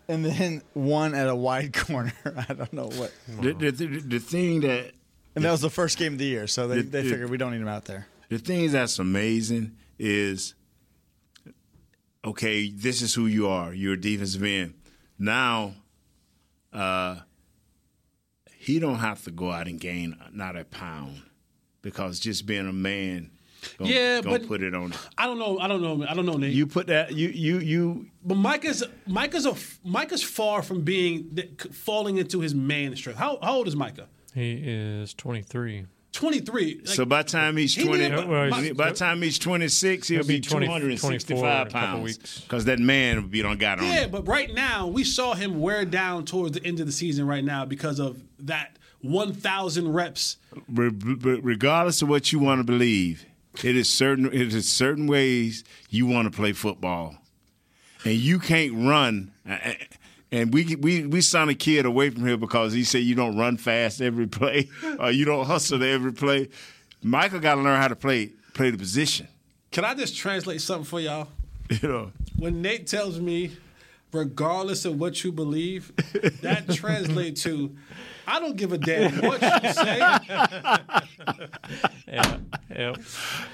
and 0.09 0.25
then 0.25 0.63
one 0.73 1.15
at 1.15 1.29
a 1.29 1.35
wide 1.35 1.73
corner. 1.87 2.13
I 2.49 2.55
don't 2.55 2.73
know 2.73 2.87
what. 2.89 3.13
The, 3.41 3.53
the, 3.53 3.71
the, 3.73 3.87
the 4.01 4.19
thing 4.21 4.61
that 4.61 4.93
And 5.35 5.45
that 5.45 5.51
was 5.51 5.61
the 5.61 5.71
first 5.71 5.99
game 5.99 6.15
of 6.15 6.19
the 6.19 6.25
year, 6.27 6.47
so 6.47 6.67
they, 6.69 6.77
The- 6.77 6.83
they 6.83 7.03
the- 7.03 7.11
figured 7.11 7.31
we 7.31 7.37
don't 7.39 7.53
need 7.53 7.61
him 7.61 7.69
out 7.69 7.85
there. 7.85 8.07
The 8.29 8.39
thing 8.39 8.71
that's 8.71 8.99
amazing 9.01 9.77
is 9.99 10.55
okay, 12.25 12.71
this 12.71 13.03
is 13.03 13.15
who 13.15 13.27
you 13.27 13.49
are. 13.49 13.73
You're 13.75 13.95
a 13.95 14.01
defensive 14.01 14.43
end. 14.43 14.75
Now, 15.19 15.75
uh, 16.73 17.17
he 18.63 18.79
don't 18.79 18.99
have 18.99 19.25
to 19.25 19.31
go 19.31 19.51
out 19.51 19.67
and 19.69 19.81
gain 19.81 20.17
not 20.33 20.55
a 20.55 20.65
pound 20.67 21.23
because 21.81 22.21
just 22.21 22.45
being 22.45 22.69
a 22.69 22.73
man, 22.75 23.31
gonna, 23.79 23.91
Yeah, 23.91 24.21
gonna 24.21 24.39
but- 24.39 24.49
put 24.49 24.63
it 24.63 24.75
on. 24.75 24.93
I 25.17 25.25
don't 25.25 25.39
know. 25.39 25.59
I 25.59 25.67
don't 25.67 25.81
know. 25.81 26.05
I 26.07 26.13
don't 26.13 26.27
know, 26.27 26.37
Nate. 26.37 26.53
You 26.53 26.67
put 26.67 26.89
that. 26.89 27.13
You 27.15 27.29
you 27.29 27.59
you. 27.59 28.07
But 28.23 28.35
Micah's 28.37 28.85
Micah's 29.07 29.47
a 29.47 29.55
Micah's 29.83 30.23
far 30.23 30.63
from 30.63 30.83
being 30.83 31.39
falling 31.73 32.19
into 32.19 32.41
his 32.41 32.55
man 32.55 32.95
strength. 32.97 33.19
How, 33.19 33.39
how 33.43 33.55
old 33.57 33.67
is 33.67 33.75
Micah? 33.75 34.09
He 34.35 34.53
is 34.63 35.15
23. 36.13 36.75
23. 36.75 36.95
so 36.95 37.05
by 37.05 37.23
the 37.23 37.29
time 37.29 37.57
he's 37.57 37.75
he 37.75 37.85
twenty, 37.85 38.09
did- 38.09 38.29
Well, 38.29 38.51
by, 38.51 38.73
by 38.73 38.91
the 38.91 38.97
time 38.97 39.23
he's 39.23 39.39
twenty 39.39 39.69
six, 39.69 40.09
he'll, 40.09 40.19
He'll 40.19 40.27
be 40.27 40.37
be, 40.37 40.41
20 40.41 40.67
two 40.67 40.73
hundred 40.73 40.91
and 40.91 41.01
sixty 41.01 41.35
24 41.35 41.47
in 41.49 41.53
a 41.53 41.65
five 41.65 41.73
pounds 41.73 42.41
because 42.41 42.65
that 42.65 42.79
man 42.81 43.17
would 43.23 43.31
be 43.31 43.43
on 43.45 43.59
got 43.59 43.79
on. 43.79 43.85
Yeah, 43.87 43.93
him. 44.05 44.11
but 44.11 44.27
right 44.27 44.53
now 44.53 44.87
we 44.89 45.05
saw 45.05 45.35
him 45.35 45.61
wear 45.61 45.85
down 45.85 46.25
towards 46.25 46.59
the 46.59 46.65
end 46.67 46.81
of 46.81 46.87
the 46.87 46.93
season. 46.93 47.27
Right 47.27 47.45
now 47.45 47.65
because 47.65 47.99
of 48.01 48.23
that 48.41 48.77
1,000 49.03 49.93
reps. 49.93 50.37
Re- 50.69 50.89
re- 50.89 51.41
regardless 51.43 52.03
of 52.03 52.09
what 52.09 52.33
you 52.33 52.39
want 52.39 52.59
to 52.59 52.65
believe, 52.65 53.25
it 53.63 53.77
is 53.77 53.89
certain. 53.89 54.27
It 54.27 54.53
is 54.55 54.69
certain 54.69 55.07
ways 55.07 55.65
you 55.91 56.07
want 56.07 56.31
to 56.31 56.37
play 56.37 56.53
football, 56.53 57.17
and 58.05 58.15
you 58.15 58.39
can't 58.41 58.73
run. 58.75 59.33
And 60.33 60.53
we 60.55 60.77
we 60.77 61.07
we 61.07 61.21
sent 61.23 61.51
a 61.51 61.55
kid 61.55 61.87
away 61.87 62.11
from 62.11 62.25
here 62.27 62.37
because 62.37 62.73
he 62.73 62.85
said 62.85 62.99
you 62.99 63.15
don't 63.17 63.37
run 63.37 63.57
fast 63.57 64.01
every 64.01 64.27
play, 64.39 64.69
or 64.99 65.11
you 65.11 65.25
don't 65.25 65.45
hustle 65.47 65.83
every 65.83 66.13
play. 66.13 66.49
Michael 67.03 67.41
got 67.41 67.57
to 67.57 67.63
learn 67.63 67.81
how 67.81 67.89
to 67.89 67.97
play 67.97 68.33
play 68.55 68.71
the 68.71 68.79
position. 68.79 69.27
Can 69.73 69.85
I 69.85 69.95
just 69.95 70.17
translate 70.17 70.61
something 70.61 70.85
for 70.85 71.01
y'all? 71.01 71.29
You 71.83 71.89
know, 71.89 72.13
When 72.37 72.63
Nate 72.63 72.89
tells 72.89 73.21
me, 73.21 73.53
regardless 74.13 74.85
of 74.85 74.99
what 74.99 75.23
you 75.23 75.31
believe, 75.31 75.93
that 76.43 76.69
translates 76.75 77.45
to, 77.45 77.77
I 78.27 78.41
don't 78.41 78.57
give 78.57 78.73
a 78.73 78.79
damn 78.79 79.13
what 79.23 79.41
you 79.41 79.73
say. 79.73 79.99
Yeah. 82.09 82.39
yeah. 82.71 82.95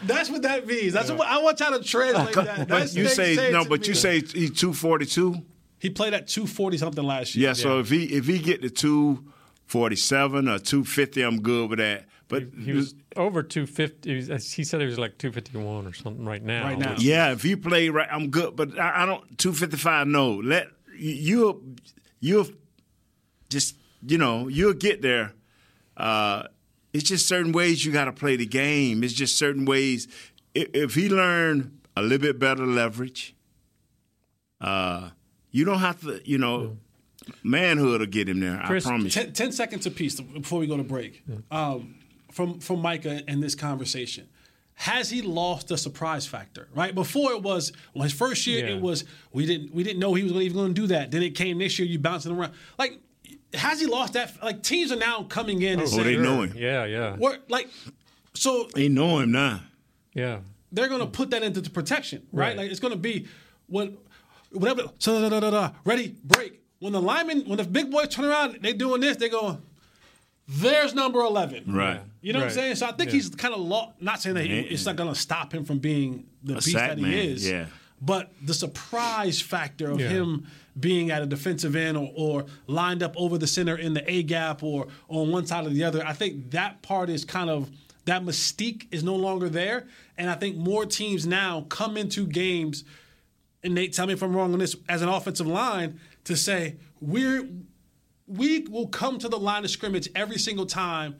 That's 0.05 0.31
what 0.31 0.43
that 0.43 0.67
means. 0.67 0.95
That's 0.95 1.11
what 1.11 1.27
I 1.29 1.43
want 1.43 1.61
y'all 1.61 1.79
to 1.79 1.85
translate 1.85 2.35
that. 2.35 2.57
but 2.61 2.69
That's 2.69 2.95
you 2.95 3.05
Nate 3.05 3.13
say 3.13 3.51
no, 3.53 3.65
but 3.67 3.83
me. 3.83 3.89
you 3.89 3.95
say 3.95 4.21
he's 4.21 4.59
two 4.59 4.73
forty 4.73 5.05
two. 5.05 5.43
He 5.79 5.91
played 5.91 6.15
at 6.15 6.29
240 6.29 6.79
something 6.79 7.05
last 7.05 7.35
year. 7.35 7.49
Yeah, 7.49 7.53
so 7.55 7.81
if 7.81 7.91
he 7.91 8.05
if 8.05 8.27
he 8.27 8.39
get 8.39 8.63
to 8.63 8.71
two 8.71 9.25
forty 9.67 9.97
seven 9.97 10.49
or 10.49 10.59
two 10.59 10.85
fifty, 10.85 11.23
I'm 11.23 11.41
good 11.41 11.71
with 11.71 11.79
that. 11.79 12.07
But 12.29 12.45
He 12.61 12.73
was 12.73 12.95
over 13.15 13.43
250. 13.43 14.11
He, 14.11 14.31
was, 14.33 14.53
he 14.53 14.65
said 14.65 14.81
he 14.81 14.87
was 14.87 14.99
like 14.99 15.17
251 15.17 15.87
or 15.87 15.93
something 15.93 16.25
right 16.25 16.43
now. 16.43 16.65
Right 16.65 16.79
now. 16.79 16.97
Yeah, 16.99 17.31
if 17.31 17.45
you 17.45 17.57
play 17.57 17.89
right, 17.89 18.09
I'm 18.11 18.31
good. 18.31 18.57
But 18.57 18.77
I, 18.79 19.03
I 19.03 19.07
don't 19.07 19.39
two 19.39 19.53
fifty 19.53 19.77
five. 19.77 20.07
No, 20.07 20.35
let 20.35 20.69
you 20.97 21.77
you'll 22.21 22.49
just 23.49 23.77
you 24.07 24.19
know 24.19 24.49
you'll 24.49 24.75
get 24.75 25.03
there. 25.03 25.35
Uh, 25.97 26.45
it's 26.93 27.05
just 27.05 27.29
certain 27.29 27.53
ways 27.53 27.85
you 27.85 27.93
got 27.93 28.07
to 28.07 28.13
play 28.13 28.37
the 28.37 28.47
game. 28.47 29.05
It's 29.05 29.13
just 29.13 29.39
certain 29.39 29.65
ways. 29.65 30.09
If, 30.55 30.69
if 30.75 30.95
he 30.95 31.09
learned 31.09 31.79
a 31.97 32.03
little 32.03 32.19
bit 32.19 32.39
better 32.39 32.67
leverage, 32.67 33.35
uh, 34.61 35.11
you 35.57 35.65
don't 35.65 35.79
have 35.81 36.01
to. 36.03 36.21
You 36.25 36.39
know, 36.39 36.77
manhood 37.43 38.01
will 38.01 38.07
get 38.07 38.29
him 38.29 38.41
there. 38.41 38.63
Chris, 38.67 38.87
I 38.87 38.91
promise. 38.91 39.17
you. 39.17 39.23
ten, 39.23 39.33
10 39.33 39.53
seconds 39.53 39.87
apiece 39.87 40.21
before 40.21 40.59
we 40.61 40.67
go 40.67 40.77
to 40.77 40.85
break. 40.85 41.23
Um, 41.51 41.97
from 42.33 42.61
from 42.61 42.81
Micah 42.81 43.23
in 43.31 43.41
this 43.41 43.55
conversation, 43.55 44.29
has 44.75 45.11
he 45.11 45.23
lost 45.23 45.69
the 45.69 45.79
surprise 45.79 46.27
factor? 46.27 46.69
Right 46.75 46.95
before 46.95 47.33
it 47.33 47.43
was 47.43 47.73
well, 47.95 48.05
his 48.05 48.13
first 48.13 48.47
year, 48.47 48.67
Yeah. 48.67 48.75
it 48.77 48.83
was 48.83 49.05
we 49.33 49.47
didn't 49.47 49.73
we 49.75 49.83
didn't 49.83 49.99
know 50.01 50.15
he 50.15 50.23
was 50.23 50.33
even 50.33 50.57
going 50.57 50.75
to 50.75 50.81
do 50.81 50.87
that. 50.89 51.11
Then 51.11 51.23
it 51.23 51.31
came 51.35 51.59
this 51.59 51.79
year, 51.79 51.89
you 51.89 51.99
bouncing 51.99 52.33
around. 52.33 52.53
Like, 52.79 52.99
has 53.55 53.81
he 53.81 53.87
lost 53.87 54.13
that? 54.15 54.33
Like 54.43 54.63
teams 54.63 54.93
are 54.93 54.97
now 54.99 55.23
coming 55.25 55.63
in 55.63 55.75
and 55.81 55.83
Oh, 55.83 55.87
saying, 55.87 56.05
they 56.05 56.17
know 56.17 56.43
him. 56.43 56.53
Yeah, 56.57 56.85
yeah. 56.85 57.17
We're, 57.19 57.39
like, 57.49 57.69
so 58.35 58.69
They 58.75 58.89
know 58.89 59.19
him 59.21 59.33
now. 59.33 59.63
Yeah. 60.13 60.41
they're 60.73 60.89
going 60.89 61.01
to 61.01 61.07
put 61.07 61.31
that 61.31 61.43
into 61.43 61.61
the 61.63 61.71
protection, 61.71 62.27
right? 62.33 62.49
Right. 62.49 62.57
Like 62.59 62.71
it's 62.71 62.81
going 62.81 62.93
to 62.93 62.99
be 62.99 63.27
when 63.69 63.97
whatever. 64.57 64.85
So 64.99 65.21
da, 65.21 65.29
da, 65.29 65.41
da, 65.41 65.51
da, 65.51 65.71
ready, 65.85 66.15
break. 66.25 66.61
When 66.79 66.93
the 66.93 67.01
linemen, 67.01 67.45
when 67.47 67.57
the 67.59 67.65
big 67.65 67.91
boys 67.91 68.09
turn 68.09 68.27
around, 68.27 68.59
they 68.63 68.73
doing 68.75 69.01
this. 69.01 69.17
They 69.17 69.29
go, 69.31 69.59
"There's 70.49 70.95
number 70.95 71.21
11. 71.21 71.65
Right. 71.73 72.01
You 72.21 72.33
know 72.33 72.41
what 72.41 72.47
I'm 72.49 72.51
saying? 72.55 72.77
So 72.77 72.87
I 72.87 72.93
think 72.93 73.11
Yeah. 73.11 73.15
he's 73.17 73.31
kind 73.31 73.55
of 73.55 73.61
lo- 73.61 73.93
not 74.01 74.21
saying 74.21 74.35
that 74.37 74.45
he, 74.45 74.59
it's 74.61 74.85
not 74.85 74.97
going 74.97 75.13
to 75.13 75.19
stop 75.19 75.53
him 75.55 75.65
from 75.65 75.79
being 75.79 76.27
the 76.43 76.55
A 76.55 76.57
beast 76.57 76.75
that 76.75 76.99
he 76.99 77.05
man, 77.05 77.13
is. 77.15 77.49
yeah. 77.49 77.67
But 78.01 78.31
the 78.45 78.53
surprise 78.55 79.41
factor 79.41 79.91
of 79.91 80.01
Yeah. 80.01 80.09
him 80.09 80.47
being 80.79 81.11
at 81.11 81.23
a 81.23 81.27
defensive 81.27 81.75
end 81.75 81.97
or, 81.97 82.11
or 82.15 82.47
lined 82.67 83.03
up 83.03 83.15
over 83.17 83.39
the 83.39 83.47
center 83.47 83.75
in 83.77 83.95
the 83.95 84.09
A 84.11 84.23
gap 84.23 84.63
or 84.63 84.89
on 85.09 85.31
one 85.31 85.47
side 85.47 85.67
or 85.67 85.71
the 85.71 85.83
other, 85.85 86.07
I 86.07 86.13
think 86.13 86.51
that 86.51 86.83
part 86.83 87.09
is 87.09 87.25
kind 87.25 87.49
of 87.49 87.71
that 88.05 88.23
mystique 88.23 88.87
is 88.93 89.03
no 89.03 89.17
longer 89.17 89.49
there. 89.49 89.87
And 90.19 90.29
I 90.31 90.35
think 90.35 90.57
more 90.57 90.85
teams 90.85 91.27
now 91.27 91.63
come 91.71 91.97
into 91.97 92.27
games, 92.27 92.85
and 93.67 93.75
Nate, 93.75 93.93
tell 93.93 94.07
me 94.07 94.15
if 94.15 94.23
I'm 94.23 94.35
wrong 94.35 94.53
on 94.53 94.59
this, 94.59 94.77
as 94.89 95.03
an 95.03 95.09
offensive 95.09 95.47
line, 95.47 96.01
to 96.25 96.37
say 96.37 96.77
we're 97.01 97.49
we 98.27 98.61
will 98.61 98.89
come 98.89 99.19
to 99.19 99.29
the 99.29 99.39
line 99.39 99.65
of 99.65 99.71
scrimmage 99.71 100.09
every 100.15 100.39
single 100.39 100.67
time, 100.67 101.17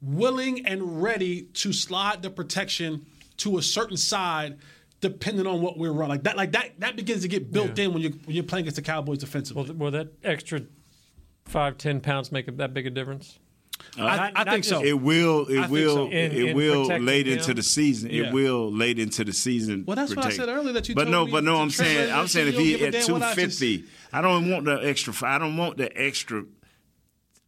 willing 0.00 0.66
and 0.66 1.02
ready 1.02 1.42
to 1.42 1.72
slide 1.72 2.22
the 2.22 2.30
protection 2.30 3.06
to 3.36 3.58
a 3.58 3.62
certain 3.62 3.96
side, 3.96 4.58
depending 5.00 5.46
on 5.46 5.60
what 5.60 5.78
we're 5.78 5.92
running. 5.92 6.10
Like 6.10 6.22
that, 6.24 6.36
like 6.36 6.52
that, 6.52 6.80
that 6.80 6.96
begins 6.96 7.22
to 7.22 7.28
get 7.28 7.52
built 7.52 7.78
in 7.78 7.92
when 7.92 8.02
you 8.02 8.10
when 8.24 8.34
you're 8.34 8.44
playing 8.44 8.64
against 8.64 8.76
the 8.76 8.82
Cowboys 8.82 9.18
defensively. 9.18 9.64
Will, 9.64 9.74
will 9.74 9.90
that 9.90 10.12
extra 10.24 10.62
five, 11.44 11.78
ten 11.78 12.00
pounds 12.00 12.32
make 12.32 12.56
that 12.56 12.74
big 12.74 12.86
a 12.86 12.90
difference? 12.90 13.38
Uh, 13.98 14.04
I, 14.04 14.32
I 14.34 14.44
think 14.44 14.64
so. 14.64 14.82
It 14.84 15.00
will. 15.00 15.46
It 15.46 15.58
I 15.58 15.66
will. 15.68 15.94
so. 15.94 16.04
In- 16.06 16.12
it 16.32 16.44
in 16.50 16.56
will 16.56 16.86
late 16.86 17.26
him. 17.26 17.38
into 17.38 17.54
the 17.54 17.62
season. 17.62 18.10
Yeah. 18.10 18.24
It 18.28 18.32
will 18.32 18.70
late 18.72 18.98
into 18.98 19.24
the 19.24 19.32
season. 19.32 19.84
Well, 19.86 19.96
that's 19.96 20.14
what 20.14 20.26
I 20.26 20.30
said 20.30 20.48
earlier 20.48 20.72
that 20.74 20.88
you 20.88 20.94
But 20.94 21.04
told 21.04 21.12
no, 21.12 21.26
me 21.26 21.32
but 21.32 21.44
no. 21.44 21.56
I'm 21.56 21.70
saying. 21.70 22.12
I'm 22.12 22.28
saying 22.28 22.48
if 22.48 22.54
he 22.54 22.72
don't 22.72 22.78
give 22.78 22.82
a 22.82 22.86
at 22.98 23.06
damn 23.06 23.12
what 23.14 23.22
I 23.22 23.34
just- 23.34 23.58
250, 23.58 23.84
I 24.12 24.20
don't 24.20 24.50
want 24.50 24.64
the 24.64 24.86
extra. 24.86 25.14
I 25.28 25.38
don't 25.38 25.56
want 25.56 25.76
the 25.78 25.96
extra. 26.00 26.44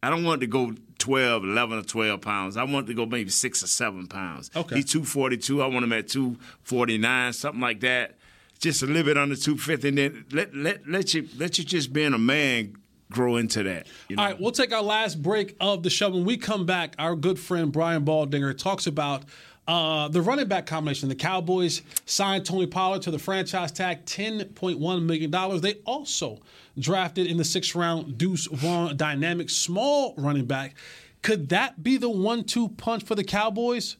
I 0.01 0.09
don't 0.09 0.25
want 0.25 0.41
to 0.41 0.47
go 0.47 0.73
12, 0.99 1.43
11 1.45 1.77
or 1.79 1.81
12 1.83 2.21
pounds. 2.21 2.57
I 2.57 2.63
want 2.63 2.87
to 2.87 2.93
go 2.93 3.05
maybe 3.05 3.29
six 3.29 3.63
or 3.63 3.67
seven 3.67 4.07
pounds. 4.07 4.51
Okay. 4.55 4.75
He's 4.75 4.91
242. 4.91 5.61
I 5.61 5.67
want 5.67 5.85
him 5.85 5.93
at 5.93 6.09
249, 6.09 7.33
something 7.33 7.61
like 7.61 7.79
that. 7.81 8.17
Just 8.59 8.83
a 8.83 8.85
little 8.85 9.03
bit 9.03 9.17
under 9.17 9.35
250, 9.35 9.87
and 9.89 9.97
then 9.97 10.25
let 10.31 10.55
let 10.55 10.87
let 10.87 11.13
you 11.13 11.27
let 11.37 11.57
you 11.57 11.65
just 11.65 11.91
being 11.91 12.13
a 12.13 12.17
man 12.17 12.75
grow 13.11 13.37
into 13.37 13.63
that. 13.63 13.87
You 14.09 14.15
know? 14.15 14.23
All 14.23 14.29
right, 14.29 14.39
we'll 14.39 14.51
take 14.51 14.73
our 14.73 14.81
last 14.81 15.21
break 15.21 15.55
of 15.59 15.83
the 15.83 15.89
show. 15.89 16.09
When 16.09 16.25
we 16.25 16.37
come 16.37 16.65
back, 16.65 16.95
our 16.99 17.15
good 17.15 17.39
friend 17.39 17.71
Brian 17.71 18.05
Baldinger 18.05 18.57
talks 18.57 18.87
about 18.87 19.23
uh, 19.67 20.07
the 20.09 20.21
running 20.21 20.47
back 20.47 20.65
combination. 20.65 21.09
The 21.09 21.15
Cowboys 21.15 21.81
signed 22.05 22.45
Tony 22.45 22.67
Pollard 22.67 23.01
to 23.03 23.11
the 23.11 23.19
franchise 23.19 23.71
tag, 23.71 24.05
$10.1 24.05 25.03
million. 25.05 25.61
They 25.61 25.75
also 25.85 26.39
drafted 26.77 27.27
in 27.27 27.37
the 27.37 27.45
sixth 27.45 27.75
round 27.75 28.17
Deuce 28.17 28.47
Vaughn, 28.47 28.97
dynamic 28.97 29.49
small 29.49 30.13
running 30.17 30.45
back. 30.45 30.75
Could 31.21 31.49
that 31.49 31.81
be 31.81 31.97
the 31.97 32.09
one 32.09 32.43
two 32.43 32.69
punch 32.69 33.03
for 33.05 33.15
the 33.15 33.23
Cowboys? 33.23 33.95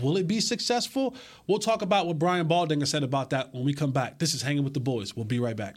Will 0.00 0.16
it 0.16 0.26
be 0.26 0.40
successful? 0.40 1.14
We'll 1.46 1.58
talk 1.58 1.80
about 1.80 2.06
what 2.06 2.18
Brian 2.18 2.48
Baldinger 2.48 2.86
said 2.86 3.02
about 3.02 3.30
that 3.30 3.54
when 3.54 3.64
we 3.64 3.72
come 3.72 3.92
back. 3.92 4.18
This 4.18 4.34
is 4.34 4.42
Hanging 4.42 4.64
with 4.64 4.74
the 4.74 4.80
Boys. 4.80 5.16
We'll 5.16 5.24
be 5.24 5.38
right 5.38 5.56
back. 5.56 5.76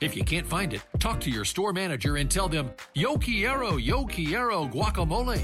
If 0.00 0.16
you 0.16 0.24
can't 0.24 0.46
find 0.46 0.74
it, 0.74 0.82
talk 0.98 1.20
to 1.20 1.30
your 1.30 1.44
store 1.44 1.72
manager 1.72 2.16
and 2.16 2.30
tell 2.30 2.48
them, 2.48 2.70
Yo 2.94 3.16
Quiero, 3.16 3.76
Yo 3.76 4.04
Quiero 4.04 4.66
guacamole. 4.66 5.42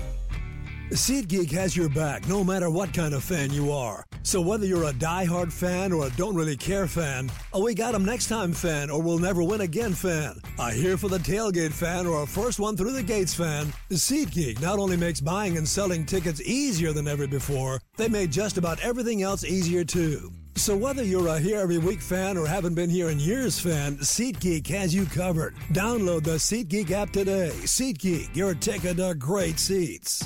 SeatGeek 0.90 1.53
has 1.53 1.76
your 1.76 1.88
back 1.88 2.26
no 2.26 2.42
matter 2.42 2.68
what 2.68 2.92
kind 2.92 3.14
of 3.14 3.22
fan 3.22 3.53
you 3.53 3.70
are. 3.70 4.05
So 4.24 4.40
whether 4.40 4.66
you're 4.66 4.88
a 4.88 4.92
die-hard 4.92 5.53
fan 5.53 5.92
or 5.92 6.09
a 6.09 6.11
don't 6.11 6.34
really 6.34 6.57
care 6.57 6.88
fan, 6.88 7.30
a 7.53 7.61
we 7.61 7.74
got 7.74 7.94
'em 7.94 8.05
next 8.05 8.26
time 8.26 8.53
fan 8.53 8.90
or 8.90 9.01
we'll 9.01 9.20
never 9.20 9.44
win 9.44 9.61
again 9.61 9.94
fan, 9.94 10.40
a 10.59 10.72
here 10.72 10.96
for 10.96 11.09
the 11.09 11.18
tailgate 11.18 11.72
fan 11.72 12.07
or 12.07 12.24
a 12.24 12.26
first 12.26 12.59
one 12.59 12.76
through 12.76 12.92
the 12.92 13.05
gates 13.05 13.32
fan, 13.32 13.72
SeatGeek 13.92 14.61
not 14.61 14.80
only 14.80 14.96
makes 14.96 15.20
buying 15.20 15.57
and 15.57 15.68
selling 15.68 16.05
tickets 16.05 16.42
easier 16.42 16.92
than 16.92 17.07
ever 17.07 17.28
before, 17.28 17.80
they 17.96 18.09
made 18.09 18.32
just 18.32 18.59
about 18.59 18.80
everything 18.80 19.22
else 19.22 19.44
easier 19.44 19.84
too. 19.84 20.32
So 20.61 20.76
whether 20.76 21.02
you're 21.02 21.28
a 21.28 21.38
here 21.38 21.58
every 21.58 21.78
week 21.78 22.02
fan 22.02 22.36
or 22.36 22.46
haven't 22.46 22.74
been 22.74 22.90
here 22.90 23.08
in 23.08 23.18
years 23.18 23.58
fan, 23.58 23.96
SeatGeek 23.96 24.66
has 24.66 24.94
you 24.94 25.06
covered. 25.06 25.56
Download 25.72 26.22
the 26.22 26.32
SeatGeek 26.32 26.90
app 26.90 27.12
today. 27.12 27.50
SeatGeek, 27.62 28.36
your 28.36 28.52
ticket 28.52 28.98
to 28.98 29.14
great 29.14 29.58
seats. 29.58 30.22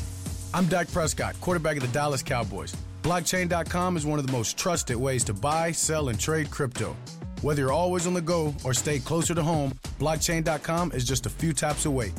I'm 0.53 0.67
Dak 0.67 0.91
Prescott, 0.91 1.41
quarterback 1.41 1.77
of 1.77 1.83
the 1.83 1.89
Dallas 1.89 2.21
Cowboys. 2.21 2.75
Blockchain.com 3.05 3.97
is 3.97 4.05
one 4.05 4.19
of 4.19 4.27
the 4.27 4.33
most 4.33 4.59
trusted 4.59 4.97
ways 4.97 5.23
to 5.23 5.33
buy, 5.33 5.71
sell, 5.71 6.09
and 6.09 6.19
trade 6.19 6.51
crypto. 6.51 6.97
Whether 7.43 7.63
you're 7.63 7.73
always 7.73 8.09
on 8.09 8.13
the 8.13 8.21
go 8.21 8.53
or 8.65 8.75
stay 8.75 8.99
closer 8.99 9.37
to 9.37 9.43
home, 9.43 9.79
blockchain.com 10.01 10.91
is 10.91 11.05
just 11.05 11.27
a 11.27 11.31
few 11.31 11.53
taps 11.53 11.87
away. 11.87 12.13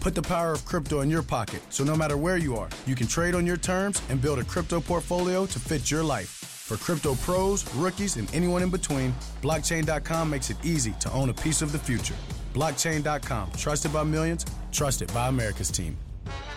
Put 0.00 0.14
the 0.14 0.20
power 0.20 0.52
of 0.52 0.62
crypto 0.66 1.00
in 1.00 1.08
your 1.08 1.22
pocket 1.22 1.62
so 1.70 1.82
no 1.82 1.96
matter 1.96 2.18
where 2.18 2.36
you 2.36 2.58
are, 2.58 2.68
you 2.84 2.94
can 2.94 3.06
trade 3.06 3.34
on 3.34 3.46
your 3.46 3.56
terms 3.56 4.02
and 4.10 4.20
build 4.20 4.38
a 4.38 4.44
crypto 4.44 4.82
portfolio 4.82 5.46
to 5.46 5.58
fit 5.58 5.90
your 5.90 6.04
life. 6.04 6.43
For 6.64 6.78
crypto 6.78 7.14
pros, 7.16 7.62
rookies, 7.74 8.16
and 8.16 8.34
anyone 8.34 8.62
in 8.62 8.70
between, 8.70 9.14
blockchain.com 9.42 10.30
makes 10.30 10.48
it 10.48 10.56
easy 10.64 10.92
to 11.00 11.12
own 11.12 11.28
a 11.28 11.34
piece 11.34 11.60
of 11.60 11.72
the 11.72 11.78
future. 11.78 12.14
Blockchain.com, 12.54 13.52
trusted 13.52 13.92
by 13.92 14.02
millions, 14.02 14.46
trusted 14.72 15.12
by 15.12 15.28
America's 15.28 15.70
team. 15.70 15.94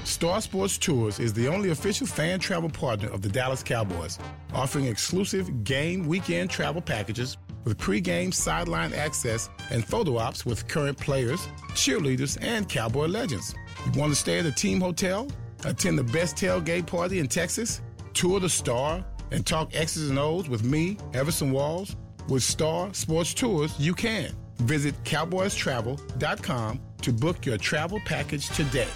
Star 0.06 0.40
Sports 0.40 0.78
Tours 0.78 1.20
is 1.20 1.34
the 1.34 1.50
only 1.50 1.72
official 1.72 2.08
fan 2.08 2.40
travel 2.40 2.70
partner 2.70 3.10
of 3.10 3.22
the 3.22 3.28
Dallas 3.28 3.62
Cowboys, 3.62 4.18
offering 4.54 4.86
exclusive 4.86 5.66
game 5.66 6.08
weekend 6.08 6.50
travel 6.50 6.82
packages 6.82 7.36
with 7.66 7.78
pregame 7.78 8.34
sideline 8.34 8.94
access 8.94 9.50
and 9.72 9.84
photo 9.84 10.16
ops 10.16 10.46
with 10.46 10.70
current 10.70 10.98
players, 10.98 11.50
cheerleaders, 11.72 12.38
and 12.42 12.70
Cowboy 12.70 13.08
legends. 13.08 13.54
You 13.86 14.00
want 14.00 14.14
to 14.14 14.16
stay 14.18 14.40
at 14.40 14.46
a 14.46 14.54
team 14.54 14.80
hotel, 14.80 15.28
attend 15.66 16.00
the 16.00 16.04
best 16.06 16.38
tailgate 16.38 16.88
party 16.88 17.20
in 17.20 17.28
Texas, 17.28 17.82
tour 18.14 18.40
the 18.40 18.48
Star, 18.48 19.04
and 19.32 19.46
talk 19.46 19.76
X's 19.76 20.10
and 20.10 20.20
O's 20.20 20.50
with 20.50 20.64
me, 20.64 20.98
Everson 21.14 21.52
Walls? 21.52 21.96
With 22.30 22.44
Star 22.44 22.94
Sports 22.94 23.34
Tours, 23.34 23.74
you 23.80 23.94
can. 23.94 24.32
Visit 24.58 25.02
cowboystravel.com 25.04 26.80
to 27.02 27.14
book 27.14 27.46
your 27.46 27.58
travel 27.58 28.00
package 28.06 28.50
today. 28.50 28.88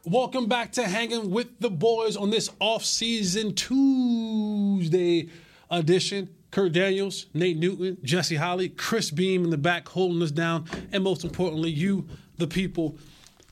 Welcome 0.05 0.47
back 0.47 0.73
to 0.73 0.83
Hanging 0.83 1.31
with 1.31 1.61
the 1.61 1.71
Boys 1.71 2.17
on 2.17 2.31
this 2.31 2.51
off-season 2.59 3.55
Tuesday 3.55 5.29
edition. 5.71 6.29
Kurt 6.53 6.73
Daniels, 6.73 7.27
Nate 7.33 7.57
Newton, 7.57 7.97
Jesse 8.05 8.37
Holly, 8.37 8.69
Chris 8.69 9.11
Beam 9.11 9.43
in 9.43 9.51
the 9.51 9.59
back 9.59 9.89
holding 9.89 10.23
us 10.23 10.31
down, 10.31 10.67
and 10.93 11.03
most 11.03 11.25
importantly, 11.25 11.71
you, 11.71 12.07
the 12.37 12.47
people, 12.47 12.99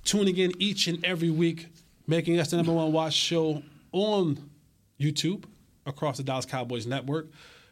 tuning 0.04 0.36
in 0.36 0.52
each 0.60 0.86
and 0.86 1.02
every 1.04 1.30
week, 1.30 1.68
making 2.06 2.38
us 2.38 2.50
the 2.50 2.58
number 2.58 2.72
one 2.72 2.92
watch 2.92 3.14
show 3.14 3.62
on 3.92 4.50
YouTube 5.00 5.44
across 5.86 6.18
the 6.18 6.22
Dallas 6.22 6.44
Cowboys 6.44 6.86
network. 6.86 7.30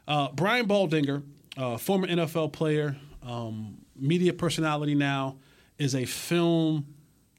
Uh, 0.08 0.28
Brian 0.32 0.66
Baldinger, 0.66 1.22
uh, 1.58 1.76
former 1.76 2.06
NFL 2.06 2.52
player, 2.54 2.96
um, 3.22 3.76
media 3.94 4.32
personality 4.32 4.94
now, 4.94 5.36
is 5.76 5.94
a 5.94 6.06
film 6.06 6.86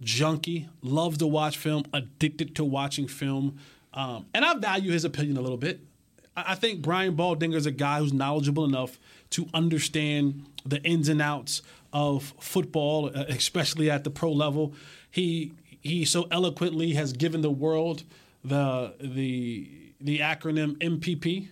junkie, 0.02 0.70
loves 0.84 1.18
to 1.18 1.28
watch 1.28 1.58
film, 1.58 1.86
addicted 1.92 2.56
to 2.58 2.64
watching 2.64 3.08
film. 3.08 3.58
Um, 3.96 4.28
and 4.36 4.46
I 4.46 4.54
value 4.60 4.92
his 4.92 5.06
opinion 5.06 5.38
a 5.38 5.42
little 5.42 5.58
bit. 5.58 5.82
I 6.36 6.56
think 6.56 6.82
Brian 6.82 7.16
Baldinger 7.16 7.56
is 7.56 7.66
a 7.66 7.72
guy 7.72 8.00
who's 8.00 8.14
knowledgeable 8.14 8.66
enough 8.66 9.00
to 9.32 9.48
understand 9.54 10.46
the 10.66 10.82
ins 10.84 11.10
and 11.10 11.22
outs 11.22 11.62
of 11.92 12.34
football, 12.40 13.08
uh, 13.08 13.26
especially 13.30 13.90
at 13.90 14.04
the 14.04 14.10
pro 14.10 14.32
level. 14.32 14.74
He 15.12 15.54
he 15.82 16.06
so 16.06 16.28
eloquently 16.32 16.94
has 16.94 17.14
given 17.14 17.42
the 17.42 17.52
world 17.52 18.04
the 18.44 18.94
the 19.00 19.70
the 20.00 20.20
acronym 20.20 20.78
MPP, 20.78 21.50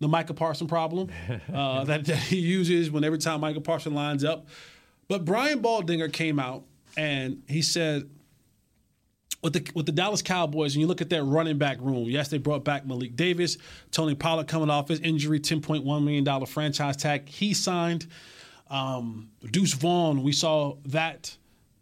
the 0.00 0.08
Michael 0.08 0.34
Parson 0.34 0.66
problem, 0.66 1.08
uh, 1.52 1.84
that, 1.84 2.04
that 2.06 2.18
he 2.18 2.38
uses 2.38 2.90
when 2.90 3.04
every 3.04 3.18
time 3.18 3.40
Michael 3.40 3.62
Parson 3.62 3.94
lines 3.94 4.24
up. 4.24 4.46
But 5.08 5.24
Brian 5.24 5.62
Baldinger 5.62 6.12
came 6.12 6.40
out 6.40 6.64
and 6.96 7.42
he 7.48 7.62
said, 7.62 8.10
with 9.46 9.52
the 9.52 9.70
with 9.74 9.86
the 9.86 9.92
Dallas 9.92 10.22
Cowboys, 10.22 10.74
and 10.74 10.80
you 10.80 10.88
look 10.88 11.00
at 11.00 11.08
that 11.10 11.22
running 11.22 11.56
back 11.56 11.78
room. 11.80 12.10
Yes, 12.10 12.26
they 12.26 12.38
brought 12.38 12.64
back 12.64 12.84
Malik 12.84 13.14
Davis, 13.14 13.58
Tony 13.92 14.16
Pollard 14.16 14.48
coming 14.48 14.70
off 14.70 14.88
his 14.88 14.98
injury, 14.98 15.38
ten 15.38 15.60
point 15.60 15.84
one 15.84 16.04
million 16.04 16.24
dollar 16.24 16.46
franchise 16.46 16.96
tag. 16.96 17.28
He 17.28 17.54
signed 17.54 18.08
um, 18.70 19.30
Deuce 19.52 19.72
Vaughn. 19.74 20.24
We 20.24 20.32
saw 20.32 20.78
that 20.86 21.36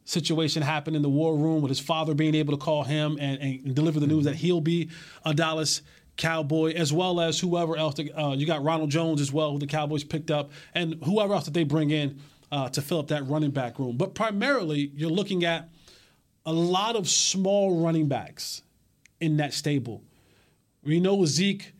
situation 0.05 0.61
happen 0.61 0.95
in 0.95 1.01
the 1.01 1.09
war 1.09 1.39
room 1.39 1.62
with 1.62 1.71
his 1.71 1.81
father 1.81 2.12
being 2.12 2.35
able 2.35 2.53
to 2.53 2.62
call 2.62 2.85
him 2.85 3.17
and, 3.19 3.41
and 3.41 3.75
deliver 3.75 3.99
the 3.99 4.07
news 4.07 4.27
that 4.27 4.35
he'll 4.35 4.61
be 4.61 4.91
a 5.25 5.33
Dallas 5.33 5.81
Cowboy, 6.19 6.75
as 6.75 6.93
well 6.93 7.19
as 7.19 7.41
whoever 7.41 7.79
else. 7.79 7.95
Uh, 7.99 8.35
you 8.37 8.47
got 8.47 8.62
Ronald 8.62 8.91
Jones 8.91 9.23
as 9.23 9.33
well, 9.33 9.53
who 9.53 9.59
the 9.59 9.67
Cowboys 9.67 10.05
picked 10.05 10.31
up, 10.31 10.51
and 10.75 11.03
whoever 11.03 11.33
else 11.33 11.47
that 11.47 11.55
they 11.55 11.65
bring 11.65 11.93
in 11.93 12.21
uh, 12.53 12.69
to 12.69 12.83
fill 12.83 12.99
up 12.99 13.09
that 13.09 13.27
running 13.27 13.53
back 13.53 13.79
room. 13.79 13.97
But 13.97 14.15
primarily, 14.15 14.93
you're 14.95 15.09
looking 15.09 15.47
at 15.47 15.71
a 16.47 16.53
lot 16.53 16.97
of 16.97 17.09
small 17.09 17.80
running 17.82 18.09
backs 18.09 18.62
in 19.20 19.36
that 19.38 19.55
stable. 19.55 20.03
We 20.82 21.01
know 21.01 21.24
Zeke 21.24 21.72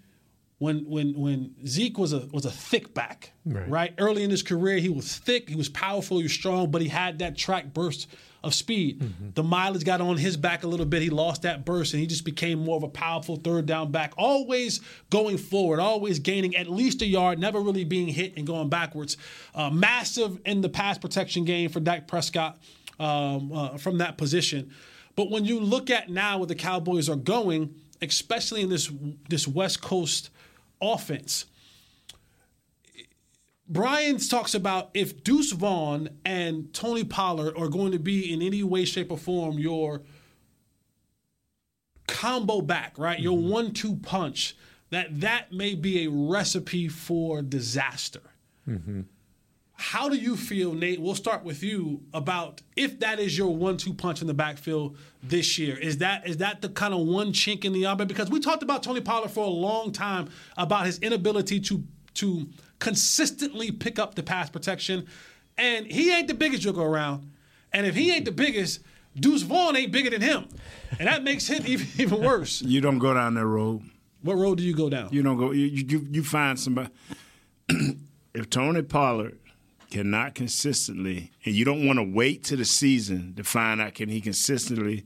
when 0.58 0.88
when 0.88 1.18
when 1.18 1.54
Zeke 1.66 1.98
was 1.98 2.12
a 2.12 2.26
was 2.32 2.44
a 2.46 2.50
thick 2.50 2.94
back, 2.94 3.32
Right. 3.44 3.68
right? 3.68 3.94
Early 3.98 4.22
in 4.22 4.30
his 4.30 4.42
career, 4.42 4.78
he 4.78 4.88
was 4.88 5.16
thick, 5.18 5.48
he 5.50 5.56
was 5.56 5.68
powerful, 5.68 6.16
he 6.18 6.22
was 6.22 6.32
strong, 6.32 6.70
but 6.70 6.80
he 6.80 6.88
had 6.88 7.18
that 7.18 7.36
track 7.36 7.74
burst 7.74 8.06
of 8.42 8.54
speed. 8.54 9.02
The 9.34 9.42
mileage 9.42 9.84
got 9.84 10.02
on 10.02 10.18
his 10.18 10.36
back 10.36 10.64
a 10.64 10.66
little 10.66 10.84
bit. 10.86 11.00
He 11.00 11.08
lost 11.08 11.42
that 11.42 11.64
burst, 11.64 11.94
and 11.94 12.00
he 12.00 12.06
just 12.06 12.24
became 12.26 12.58
more 12.58 12.76
of 12.76 12.82
a 12.82 12.88
powerful 12.88 13.36
third 13.36 13.64
down 13.64 13.90
back. 13.90 14.12
Always 14.18 14.80
going 15.08 15.38
forward, 15.38 15.80
always 15.80 16.18
gaining 16.18 16.54
at 16.54 16.68
least 16.68 17.00
a 17.00 17.06
yard, 17.06 17.38
never 17.38 17.58
really 17.60 17.84
being 17.84 18.06
hit 18.08 18.36
and 18.36 18.46
going 18.46 18.68
backwards. 18.68 19.16
Uh, 19.54 19.70
massive 19.70 20.38
in 20.44 20.60
the 20.60 20.68
pass 20.68 20.98
protection 20.98 21.44
game 21.46 21.70
for 21.70 21.80
Dak 21.80 22.06
Prescott 22.06 22.58
um, 22.99 23.53
uh, 23.53 23.76
from 23.76 23.99
that 23.99 24.16
position. 24.16 24.70
But 25.16 25.30
when 25.30 25.45
you 25.45 25.61
look 25.61 25.90
at 25.90 26.09
now 26.09 26.38
where 26.38 26.47
the 26.47 26.55
Cowboys 26.55 27.09
are 27.09 27.16
going, 27.16 27.74
especially 28.03 28.62
in 28.62 28.68
this 28.68 28.90
this 29.28 29.47
West 29.47 29.80
Coast 29.80 30.30
offense, 30.80 31.47
Brian 33.68 34.18
talks 34.18 34.55
about 34.55 34.90
if 34.95 35.24
Deuce 35.24 35.53
Vaughn 35.53 36.11
and 36.24 36.72
Tony 36.74 37.05
Pollard 37.05 37.57
are 37.57 37.68
going 37.68 37.92
to 37.92 37.99
be 37.99 38.32
in 38.32 38.42
any 38.42 38.62
way, 38.62 38.84
shape, 38.84 39.11
or 39.11 39.18
form 39.18 39.59
your 39.59 40.03
combo 42.07 42.61
back, 42.61 42.99
right? 42.99 43.18
Your 43.18 43.38
one-two 43.38 43.97
punch. 43.97 44.57
That 44.90 45.20
that 45.22 45.53
may 45.53 45.74
be 45.74 46.05
a 46.05 46.11
recipe 46.11 46.88
for 46.88 47.42
disaster. 47.42 48.20
Mm-hmm. 48.68 49.03
How 49.76 50.08
do 50.08 50.16
you 50.16 50.36
feel, 50.36 50.72
Nate? 50.72 51.00
We'll 51.00 51.16
start 51.16 51.42
with 51.42 51.62
you 51.62 52.02
about 52.12 52.62
if 52.76 53.00
that 53.00 53.18
is 53.18 53.36
your 53.36 53.54
one-two 53.54 53.94
punch 53.94 54.20
in 54.20 54.28
the 54.28 54.34
backfield 54.34 54.96
this 55.22 55.58
year. 55.58 55.76
Is 55.76 55.98
that 55.98 56.26
is 56.28 56.36
that 56.36 56.62
the 56.62 56.68
kind 56.68 56.94
of 56.94 57.00
one 57.00 57.32
chink 57.32 57.64
in 57.64 57.72
the 57.72 57.84
armor? 57.86 58.04
Because 58.04 58.30
we 58.30 58.38
talked 58.38 58.62
about 58.62 58.84
Tony 58.84 59.00
Pollard 59.00 59.32
for 59.32 59.44
a 59.44 59.50
long 59.50 59.90
time 59.90 60.28
about 60.56 60.86
his 60.86 60.98
inability 61.00 61.58
to 61.60 61.82
to 62.14 62.48
consistently 62.78 63.72
pick 63.72 63.98
up 63.98 64.14
the 64.14 64.22
pass 64.22 64.48
protection, 64.48 65.06
and 65.58 65.86
he 65.86 66.12
ain't 66.12 66.28
the 66.28 66.34
biggest 66.34 66.62
joker 66.62 66.82
around. 66.82 67.32
And 67.72 67.84
if 67.84 67.96
he 67.96 68.12
ain't 68.12 68.24
the 68.24 68.32
biggest, 68.32 68.80
Deuce 69.18 69.42
Vaughn 69.42 69.76
ain't 69.76 69.90
bigger 69.90 70.10
than 70.10 70.20
him, 70.20 70.46
and 71.00 71.08
that 71.08 71.24
makes 71.24 71.50
it 71.50 71.66
even, 71.68 71.88
even 71.98 72.22
worse. 72.22 72.62
You 72.62 72.80
don't 72.80 73.00
go 73.00 73.12
down 73.12 73.34
that 73.34 73.46
road. 73.46 73.82
What 74.22 74.36
road 74.36 74.58
do 74.58 74.64
you 74.64 74.74
go 74.74 74.88
down? 74.88 75.08
You 75.10 75.24
don't 75.24 75.36
go. 75.36 75.50
You 75.50 75.66
you, 75.66 76.06
you 76.12 76.22
find 76.22 76.58
somebody. 76.60 76.90
if 78.34 78.48
Tony 78.50 78.82
Pollard 78.82 79.38
cannot 79.95 80.34
consistently, 80.34 81.30
and 81.45 81.55
you 81.55 81.64
don't 81.64 81.86
want 81.86 81.99
to 81.99 82.03
wait 82.03 82.42
to 82.45 82.57
the 82.57 82.64
season 82.64 83.32
to 83.36 83.45
find 83.45 83.80
out 83.80 83.95
can 83.95 84.09
he 84.09 84.20
consistently 84.20 85.05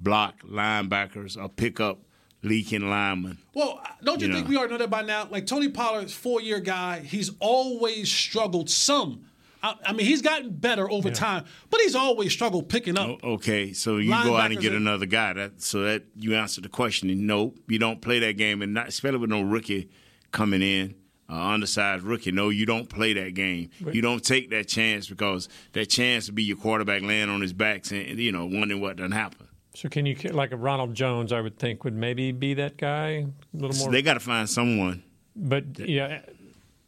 block 0.00 0.42
linebackers 0.42 1.36
or 1.36 1.48
pick 1.48 1.80
up 1.80 1.98
leaking 2.42 2.88
linemen. 2.88 3.38
Well, 3.54 3.82
don't 4.04 4.20
you, 4.20 4.28
You 4.28 4.34
think 4.34 4.46
know. 4.46 4.50
we 4.50 4.56
already 4.56 4.72
know 4.74 4.78
that 4.78 4.88
by 4.90 5.02
now? 5.02 5.26
Like 5.28 5.46
Tony 5.46 5.68
Pollard's 5.68 6.14
four-year 6.14 6.60
guy, 6.60 7.00
he's 7.00 7.32
always 7.40 8.10
struggled 8.10 8.70
some. 8.70 9.26
I, 9.62 9.74
I 9.84 9.92
mean, 9.92 10.06
he's 10.06 10.22
gotten 10.22 10.50
better 10.50 10.90
over 10.90 11.10
time, 11.10 11.44
but 11.68 11.80
he's 11.80 11.94
always 11.94 12.32
struggled 12.32 12.68
picking 12.70 12.96
up. 12.96 13.22
Okay, 13.22 13.72
so 13.74 13.98
you 13.98 14.10
go 14.10 14.36
out 14.36 14.52
and 14.52 14.60
get 14.60 14.72
are- 14.72 14.76
another 14.76 15.06
guy. 15.06 15.32
That 15.34 15.60
so 15.60 15.82
that 15.82 16.04
you 16.16 16.34
answer 16.36 16.60
the 16.60 16.68
question. 16.70 17.10
And 17.10 17.26
no, 17.26 17.52
you 17.68 17.78
don't 17.78 18.00
play 18.00 18.20
that 18.20 18.36
game, 18.38 18.62
and 18.62 18.72
not 18.72 18.88
especially 18.88 19.18
with 19.18 19.28
no 19.30 19.42
rookie 19.42 19.90
coming 20.32 20.62
in, 20.62 20.94
uh, 21.30 21.34
undersized 21.34 22.02
rookie. 22.02 22.32
No, 22.32 22.48
you 22.48 22.66
don't 22.66 22.88
play 22.88 23.12
that 23.12 23.34
game. 23.34 23.70
Right. 23.80 23.94
You 23.94 24.02
don't 24.02 24.24
take 24.24 24.50
that 24.50 24.68
chance 24.68 25.08
because 25.08 25.48
that 25.72 25.86
chance 25.86 26.26
to 26.26 26.32
be 26.32 26.42
your 26.42 26.56
quarterback 26.56 27.02
laying 27.02 27.28
on 27.28 27.40
his 27.40 27.52
back, 27.52 27.90
and 27.92 28.18
you 28.18 28.32
know 28.32 28.46
wondering 28.46 28.80
what 28.80 28.96
done 28.96 29.12
happened. 29.12 29.48
So 29.74 29.88
can 29.88 30.04
you 30.04 30.16
like 30.32 30.50
a 30.52 30.56
Ronald 30.56 30.94
Jones? 30.94 31.32
I 31.32 31.40
would 31.40 31.58
think 31.58 31.84
would 31.84 31.94
maybe 31.94 32.32
be 32.32 32.54
that 32.54 32.76
guy 32.76 33.08
a 33.08 33.26
little 33.52 33.76
more. 33.78 33.92
they 33.92 34.02
got 34.02 34.14
to 34.14 34.20
find 34.20 34.50
someone. 34.50 35.02
But 35.36 35.78
yeah, 35.78 36.22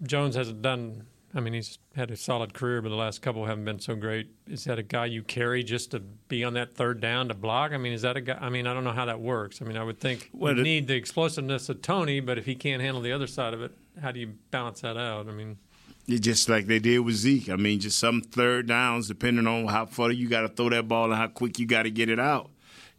Jones 0.03 0.34
hasn't 0.34 0.62
done. 0.62 1.07
I 1.35 1.41
mean, 1.41 1.55
he's 1.55 1.78
had 1.97 2.11
a 2.11 2.16
solid 2.16 2.53
career, 2.53 2.83
but 2.83 2.91
the 2.91 2.95
last 2.95 3.22
couple 3.22 3.47
haven't 3.47 3.64
been 3.64 3.80
so 3.80 3.95
great. 3.95 4.30
Is 4.47 4.64
that 4.64 4.78
a 4.78 4.83
guy 4.83 5.07
you 5.07 5.22
carry 5.22 5.62
just 5.62 5.93
to 5.93 6.01
be 6.01 6.45
on 6.45 6.55
that 6.55 6.74
third 6.74 7.01
down 7.01 7.28
to 7.28 7.35
block? 7.35 7.72
I 7.72 7.78
mean, 7.78 7.95
is 7.95 8.03
that 8.03 8.16
a 8.16 8.20
guy? 8.20 8.39
I 8.39 8.51
mean, 8.51 8.66
I 8.66 8.74
don't 8.74 8.85
know 8.85 8.93
how 8.93 9.07
that 9.07 9.20
works. 9.20 9.62
I 9.62 9.64
mean, 9.64 9.78
I 9.78 9.83
would 9.83 9.99
think 9.99 10.28
Well, 10.33 10.57
you 10.57 10.62
need 10.62 10.89
the 10.89 10.95
explosiveness 10.95 11.68
of 11.70 11.80
Tony, 11.80 12.20
but 12.20 12.37
if 12.37 12.45
he 12.45 12.55
can't 12.55 12.83
handle 12.83 13.01
the 13.01 13.12
other 13.12 13.26
side 13.26 13.55
of 13.55 13.62
it, 13.62 13.72
how 14.01 14.12
do 14.12 14.20
you 14.20 14.35
balance 14.51 14.83
that 14.83 14.99
out? 14.99 15.26
I 15.26 15.33
mean, 15.33 15.57
just 16.07 16.49
like 16.49 16.66
they 16.66 16.78
did 16.78 16.99
with 16.99 17.14
Zeke. 17.14 17.49
I 17.49 17.57
mean, 17.57 17.80
just 17.80 17.99
some 17.99 18.20
third 18.20 18.66
downs, 18.66 19.09
depending 19.09 19.47
on 19.47 19.68
how 19.68 19.87
far 19.87 20.11
you 20.11 20.28
got 20.28 20.43
to 20.43 20.49
throw 20.49 20.68
that 20.68 20.87
ball 20.87 21.07
and 21.07 21.14
how 21.14 21.28
quick 21.28 21.59
you 21.59 21.66
got 21.66 21.85
to 21.85 21.91
get 21.91 22.11
it 22.11 22.20
out. 22.20 22.51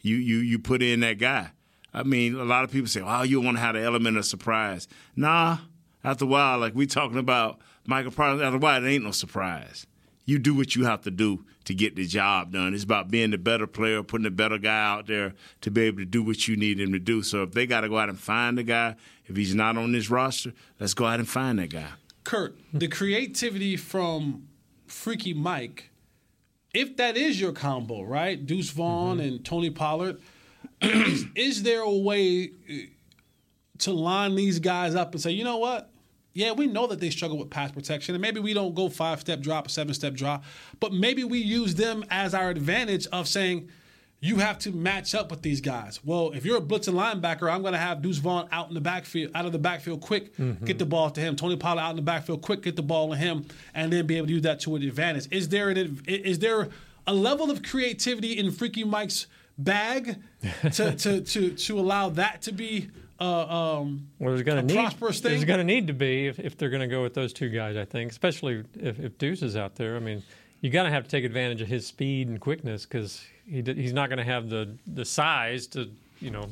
You 0.02 0.16
you 0.16 0.38
you 0.38 0.58
put 0.58 0.82
in 0.82 1.02
that 1.02 1.20
guy. 1.20 1.52
I 1.94 2.02
mean, 2.02 2.36
a 2.36 2.44
lot 2.44 2.64
of 2.64 2.72
people 2.72 2.88
say, 2.88 3.02
"Oh, 3.06 3.22
you 3.22 3.40
want 3.42 3.58
to 3.58 3.62
have 3.62 3.76
the 3.76 3.82
element 3.82 4.18
of 4.18 4.26
surprise." 4.26 4.88
Nah. 5.16 5.58
After 6.06 6.26
a 6.26 6.28
while, 6.28 6.60
like 6.60 6.76
we 6.76 6.86
talking 6.86 7.18
about 7.18 7.62
Michael 7.86 8.12
Parsons, 8.12 8.42
after 8.42 8.58
a 8.58 8.60
while, 8.60 8.84
it 8.84 8.90
ain't 8.90 9.04
no 9.04 9.12
surprise. 9.12 9.86
You 10.26 10.40
do 10.40 10.54
what 10.56 10.76
you 10.76 10.86
have 10.86 11.02
to 11.02 11.12
do 11.12 11.44
to 11.66 11.74
get 11.74 11.96
the 11.96 12.06
job 12.06 12.54
done. 12.54 12.74
It's 12.74 12.84
about 12.84 13.12
being 13.12 13.32
the 13.32 13.38
better 13.38 13.68
player, 13.68 14.04
putting 14.04 14.24
the 14.24 14.32
better 14.32 14.58
guy 14.58 14.84
out 14.84 15.08
there 15.08 15.34
to 15.62 15.72
be 15.72 15.82
able 15.84 15.98
to 15.98 16.06
do 16.06 16.24
what 16.24 16.48
you 16.48 16.56
need 16.56 16.80
him 16.80 16.94
to 16.94 17.00
do. 17.00 17.24
So 17.24 17.44
if 17.44 17.52
they 17.52 17.66
got 17.66 17.82
to 17.82 17.90
go 17.90 17.98
out 17.98 18.10
and 18.10 18.18
find 18.20 18.58
the 18.58 18.64
guy, 18.64 18.96
if 19.26 19.36
he's 19.36 19.54
not 19.54 19.78
on 19.78 19.92
this 19.92 20.10
roster, 20.10 20.54
let's 20.80 20.94
go 20.94 21.06
out 21.06 21.20
and 21.20 21.28
find 21.28 21.60
that 21.60 21.72
guy. 21.72 21.88
Kurt, 22.24 22.56
the 22.74 22.88
creativity 22.88 23.76
from 23.76 24.48
Freaky 24.88 25.34
Mike, 25.34 25.90
if 26.74 26.96
that 26.98 27.18
is 27.18 27.40
your 27.40 27.52
combo, 27.52 28.02
right? 28.02 28.44
Deuce 28.46 28.70
Vaughn 28.70 29.20
and 29.20 29.44
Tony 29.44 29.70
Pollard, 29.70 30.22
is, 30.82 31.26
is 31.36 31.64
there 31.64 31.82
a 31.82 31.92
way 31.92 32.52
uh, 32.70 32.74
to 33.80 33.92
line 33.92 34.36
these 34.36 34.60
guys 34.60 34.96
up 34.96 35.14
and 35.14 35.22
say, 35.22 35.32
you 35.32 35.44
know 35.44 35.58
what? 35.58 35.90
Yeah, 36.34 36.52
we 36.54 36.66
know 36.68 36.88
that 36.88 37.00
they 37.00 37.10
struggle 37.12 37.38
with 37.38 37.50
pass 37.50 37.72
protection, 37.72 38.16
and 38.16 38.22
maybe 38.22 38.40
we 38.40 38.54
don't 38.54 38.74
go 38.74 38.90
five 38.90 39.20
step 39.20 39.40
drop, 39.42 39.70
seven 39.70 39.94
step 39.94 40.14
drop, 40.14 40.44
but 40.80 40.92
maybe 40.94 41.24
we 41.24 41.38
use 41.40 41.76
them 41.76 42.04
as 42.10 42.34
our 42.34 42.50
advantage 42.50 43.06
of 43.08 43.28
saying, 43.28 43.70
you 44.20 44.38
have 44.38 44.58
to 44.58 44.72
match 44.72 45.14
up 45.14 45.30
with 45.30 45.42
these 45.42 45.60
guys. 45.60 46.00
Well, 46.04 46.32
if 46.32 46.46
you're 46.46 46.58
a 46.58 46.62
blitzing 46.62 46.94
linebacker, 46.94 47.52
I'm 47.52 47.62
going 47.62 47.74
to 47.74 47.78
have 47.80 48.02
Deuce 48.02 48.20
Vaughn 48.20 48.48
out 48.54 48.70
in 48.70 48.74
the 48.74 48.80
backfield, 48.80 49.32
out 49.36 49.46
of 49.46 49.52
the 49.52 49.60
backfield 49.60 50.00
quick, 50.00 50.34
Mhm. 50.38 50.64
get 50.66 50.80
the 50.80 50.86
ball 50.86 51.10
to 51.12 51.20
him. 51.20 51.36
Tony 51.36 51.58
Pollard 51.58 51.82
out 51.82 51.90
in 51.90 51.98
the 51.98 52.02
backfield 52.02 52.42
quick, 52.42 52.62
get 52.64 52.78
the 52.78 52.82
ball 52.82 53.10
to 53.10 53.18
him, 53.18 53.46
and 53.76 53.92
then 53.92 54.08
be 54.08 54.16
able 54.16 54.28
to 54.28 54.34
use 54.34 54.44
that 54.44 54.62
to 54.62 54.76
an 54.78 54.82
advantage. 54.84 55.28
Is 55.30 55.50
there 55.50 55.70
an 55.70 56.02
is 56.08 56.40
there 56.40 56.70
a 57.06 57.14
level 57.14 57.52
of 57.52 57.64
creativity 57.64 58.38
in 58.40 58.50
Freaky 58.52 58.86
Mike's 58.86 59.28
bag 59.58 60.16
to 60.72 60.96
to 60.96 61.20
to, 61.22 61.50
to 61.52 61.80
allow 61.80 62.08
that 62.10 62.42
to 62.44 62.54
be 62.54 62.88
uh, 63.20 63.80
um, 63.80 64.10
well, 64.20 64.32
there's 64.32 64.44
going 64.44 64.58
a 64.58 64.62
to 64.62 64.68
need 64.68 64.76
prosperous 64.76 65.20
thing? 65.20 65.32
there's 65.32 65.46
going 65.46 65.60
to 65.60 65.64
need 65.64 65.88
to 65.88 65.94
be 65.94 66.28
if, 66.28 66.40
if 66.40 66.58
they're 66.58 66.70
going 66.70 66.82
to 66.82 66.88
go 66.88 67.04
with 67.04 67.14
those 67.14 67.34
two 67.34 67.50
guys. 67.50 67.78
I 67.78 67.86
think, 67.86 68.12
especially 68.12 68.64
if, 68.80 69.00
if 69.00 69.18
Deuce 69.18 69.42
is 69.42 69.56
out 69.56 69.76
there. 69.76 69.96
I 69.96 70.00
mean, 70.00 70.24
you 70.62 70.70
got 70.70 70.84
to 70.84 70.90
have 70.90 71.04
to 71.04 71.10
take 71.10 71.24
advantage 71.24 71.62
of 71.62 71.68
his 71.68 71.86
speed 71.86 72.28
and 72.28 72.40
quickness 72.40 72.86
because 72.86 73.24
he 73.46 73.62
d- 73.62 73.76
he's 73.76 73.94
not 73.94 74.10
going 74.10 74.18
to 74.18 74.24
have 74.24 74.50
the 74.50 74.78
the 74.88 75.06
size 75.06 75.68
to 75.68 75.92
you 76.20 76.32
know 76.32 76.50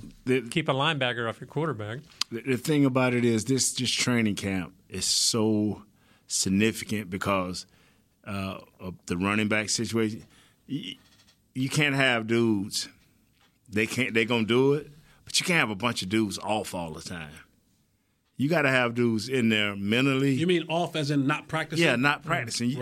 keep 0.50 0.70
a 0.70 0.74
linebacker 0.74 1.28
off 1.28 1.40
your 1.40 1.48
quarterback. 1.48 2.00
The, 2.32 2.42
the 2.42 2.58
thing 2.58 2.86
about 2.86 3.14
it 3.14 3.26
is 3.26 3.46
this 3.46 3.74
this 3.74 3.92
training 3.92 4.36
camp 4.36 4.74
is 4.90 5.06
so 5.06 5.84
significant 6.28 7.10
because 7.10 7.66
uh, 8.26 8.60
of 8.80 8.96
the 9.08 9.18
running 9.18 9.48
back 9.48 9.70
situation. 9.70 10.26
You, 10.68 10.96
you 11.54 11.70
can't 11.70 11.96
have 11.96 12.28
dudes. 12.28 12.88
They 13.70 13.88
can't. 13.88 14.14
They're 14.14 14.26
gonna 14.26 14.46
do 14.46 14.74
it, 14.74 14.92
but 15.26 15.40
you 15.40 15.46
can't 15.46 15.60
have 15.60 15.70
a 15.70 15.76
bunch 15.76 16.02
of 16.02 16.10
dudes 16.10 16.38
off 16.40 16.74
all 16.74 16.92
the 16.92 17.02
time. 17.02 17.32
You 18.38 18.50
got 18.50 18.64
to 18.64 18.70
have 18.70 18.96
dudes 18.96 19.30
in 19.30 19.50
there 19.50 19.76
mentally. 19.76 20.34
you 20.34 20.48
mean 20.48 20.66
off 20.68 20.96
as 20.96 21.12
in 21.12 21.28
not 21.28 21.48
practicing? 21.48 21.86
Yeah, 21.86 21.96
not 21.96 22.24
practicing. 22.24 22.76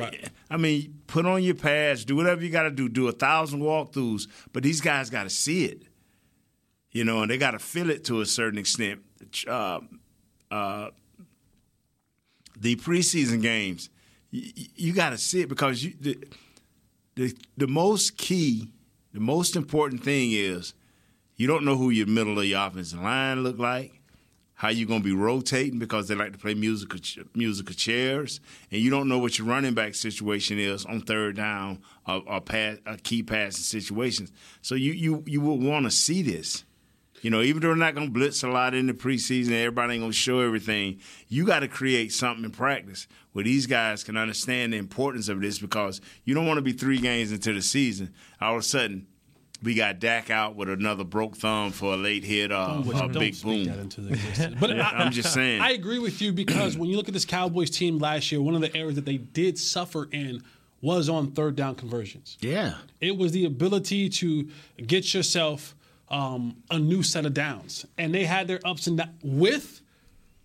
I 0.49 0.55
mean, 0.55 1.01
put 1.07 1.25
on 1.25 1.43
your 1.43 1.55
pads, 1.55 2.05
do 2.05 2.15
whatever 2.15 2.41
you 2.41 2.49
got 2.49 2.63
to 2.63 2.71
do, 2.71 2.87
do 2.87 3.09
a 3.09 3.11
thousand 3.11 3.59
walkthroughs, 3.59 4.27
but 4.53 4.63
these 4.63 4.79
guys 4.79 5.09
got 5.09 5.23
to 5.23 5.29
see 5.29 5.65
it, 5.65 5.83
you 6.91 7.03
know, 7.03 7.21
and 7.23 7.29
they 7.29 7.37
got 7.37 7.51
to 7.51 7.59
feel 7.59 7.89
it 7.89 8.05
to 8.05 8.21
a 8.21 8.25
certain 8.25 8.57
extent. 8.57 9.01
Uh, 9.45 9.81
uh, 10.49 10.89
the 12.57 12.77
preseason 12.77 13.41
games, 13.41 13.89
you, 14.31 14.49
you 14.75 14.93
got 14.93 15.09
to 15.09 15.17
see 15.17 15.41
it 15.41 15.49
because 15.49 15.83
you, 15.83 15.93
the, 15.99 16.17
the 17.15 17.35
the 17.57 17.67
most 17.67 18.17
key, 18.17 18.71
the 19.13 19.19
most 19.19 19.57
important 19.57 20.03
thing 20.05 20.31
is 20.31 20.73
you 21.39 21.47
don't 21.47 21.65
know 21.65 21.75
who 21.75 21.89
your 21.89 22.05
middle 22.05 22.37
of 22.37 22.45
your 22.45 22.67
offensive 22.67 23.01
line 23.01 23.41
look 23.41 23.57
like 23.57 23.99
how 24.59 24.67
you 24.67 24.85
going 24.85 24.99
to 24.99 25.05
be 25.05 25.15
rotating 25.15 25.79
because 25.79 26.09
they 26.09 26.15
like 26.15 26.33
to 26.33 26.37
play 26.37 26.53
musical 26.53 26.99
musical 27.33 27.73
chairs, 27.73 28.41
and 28.69 28.81
you 28.81 28.89
don't 28.89 29.07
know 29.07 29.17
what 29.17 29.39
your 29.39 29.47
running 29.47 29.73
back 29.73 29.95
situation 29.95 30.59
is 30.59 30.85
on 30.85 30.99
third 30.99 31.37
down 31.37 31.81
or, 32.05 32.21
or 32.27 32.41
pass, 32.41 32.77
or 32.85 32.97
key 32.97 33.23
passing 33.23 33.63
situations. 33.63 34.33
So 34.61 34.75
you 34.75 34.91
you 34.91 35.23
you 35.25 35.39
will 35.39 35.57
want 35.57 35.85
to 35.85 35.91
see 35.91 36.21
this. 36.21 36.65
You 37.21 37.29
know, 37.29 37.41
even 37.41 37.61
though 37.61 37.69
they're 37.69 37.77
not 37.77 37.95
going 37.95 38.07
to 38.07 38.13
blitz 38.13 38.43
a 38.43 38.49
lot 38.49 38.73
in 38.73 38.87
the 38.87 38.93
preseason, 38.93 39.51
everybody 39.51 39.93
ain't 39.93 40.01
going 40.01 40.11
to 40.11 40.17
show 40.17 40.41
everything. 40.41 40.99
You 41.29 41.45
got 41.45 41.59
to 41.59 41.69
create 41.69 42.11
something 42.11 42.43
in 42.43 42.51
practice 42.51 43.07
where 43.31 43.45
these 43.45 43.65
guys 43.65 44.03
can 44.03 44.17
understand 44.17 44.73
the 44.73 44.77
importance 44.77 45.29
of 45.29 45.39
this 45.39 45.59
because 45.59 46.01
you 46.25 46.35
don't 46.35 46.47
want 46.47 46.57
to 46.57 46.61
be 46.61 46.73
three 46.73 46.97
games 46.97 47.31
into 47.31 47.53
the 47.53 47.61
season. 47.61 48.13
All 48.41 48.55
of 48.55 48.59
a 48.59 48.63
sudden, 48.63 49.07
we 49.61 49.73
got 49.73 49.99
Dak 49.99 50.29
out 50.29 50.55
with 50.55 50.69
another 50.69 51.03
broke 51.03 51.35
thumb 51.35 51.71
for 51.71 51.93
a 51.93 51.97
late 51.97 52.23
hit, 52.23 52.51
uh, 52.51 52.81
a 52.81 52.93
don't 52.93 53.13
big 53.13 53.35
speak 53.35 53.67
boom. 53.67 53.75
that 53.75 53.81
into 53.81 54.07
existence. 54.07 54.55
But 54.59 54.79
I, 54.79 54.89
I'm 54.89 55.11
just 55.11 55.33
saying. 55.33 55.61
I 55.61 55.71
agree 55.71 55.99
with 55.99 56.21
you 56.21 56.31
because 56.31 56.77
when 56.77 56.89
you 56.89 56.97
look 56.97 57.07
at 57.07 57.13
this 57.13 57.25
Cowboys 57.25 57.69
team 57.69 57.99
last 57.99 58.31
year, 58.31 58.41
one 58.41 58.55
of 58.55 58.61
the 58.61 58.75
areas 58.75 58.95
that 58.95 59.05
they 59.05 59.17
did 59.17 59.57
suffer 59.57 60.07
in 60.11 60.43
was 60.81 61.09
on 61.09 61.31
third 61.31 61.55
down 61.55 61.75
conversions. 61.75 62.37
Yeah. 62.39 62.75
It 63.01 63.17
was 63.17 63.31
the 63.33 63.45
ability 63.45 64.09
to 64.09 64.49
get 64.85 65.13
yourself 65.13 65.75
um, 66.09 66.57
a 66.71 66.79
new 66.79 67.03
set 67.03 67.25
of 67.25 67.33
downs, 67.33 67.85
and 67.97 68.13
they 68.13 68.25
had 68.25 68.47
their 68.47 68.59
ups 68.65 68.87
and 68.87 68.97
downs 68.97 69.11
with 69.21 69.81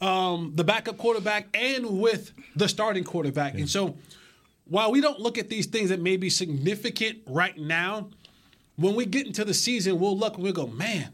um, 0.00 0.52
the 0.54 0.64
backup 0.64 0.98
quarterback 0.98 1.56
and 1.56 2.00
with 2.00 2.32
the 2.56 2.68
starting 2.68 3.04
quarterback. 3.04 3.54
And 3.54 3.70
so, 3.70 3.96
while 4.66 4.90
we 4.90 5.00
don't 5.00 5.20
look 5.20 5.38
at 5.38 5.48
these 5.48 5.66
things 5.66 5.90
that 5.90 6.00
may 6.00 6.16
be 6.16 6.28
significant 6.28 7.20
right 7.26 7.56
now, 7.56 8.10
when 8.76 8.94
we 8.94 9.06
get 9.06 9.26
into 9.26 9.44
the 9.44 9.54
season, 9.54 9.98
we'll 9.98 10.16
look 10.16 10.34
and 10.34 10.42
we'll 10.42 10.52
go, 10.52 10.66
man, 10.66 11.12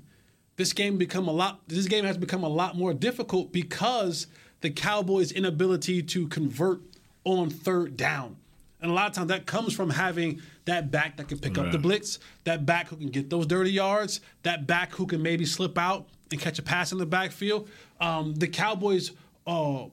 this 0.56 0.72
game 0.72 0.98
become 0.98 1.28
a 1.28 1.32
lot. 1.32 1.60
This 1.68 1.86
game 1.86 2.04
has 2.04 2.16
become 2.16 2.44
a 2.44 2.48
lot 2.48 2.76
more 2.76 2.92
difficult 2.92 3.52
because 3.52 4.26
the 4.60 4.70
Cowboys' 4.70 5.32
inability 5.32 6.02
to 6.02 6.28
convert 6.28 6.80
on 7.24 7.50
third 7.50 7.96
down. 7.96 8.36
And 8.80 8.90
a 8.90 8.94
lot 8.94 9.08
of 9.08 9.14
times 9.14 9.28
that 9.28 9.46
comes 9.46 9.74
from 9.74 9.90
having 9.90 10.40
that 10.64 10.90
back 10.90 11.18
that 11.18 11.28
can 11.28 11.38
pick 11.38 11.58
up 11.58 11.70
the 11.70 11.78
blitz, 11.78 12.18
that 12.44 12.64
back 12.64 12.88
who 12.88 12.96
can 12.96 13.08
get 13.08 13.28
those 13.28 13.46
dirty 13.46 13.72
yards, 13.72 14.20
that 14.42 14.66
back 14.66 14.92
who 14.92 15.06
can 15.06 15.22
maybe 15.22 15.44
slip 15.44 15.76
out 15.76 16.08
and 16.30 16.40
catch 16.40 16.58
a 16.58 16.62
pass 16.62 16.92
in 16.92 16.98
the 16.98 17.06
backfield. 17.06 17.68
Um, 18.00 18.34
the 18.34 18.48
Cowboys 18.48 19.12
uh, 19.46 19.84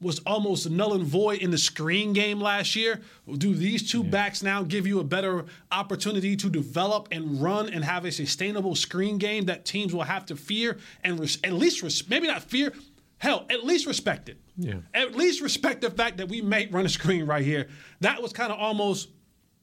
was 0.00 0.20
almost 0.20 0.70
null 0.70 0.94
and 0.94 1.04
void 1.04 1.40
in 1.40 1.50
the 1.50 1.58
screen 1.58 2.12
game 2.12 2.40
last 2.40 2.76
year. 2.76 3.00
Do 3.38 3.54
these 3.54 3.90
two 3.90 4.04
backs 4.04 4.42
now 4.42 4.62
give 4.62 4.86
you 4.86 5.00
a 5.00 5.04
better 5.04 5.44
opportunity 5.72 6.36
to 6.36 6.48
develop 6.48 7.08
and 7.10 7.42
run 7.42 7.68
and 7.68 7.84
have 7.84 8.04
a 8.04 8.12
sustainable 8.12 8.74
screen 8.76 9.18
game 9.18 9.46
that 9.46 9.64
teams 9.64 9.92
will 9.92 10.04
have 10.04 10.24
to 10.26 10.36
fear 10.36 10.78
and 11.02 11.18
res- 11.18 11.38
at 11.42 11.52
least 11.52 11.82
res- 11.82 12.08
maybe 12.08 12.28
not 12.28 12.42
fear, 12.42 12.72
hell, 13.18 13.44
at 13.50 13.64
least 13.64 13.86
respect 13.86 14.28
it. 14.28 14.38
Yeah. 14.56 14.76
At 14.94 15.16
least 15.16 15.40
respect 15.40 15.80
the 15.80 15.90
fact 15.90 16.18
that 16.18 16.28
we 16.28 16.42
may 16.42 16.66
run 16.68 16.86
a 16.86 16.88
screen 16.88 17.26
right 17.26 17.44
here. 17.44 17.68
That 18.00 18.22
was 18.22 18.32
kind 18.32 18.52
of 18.52 18.58
almost 18.58 19.08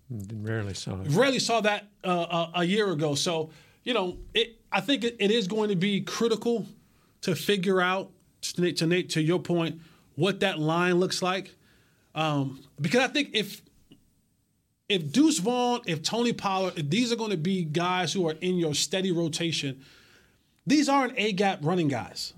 Rarely 0.10 0.74
saw 0.76 1.02
it. 1.02 1.08
rarely 1.12 1.40
saw 1.40 1.62
that 1.62 1.88
uh, 2.04 2.48
a, 2.54 2.60
a 2.60 2.64
year 2.64 2.92
ago. 2.92 3.16
So 3.16 3.50
you 3.84 3.94
know, 3.94 4.18
it, 4.34 4.60
I 4.72 4.82
think 4.82 5.04
it, 5.04 5.16
it 5.20 5.32
is 5.32 5.48
going 5.48 5.70
to 5.70 5.76
be 5.76 6.02
critical 6.02 6.66
to 7.22 7.36
figure 7.36 7.82
out 7.82 8.12
to 8.42 8.72
to 8.74 8.86
Nate 8.88 9.10
to 9.12 9.22
your 9.22 9.40
point 9.40 9.80
what 10.16 10.39
that 10.41 10.59
line 10.59 10.95
looks 10.95 11.22
like, 11.22 11.53
um, 12.13 12.61
because 12.80 13.01
I 13.01 13.07
think 13.07 13.30
if 13.34 13.61
if 14.88 15.11
Deuce 15.11 15.39
Vaughn, 15.39 15.82
if 15.86 16.03
Tony 16.03 16.32
Pollard, 16.32 16.74
if 16.78 16.89
these 16.89 17.11
are 17.11 17.16
going 17.16 17.32
to 17.32 17.38
be 17.38 17.63
guys 17.63 18.13
who 18.13 18.28
are 18.28 18.36
in 18.41 18.57
your 18.57 18.76
steady 18.76 19.11
rotation, 19.11 19.82
these 20.68 20.88
aren't 20.88 21.13
A 21.18 21.32
gap 21.32 21.59
running 21.61 21.88
guys. 21.88 22.34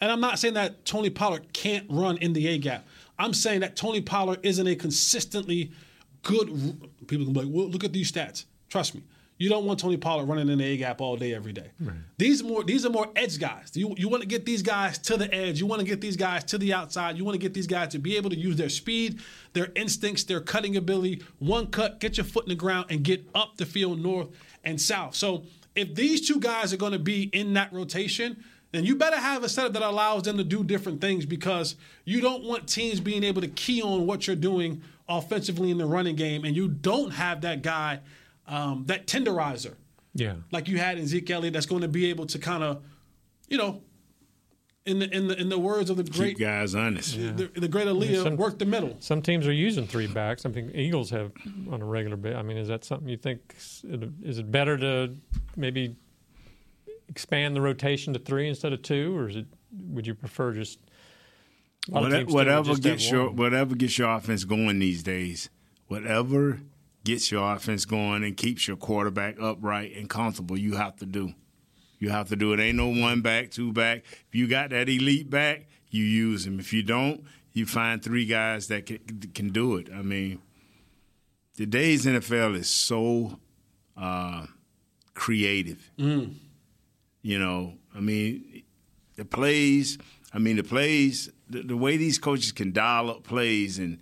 And 0.00 0.12
I'm 0.12 0.20
not 0.20 0.38
saying 0.38 0.54
that 0.54 0.84
Tony 0.84 1.10
Pollard 1.10 1.52
can't 1.52 1.84
run 1.90 2.16
in 2.18 2.32
the 2.32 2.46
A 2.46 2.58
gap. 2.58 2.86
I'm 3.18 3.34
saying 3.34 3.60
that 3.60 3.74
Tony 3.74 4.00
Pollard 4.00 4.38
isn't 4.44 4.66
a 4.66 4.76
consistently 4.76 5.72
good. 6.22 6.46
People 7.08 7.26
can 7.26 7.32
be 7.32 7.40
like, 7.40 7.48
well, 7.50 7.68
look 7.68 7.82
at 7.82 7.92
these 7.92 8.12
stats. 8.12 8.44
Trust 8.68 8.94
me, 8.94 9.02
you 9.38 9.48
don't 9.48 9.64
want 9.64 9.80
Tony 9.80 9.96
Pollard 9.96 10.26
running 10.26 10.48
in 10.48 10.58
the 10.58 10.64
A 10.64 10.76
gap 10.76 11.00
all 11.00 11.16
day, 11.16 11.32
every 11.32 11.52
day. 11.52 11.70
These 12.18 12.42
more 12.42 12.64
these 12.64 12.84
are 12.84 12.90
more 12.90 13.08
edge 13.16 13.38
guys. 13.38 13.70
You 13.74 13.94
you 13.96 14.08
want 14.08 14.22
to 14.22 14.28
get 14.28 14.44
these 14.44 14.62
guys 14.62 14.98
to 14.98 15.16
the 15.16 15.32
edge. 15.32 15.60
You 15.60 15.66
want 15.66 15.80
to 15.80 15.86
get 15.86 16.00
these 16.00 16.16
guys 16.16 16.44
to 16.44 16.58
the 16.58 16.74
outside. 16.74 17.16
You 17.16 17.24
want 17.24 17.34
to 17.34 17.38
get 17.38 17.54
these 17.54 17.66
guys 17.66 17.88
to 17.88 17.98
be 17.98 18.16
able 18.16 18.30
to 18.30 18.36
use 18.36 18.56
their 18.56 18.68
speed, 18.68 19.20
their 19.52 19.70
instincts, 19.74 20.24
their 20.24 20.40
cutting 20.40 20.76
ability. 20.76 21.22
One 21.38 21.68
cut, 21.68 22.00
get 22.00 22.16
your 22.16 22.24
foot 22.24 22.44
in 22.44 22.50
the 22.50 22.56
ground, 22.56 22.86
and 22.90 23.02
get 23.02 23.28
up 23.34 23.56
the 23.56 23.66
field 23.66 24.00
north 24.00 24.28
and 24.64 24.80
south. 24.80 25.14
So 25.14 25.44
if 25.74 25.94
these 25.94 26.26
two 26.26 26.40
guys 26.40 26.72
are 26.72 26.76
going 26.76 26.92
to 26.92 26.98
be 26.98 27.24
in 27.32 27.54
that 27.54 27.72
rotation, 27.72 28.42
then 28.72 28.84
you 28.84 28.96
better 28.96 29.16
have 29.16 29.44
a 29.44 29.48
setup 29.48 29.72
that 29.72 29.82
allows 29.82 30.24
them 30.24 30.36
to 30.36 30.44
do 30.44 30.62
different 30.62 31.00
things 31.00 31.24
because 31.24 31.76
you 32.04 32.20
don't 32.20 32.44
want 32.44 32.68
teams 32.68 33.00
being 33.00 33.24
able 33.24 33.40
to 33.40 33.48
key 33.48 33.80
on 33.80 34.06
what 34.06 34.26
you're 34.26 34.36
doing 34.36 34.82
offensively 35.08 35.70
in 35.70 35.78
the 35.78 35.86
running 35.86 36.16
game, 36.16 36.44
and 36.44 36.54
you 36.54 36.68
don't 36.68 37.12
have 37.12 37.40
that 37.40 37.62
guy, 37.62 38.00
um, 38.48 38.84
that 38.86 39.06
tenderizer 39.06 39.74
Yeah. 40.14 40.34
like 40.50 40.66
you 40.68 40.78
had 40.78 40.98
in 40.98 41.06
Zeke 41.06 41.30
Elliott 41.30 41.52
that's 41.54 41.66
going 41.66 41.82
to 41.82 41.88
be 41.88 42.06
able 42.10 42.26
to 42.26 42.38
kind 42.38 42.62
of, 42.64 42.82
you 43.48 43.58
know, 43.58 43.82
in 44.86 45.00
the 45.00 45.14
in 45.14 45.28
the 45.28 45.38
in 45.38 45.48
the 45.50 45.58
words 45.58 45.90
of 45.90 45.98
the 45.98 46.02
great 46.04 46.38
Keep 46.38 46.46
guys 46.46 46.74
honest. 46.74 47.14
the, 47.14 47.50
the 47.54 47.68
great 47.68 47.86
Aaliyah, 47.86 48.22
Some- 48.22 48.36
work 48.36 48.58
the 48.58 48.64
middle. 48.64 48.96
Some 49.00 49.20
teams 49.20 49.46
are 49.46 49.52
using 49.52 49.86
three 49.86 50.06
backs. 50.06 50.46
I 50.46 50.50
think 50.50 50.74
Eagles 50.74 51.10
have 51.10 51.30
on 51.70 51.82
a 51.82 51.84
regular 51.84 52.16
basis. 52.16 52.38
I 52.38 52.42
mean, 52.42 52.56
is 52.56 52.68
that 52.68 52.84
something 52.84 53.06
you 53.08 53.18
think 53.18 53.54
is 53.54 54.38
it 54.38 54.50
better 54.50 54.78
to 54.78 55.14
maybe 55.56 55.94
expand 57.08 57.54
the 57.54 57.60
rotation 57.60 58.12
to 58.14 58.18
three 58.18 58.48
instead 58.48 58.72
of 58.72 58.80
two, 58.82 59.16
or 59.16 59.28
is 59.28 59.36
it? 59.36 59.46
Would 59.90 60.06
you 60.06 60.14
prefer 60.14 60.52
just 60.54 60.78
a 61.92 62.00
Whatever, 62.00 62.30
whatever 62.32 62.68
just 62.70 62.82
gets 62.82 63.10
your 63.10 63.30
whatever 63.30 63.74
gets 63.74 63.98
your 63.98 64.08
offense 64.08 64.44
going 64.44 64.78
these 64.78 65.02
days, 65.02 65.50
whatever 65.88 66.60
gets 67.04 67.30
your 67.30 67.54
offense 67.54 67.84
going 67.84 68.24
and 68.24 68.36
keeps 68.36 68.68
your 68.68 68.76
quarterback 68.76 69.40
upright 69.40 69.96
and 69.96 70.08
comfortable, 70.08 70.58
you 70.58 70.76
have 70.76 70.96
to 70.96 71.06
do. 71.06 71.32
You 71.98 72.10
have 72.10 72.28
to 72.28 72.36
do 72.36 72.52
it. 72.52 72.60
Ain't 72.60 72.76
no 72.76 72.88
one 72.88 73.22
back, 73.22 73.50
two 73.50 73.72
back. 73.72 74.04
If 74.06 74.34
you 74.34 74.46
got 74.46 74.70
that 74.70 74.88
elite 74.88 75.30
back, 75.30 75.68
you 75.90 76.04
use 76.04 76.46
him. 76.46 76.60
If 76.60 76.72
you 76.72 76.82
don't, 76.82 77.24
you 77.52 77.66
find 77.66 78.02
three 78.02 78.26
guys 78.26 78.68
that 78.68 78.86
can, 78.86 78.98
can 79.34 79.50
do 79.50 79.76
it. 79.76 79.88
I 79.92 80.02
mean, 80.02 80.40
today's 81.56 82.06
NFL 82.06 82.56
is 82.56 82.70
so 82.70 83.38
uh, 83.96 84.46
creative. 85.14 85.90
Mm. 85.98 86.34
You 87.22 87.38
know, 87.38 87.74
I 87.94 88.00
mean, 88.00 88.62
the 89.16 89.24
plays. 89.24 89.98
I 90.32 90.38
mean, 90.38 90.56
the 90.56 90.62
plays. 90.62 91.30
The, 91.50 91.62
the 91.62 91.76
way 91.76 91.96
these 91.96 92.18
coaches 92.18 92.52
can 92.52 92.72
dial 92.72 93.10
up 93.10 93.24
plays 93.24 93.78
and 93.78 93.98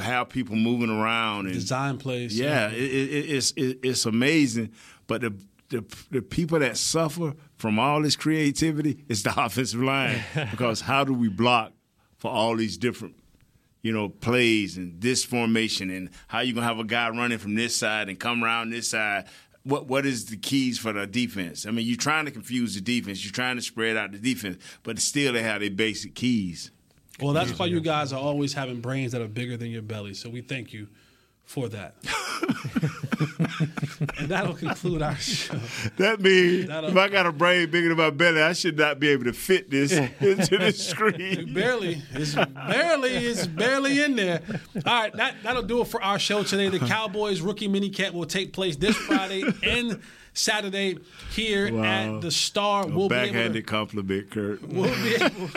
have 0.00 0.28
people 0.28 0.56
moving 0.56 0.90
around 0.90 1.46
and 1.46 1.54
Design 1.54 1.98
plays. 1.98 2.38
Yeah, 2.38 2.68
it, 2.70 2.74
it, 2.82 3.30
it's 3.30 3.52
it, 3.52 3.78
it's 3.82 4.06
amazing. 4.06 4.72
But 5.06 5.22
the, 5.22 5.34
the 5.68 5.84
the 6.10 6.22
people 6.22 6.58
that 6.60 6.76
suffer 6.76 7.34
from 7.56 7.78
all 7.78 8.02
this 8.02 8.16
creativity 8.16 9.04
is 9.08 9.22
the 9.22 9.32
offensive 9.36 9.82
line 9.82 10.22
because 10.50 10.80
how 10.80 11.04
do 11.04 11.12
we 11.14 11.28
block 11.28 11.72
for 12.18 12.30
all 12.30 12.56
these 12.56 12.76
different 12.76 13.16
you 13.82 13.92
know 13.92 14.08
plays 14.08 14.76
and 14.76 15.00
this 15.00 15.24
formation 15.24 15.90
and 15.90 16.10
how 16.28 16.40
you 16.40 16.52
gonna 16.52 16.66
have 16.66 16.78
a 16.78 16.84
guy 16.84 17.08
running 17.08 17.38
from 17.38 17.54
this 17.54 17.74
side 17.74 18.08
and 18.08 18.18
come 18.18 18.44
around 18.44 18.70
this 18.70 18.90
side. 18.90 19.26
What 19.62 19.86
what 19.86 20.06
is 20.06 20.26
the 20.26 20.36
keys 20.36 20.78
for 20.78 20.92
the 20.92 21.06
defense? 21.06 21.66
I 21.66 21.70
mean, 21.70 21.86
you're 21.86 21.96
trying 21.96 22.24
to 22.24 22.30
confuse 22.30 22.74
the 22.74 22.80
defense. 22.80 23.24
You're 23.24 23.32
trying 23.32 23.56
to 23.56 23.62
spread 23.62 23.96
out 23.96 24.12
the 24.12 24.18
defense, 24.18 24.56
but 24.82 24.98
still 24.98 25.32
they 25.32 25.42
have 25.42 25.60
their 25.60 25.70
basic 25.70 26.14
keys. 26.14 26.70
Well, 27.22 27.32
that's 27.32 27.58
why 27.58 27.66
you 27.66 27.80
guys 27.80 28.12
are 28.12 28.20
always 28.20 28.52
having 28.52 28.80
brains 28.80 29.12
that 29.12 29.20
are 29.20 29.28
bigger 29.28 29.56
than 29.56 29.70
your 29.70 29.82
belly. 29.82 30.14
So 30.14 30.30
we 30.30 30.40
thank 30.40 30.72
you 30.72 30.88
for 31.44 31.68
that. 31.68 31.94
and 34.18 34.28
that'll 34.28 34.54
conclude 34.54 35.02
our 35.02 35.16
show. 35.16 35.58
That 35.96 36.20
means 36.20 36.68
That'll- 36.68 36.90
if 36.90 36.96
I 36.96 37.08
got 37.08 37.26
a 37.26 37.32
brain 37.32 37.70
bigger 37.70 37.88
than 37.88 37.98
my 37.98 38.10
belly, 38.10 38.40
I 38.40 38.52
should 38.52 38.78
not 38.78 39.00
be 39.00 39.08
able 39.08 39.24
to 39.24 39.32
fit 39.32 39.68
this 39.68 39.92
into 40.20 40.58
the 40.58 40.72
screen. 40.72 41.52
barely, 41.52 42.00
it's 42.12 42.34
barely, 42.34 43.10
it's 43.10 43.46
barely 43.48 44.00
in 44.00 44.14
there. 44.14 44.42
All 44.86 45.02
right, 45.02 45.12
that 45.14 45.34
that'll 45.42 45.64
do 45.64 45.80
it 45.80 45.88
for 45.88 46.00
our 46.02 46.20
show 46.20 46.44
today. 46.44 46.68
The 46.68 46.78
Cowboys 46.78 47.40
rookie 47.40 47.68
mini 47.68 47.90
minicamp 47.90 48.12
will 48.12 48.26
take 48.26 48.52
place 48.52 48.76
this 48.76 48.96
Friday 48.96 49.42
and 49.64 50.00
Saturday 50.32 50.98
here 51.34 51.72
Wow. 51.72 51.84
at 52.16 52.20
the 52.22 52.30
Star. 52.30 52.84
A 52.84 52.86
We'll 52.86 53.08
be 53.08 53.14
able 53.16 53.26
to, 53.26 53.32
backhanded 53.32 53.66
compliment, 53.66 54.30
Kurt. 54.30 54.62
we'll 54.62 54.94
be 55.02 55.14
able, 55.24 55.50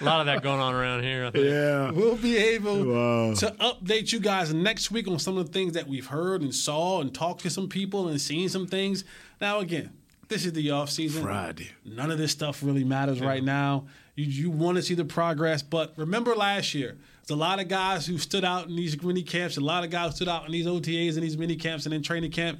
A 0.00 0.04
lot 0.04 0.20
of 0.20 0.26
that 0.26 0.42
going 0.42 0.60
on 0.60 0.74
around 0.74 1.02
here. 1.02 1.26
I 1.26 1.30
think. 1.30 1.44
Yeah. 1.46 1.90
we'll 1.90 2.16
be 2.16 2.36
able 2.36 2.84
Wow. 2.84 3.34
to 3.34 3.50
update 3.60 4.12
you 4.12 4.20
guys 4.20 4.52
next 4.54 4.90
week 4.90 5.08
on 5.08 5.18
some 5.18 5.36
of 5.36 5.46
the 5.46 5.52
things 5.52 5.72
that 5.74 5.86
we've 5.88 6.06
heard 6.06 6.42
and 6.42 6.54
saw 6.54 7.00
and 7.00 7.12
talked 7.14 7.40
to 7.42 7.50
some 7.50 7.68
people 7.68 8.08
and 8.08 8.20
seen 8.20 8.48
some 8.48 8.66
things. 8.66 9.04
Now, 9.40 9.58
again, 9.60 9.90
this 10.28 10.44
is 10.44 10.52
the 10.52 10.70
off 10.70 10.90
season. 10.90 11.22
Friday. 11.22 11.70
None 11.84 12.10
of 12.10 12.18
this 12.18 12.32
stuff 12.32 12.62
really 12.62 12.84
matters 12.84 13.20
right 13.20 13.42
now. 13.42 13.86
You, 14.14 14.24
you 14.26 14.50
want 14.50 14.76
to 14.76 14.82
see 14.82 14.94
the 14.94 15.04
progress, 15.04 15.62
but 15.62 15.94
remember 15.96 16.34
last 16.34 16.74
year, 16.74 16.96
there's 17.26 17.36
a 17.36 17.40
lot 17.40 17.60
of 17.60 17.68
guys 17.68 18.06
who 18.06 18.18
stood 18.18 18.44
out 18.44 18.68
in 18.68 18.74
these 18.76 19.00
mini 19.02 19.22
camps, 19.22 19.56
a 19.56 19.60
lot 19.60 19.84
of 19.84 19.90
guys 19.90 20.16
stood 20.16 20.28
out 20.28 20.44
in 20.46 20.52
these 20.52 20.66
OTAs 20.66 21.14
and 21.14 21.22
these 21.22 21.36
mini 21.38 21.56
camps 21.56 21.84
and 21.86 21.94
in 21.94 22.02
training 22.02 22.30
camp, 22.30 22.58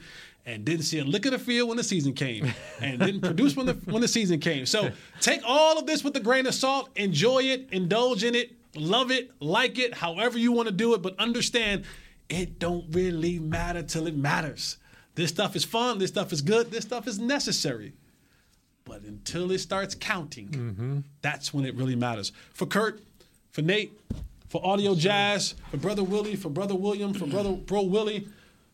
and 0.49 0.65
didn't 0.65 0.85
see 0.85 0.99
a 0.99 1.05
lick 1.05 1.27
of 1.27 1.33
the 1.33 1.39
field 1.39 1.69
when 1.69 1.77
the 1.77 1.85
season 1.85 2.15
came, 2.15 2.51
and 2.81 2.99
didn't 2.99 3.21
produce 3.21 3.55
when 3.55 3.67
the 3.67 3.75
when 3.85 4.01
the 4.01 4.09
season 4.09 4.41
came. 4.41 4.65
So 4.65 4.91
take 5.21 5.43
all 5.45 5.79
of 5.79 5.87
this 5.87 6.03
with 6.03 6.17
a 6.17 6.21
grain 6.21 6.47
of 6.47 6.55
salt, 6.55 6.89
enjoy 6.97 7.43
it, 7.43 7.69
indulge 7.71 8.25
in 8.25 8.35
it, 8.35 8.53
love 8.75 9.11
it, 9.11 9.31
like 9.41 9.79
it, 9.79 9.95
however 9.95 10.39
you 10.39 10.51
want 10.51 10.69
to 10.69 10.75
do 10.75 10.95
it, 10.95 11.03
but 11.03 11.19
understand 11.19 11.85
it 12.31 12.59
don't 12.59 12.87
really 12.95 13.39
matter 13.39 13.83
till 13.83 14.07
it 14.07 14.17
matters. 14.17 14.79
This 15.15 15.31
stuff 15.31 15.55
is 15.55 15.65
fun. 15.65 15.99
This 15.99 16.11
stuff 16.11 16.33
is 16.33 16.41
good. 16.41 16.71
This 16.71 16.85
stuff 16.85 17.07
is 17.07 17.19
necessary. 17.19 17.93
But 18.85 19.03
until 19.03 19.51
it 19.51 19.59
starts 19.59 19.95
counting, 19.95 20.49
mm-hmm. 20.49 20.99
that's 21.21 21.53
when 21.53 21.67
it 21.67 21.75
really 21.75 21.97
matters. 21.97 22.33
For 22.55 22.65
Kurt, 22.65 23.03
for 23.51 23.61
Nate, 23.61 24.01
for 24.49 24.65
Audio 24.65 24.95
Jazz, 24.95 25.55
for 25.71 25.77
Brother 25.77 26.03
Willie, 26.03 26.37
for 26.37 26.49
Brother 26.49 26.75
William, 26.75 27.13
for 27.13 27.27
Brother 27.27 27.53
Bro 27.53 27.83
Willie, 27.83 28.29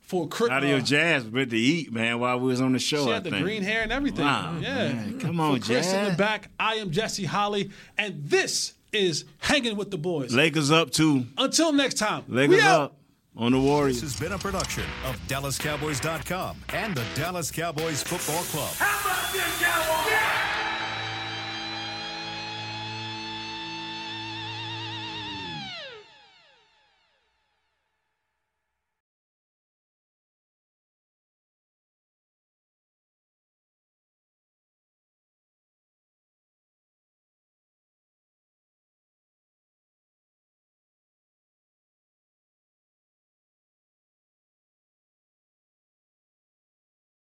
for 0.05 0.29
Chris. 0.29 0.51
Out 0.51 0.63
of 0.63 0.69
your 0.69 0.79
uh, 0.79 0.83
Jazz 0.83 1.25
went 1.25 1.51
to 1.51 1.57
eat, 1.57 1.93
man, 1.93 2.19
while 2.19 2.39
we 2.39 2.47
was 2.47 2.61
on 2.61 2.73
the 2.73 2.79
show. 2.79 3.05
She 3.05 3.11
I 3.11 3.15
had 3.15 3.25
the 3.25 3.31
think. 3.31 3.45
green 3.45 3.63
hair 3.63 3.83
and 3.83 3.93
everything. 3.93 4.25
Wow, 4.25 4.59
yeah. 4.61 4.93
man. 4.93 5.21
Come 5.21 5.41
on, 5.41 5.61
For 5.61 5.67
Chris 5.67 5.93
in 5.93 6.05
the 6.05 6.17
back. 6.17 6.51
I 6.59 6.75
am 6.77 6.91
Jesse 6.91 7.25
Holly, 7.25 7.71
and 7.99 8.25
this 8.25 8.75
is 8.93 9.25
Hanging 9.39 9.77
with 9.77 9.91
the 9.91 9.99
Boys. 9.99 10.33
Lakers 10.35 10.71
up 10.71 10.91
too. 10.91 11.27
Until 11.37 11.73
next 11.73 11.95
time. 11.95 12.25
Lakers 12.29 12.57
we 12.57 12.63
up 12.63 12.97
on 13.37 13.53
the 13.53 13.61
Warriors. 13.61 14.01
This 14.01 14.13
has 14.13 14.21
been 14.21 14.33
a 14.33 14.39
production 14.39 14.85
of 15.07 15.17
DallasCowboys.com 15.27 16.57
and 16.71 16.95
the 16.95 17.05
Dallas 17.15 17.51
Cowboys 17.51 18.03
Football 18.03 18.43
Club. 18.45 18.73
How 18.77 19.11
about 19.11 19.33
this, 19.33 19.63
Cowboys? 19.63 20.11
Yeah! 20.11 20.34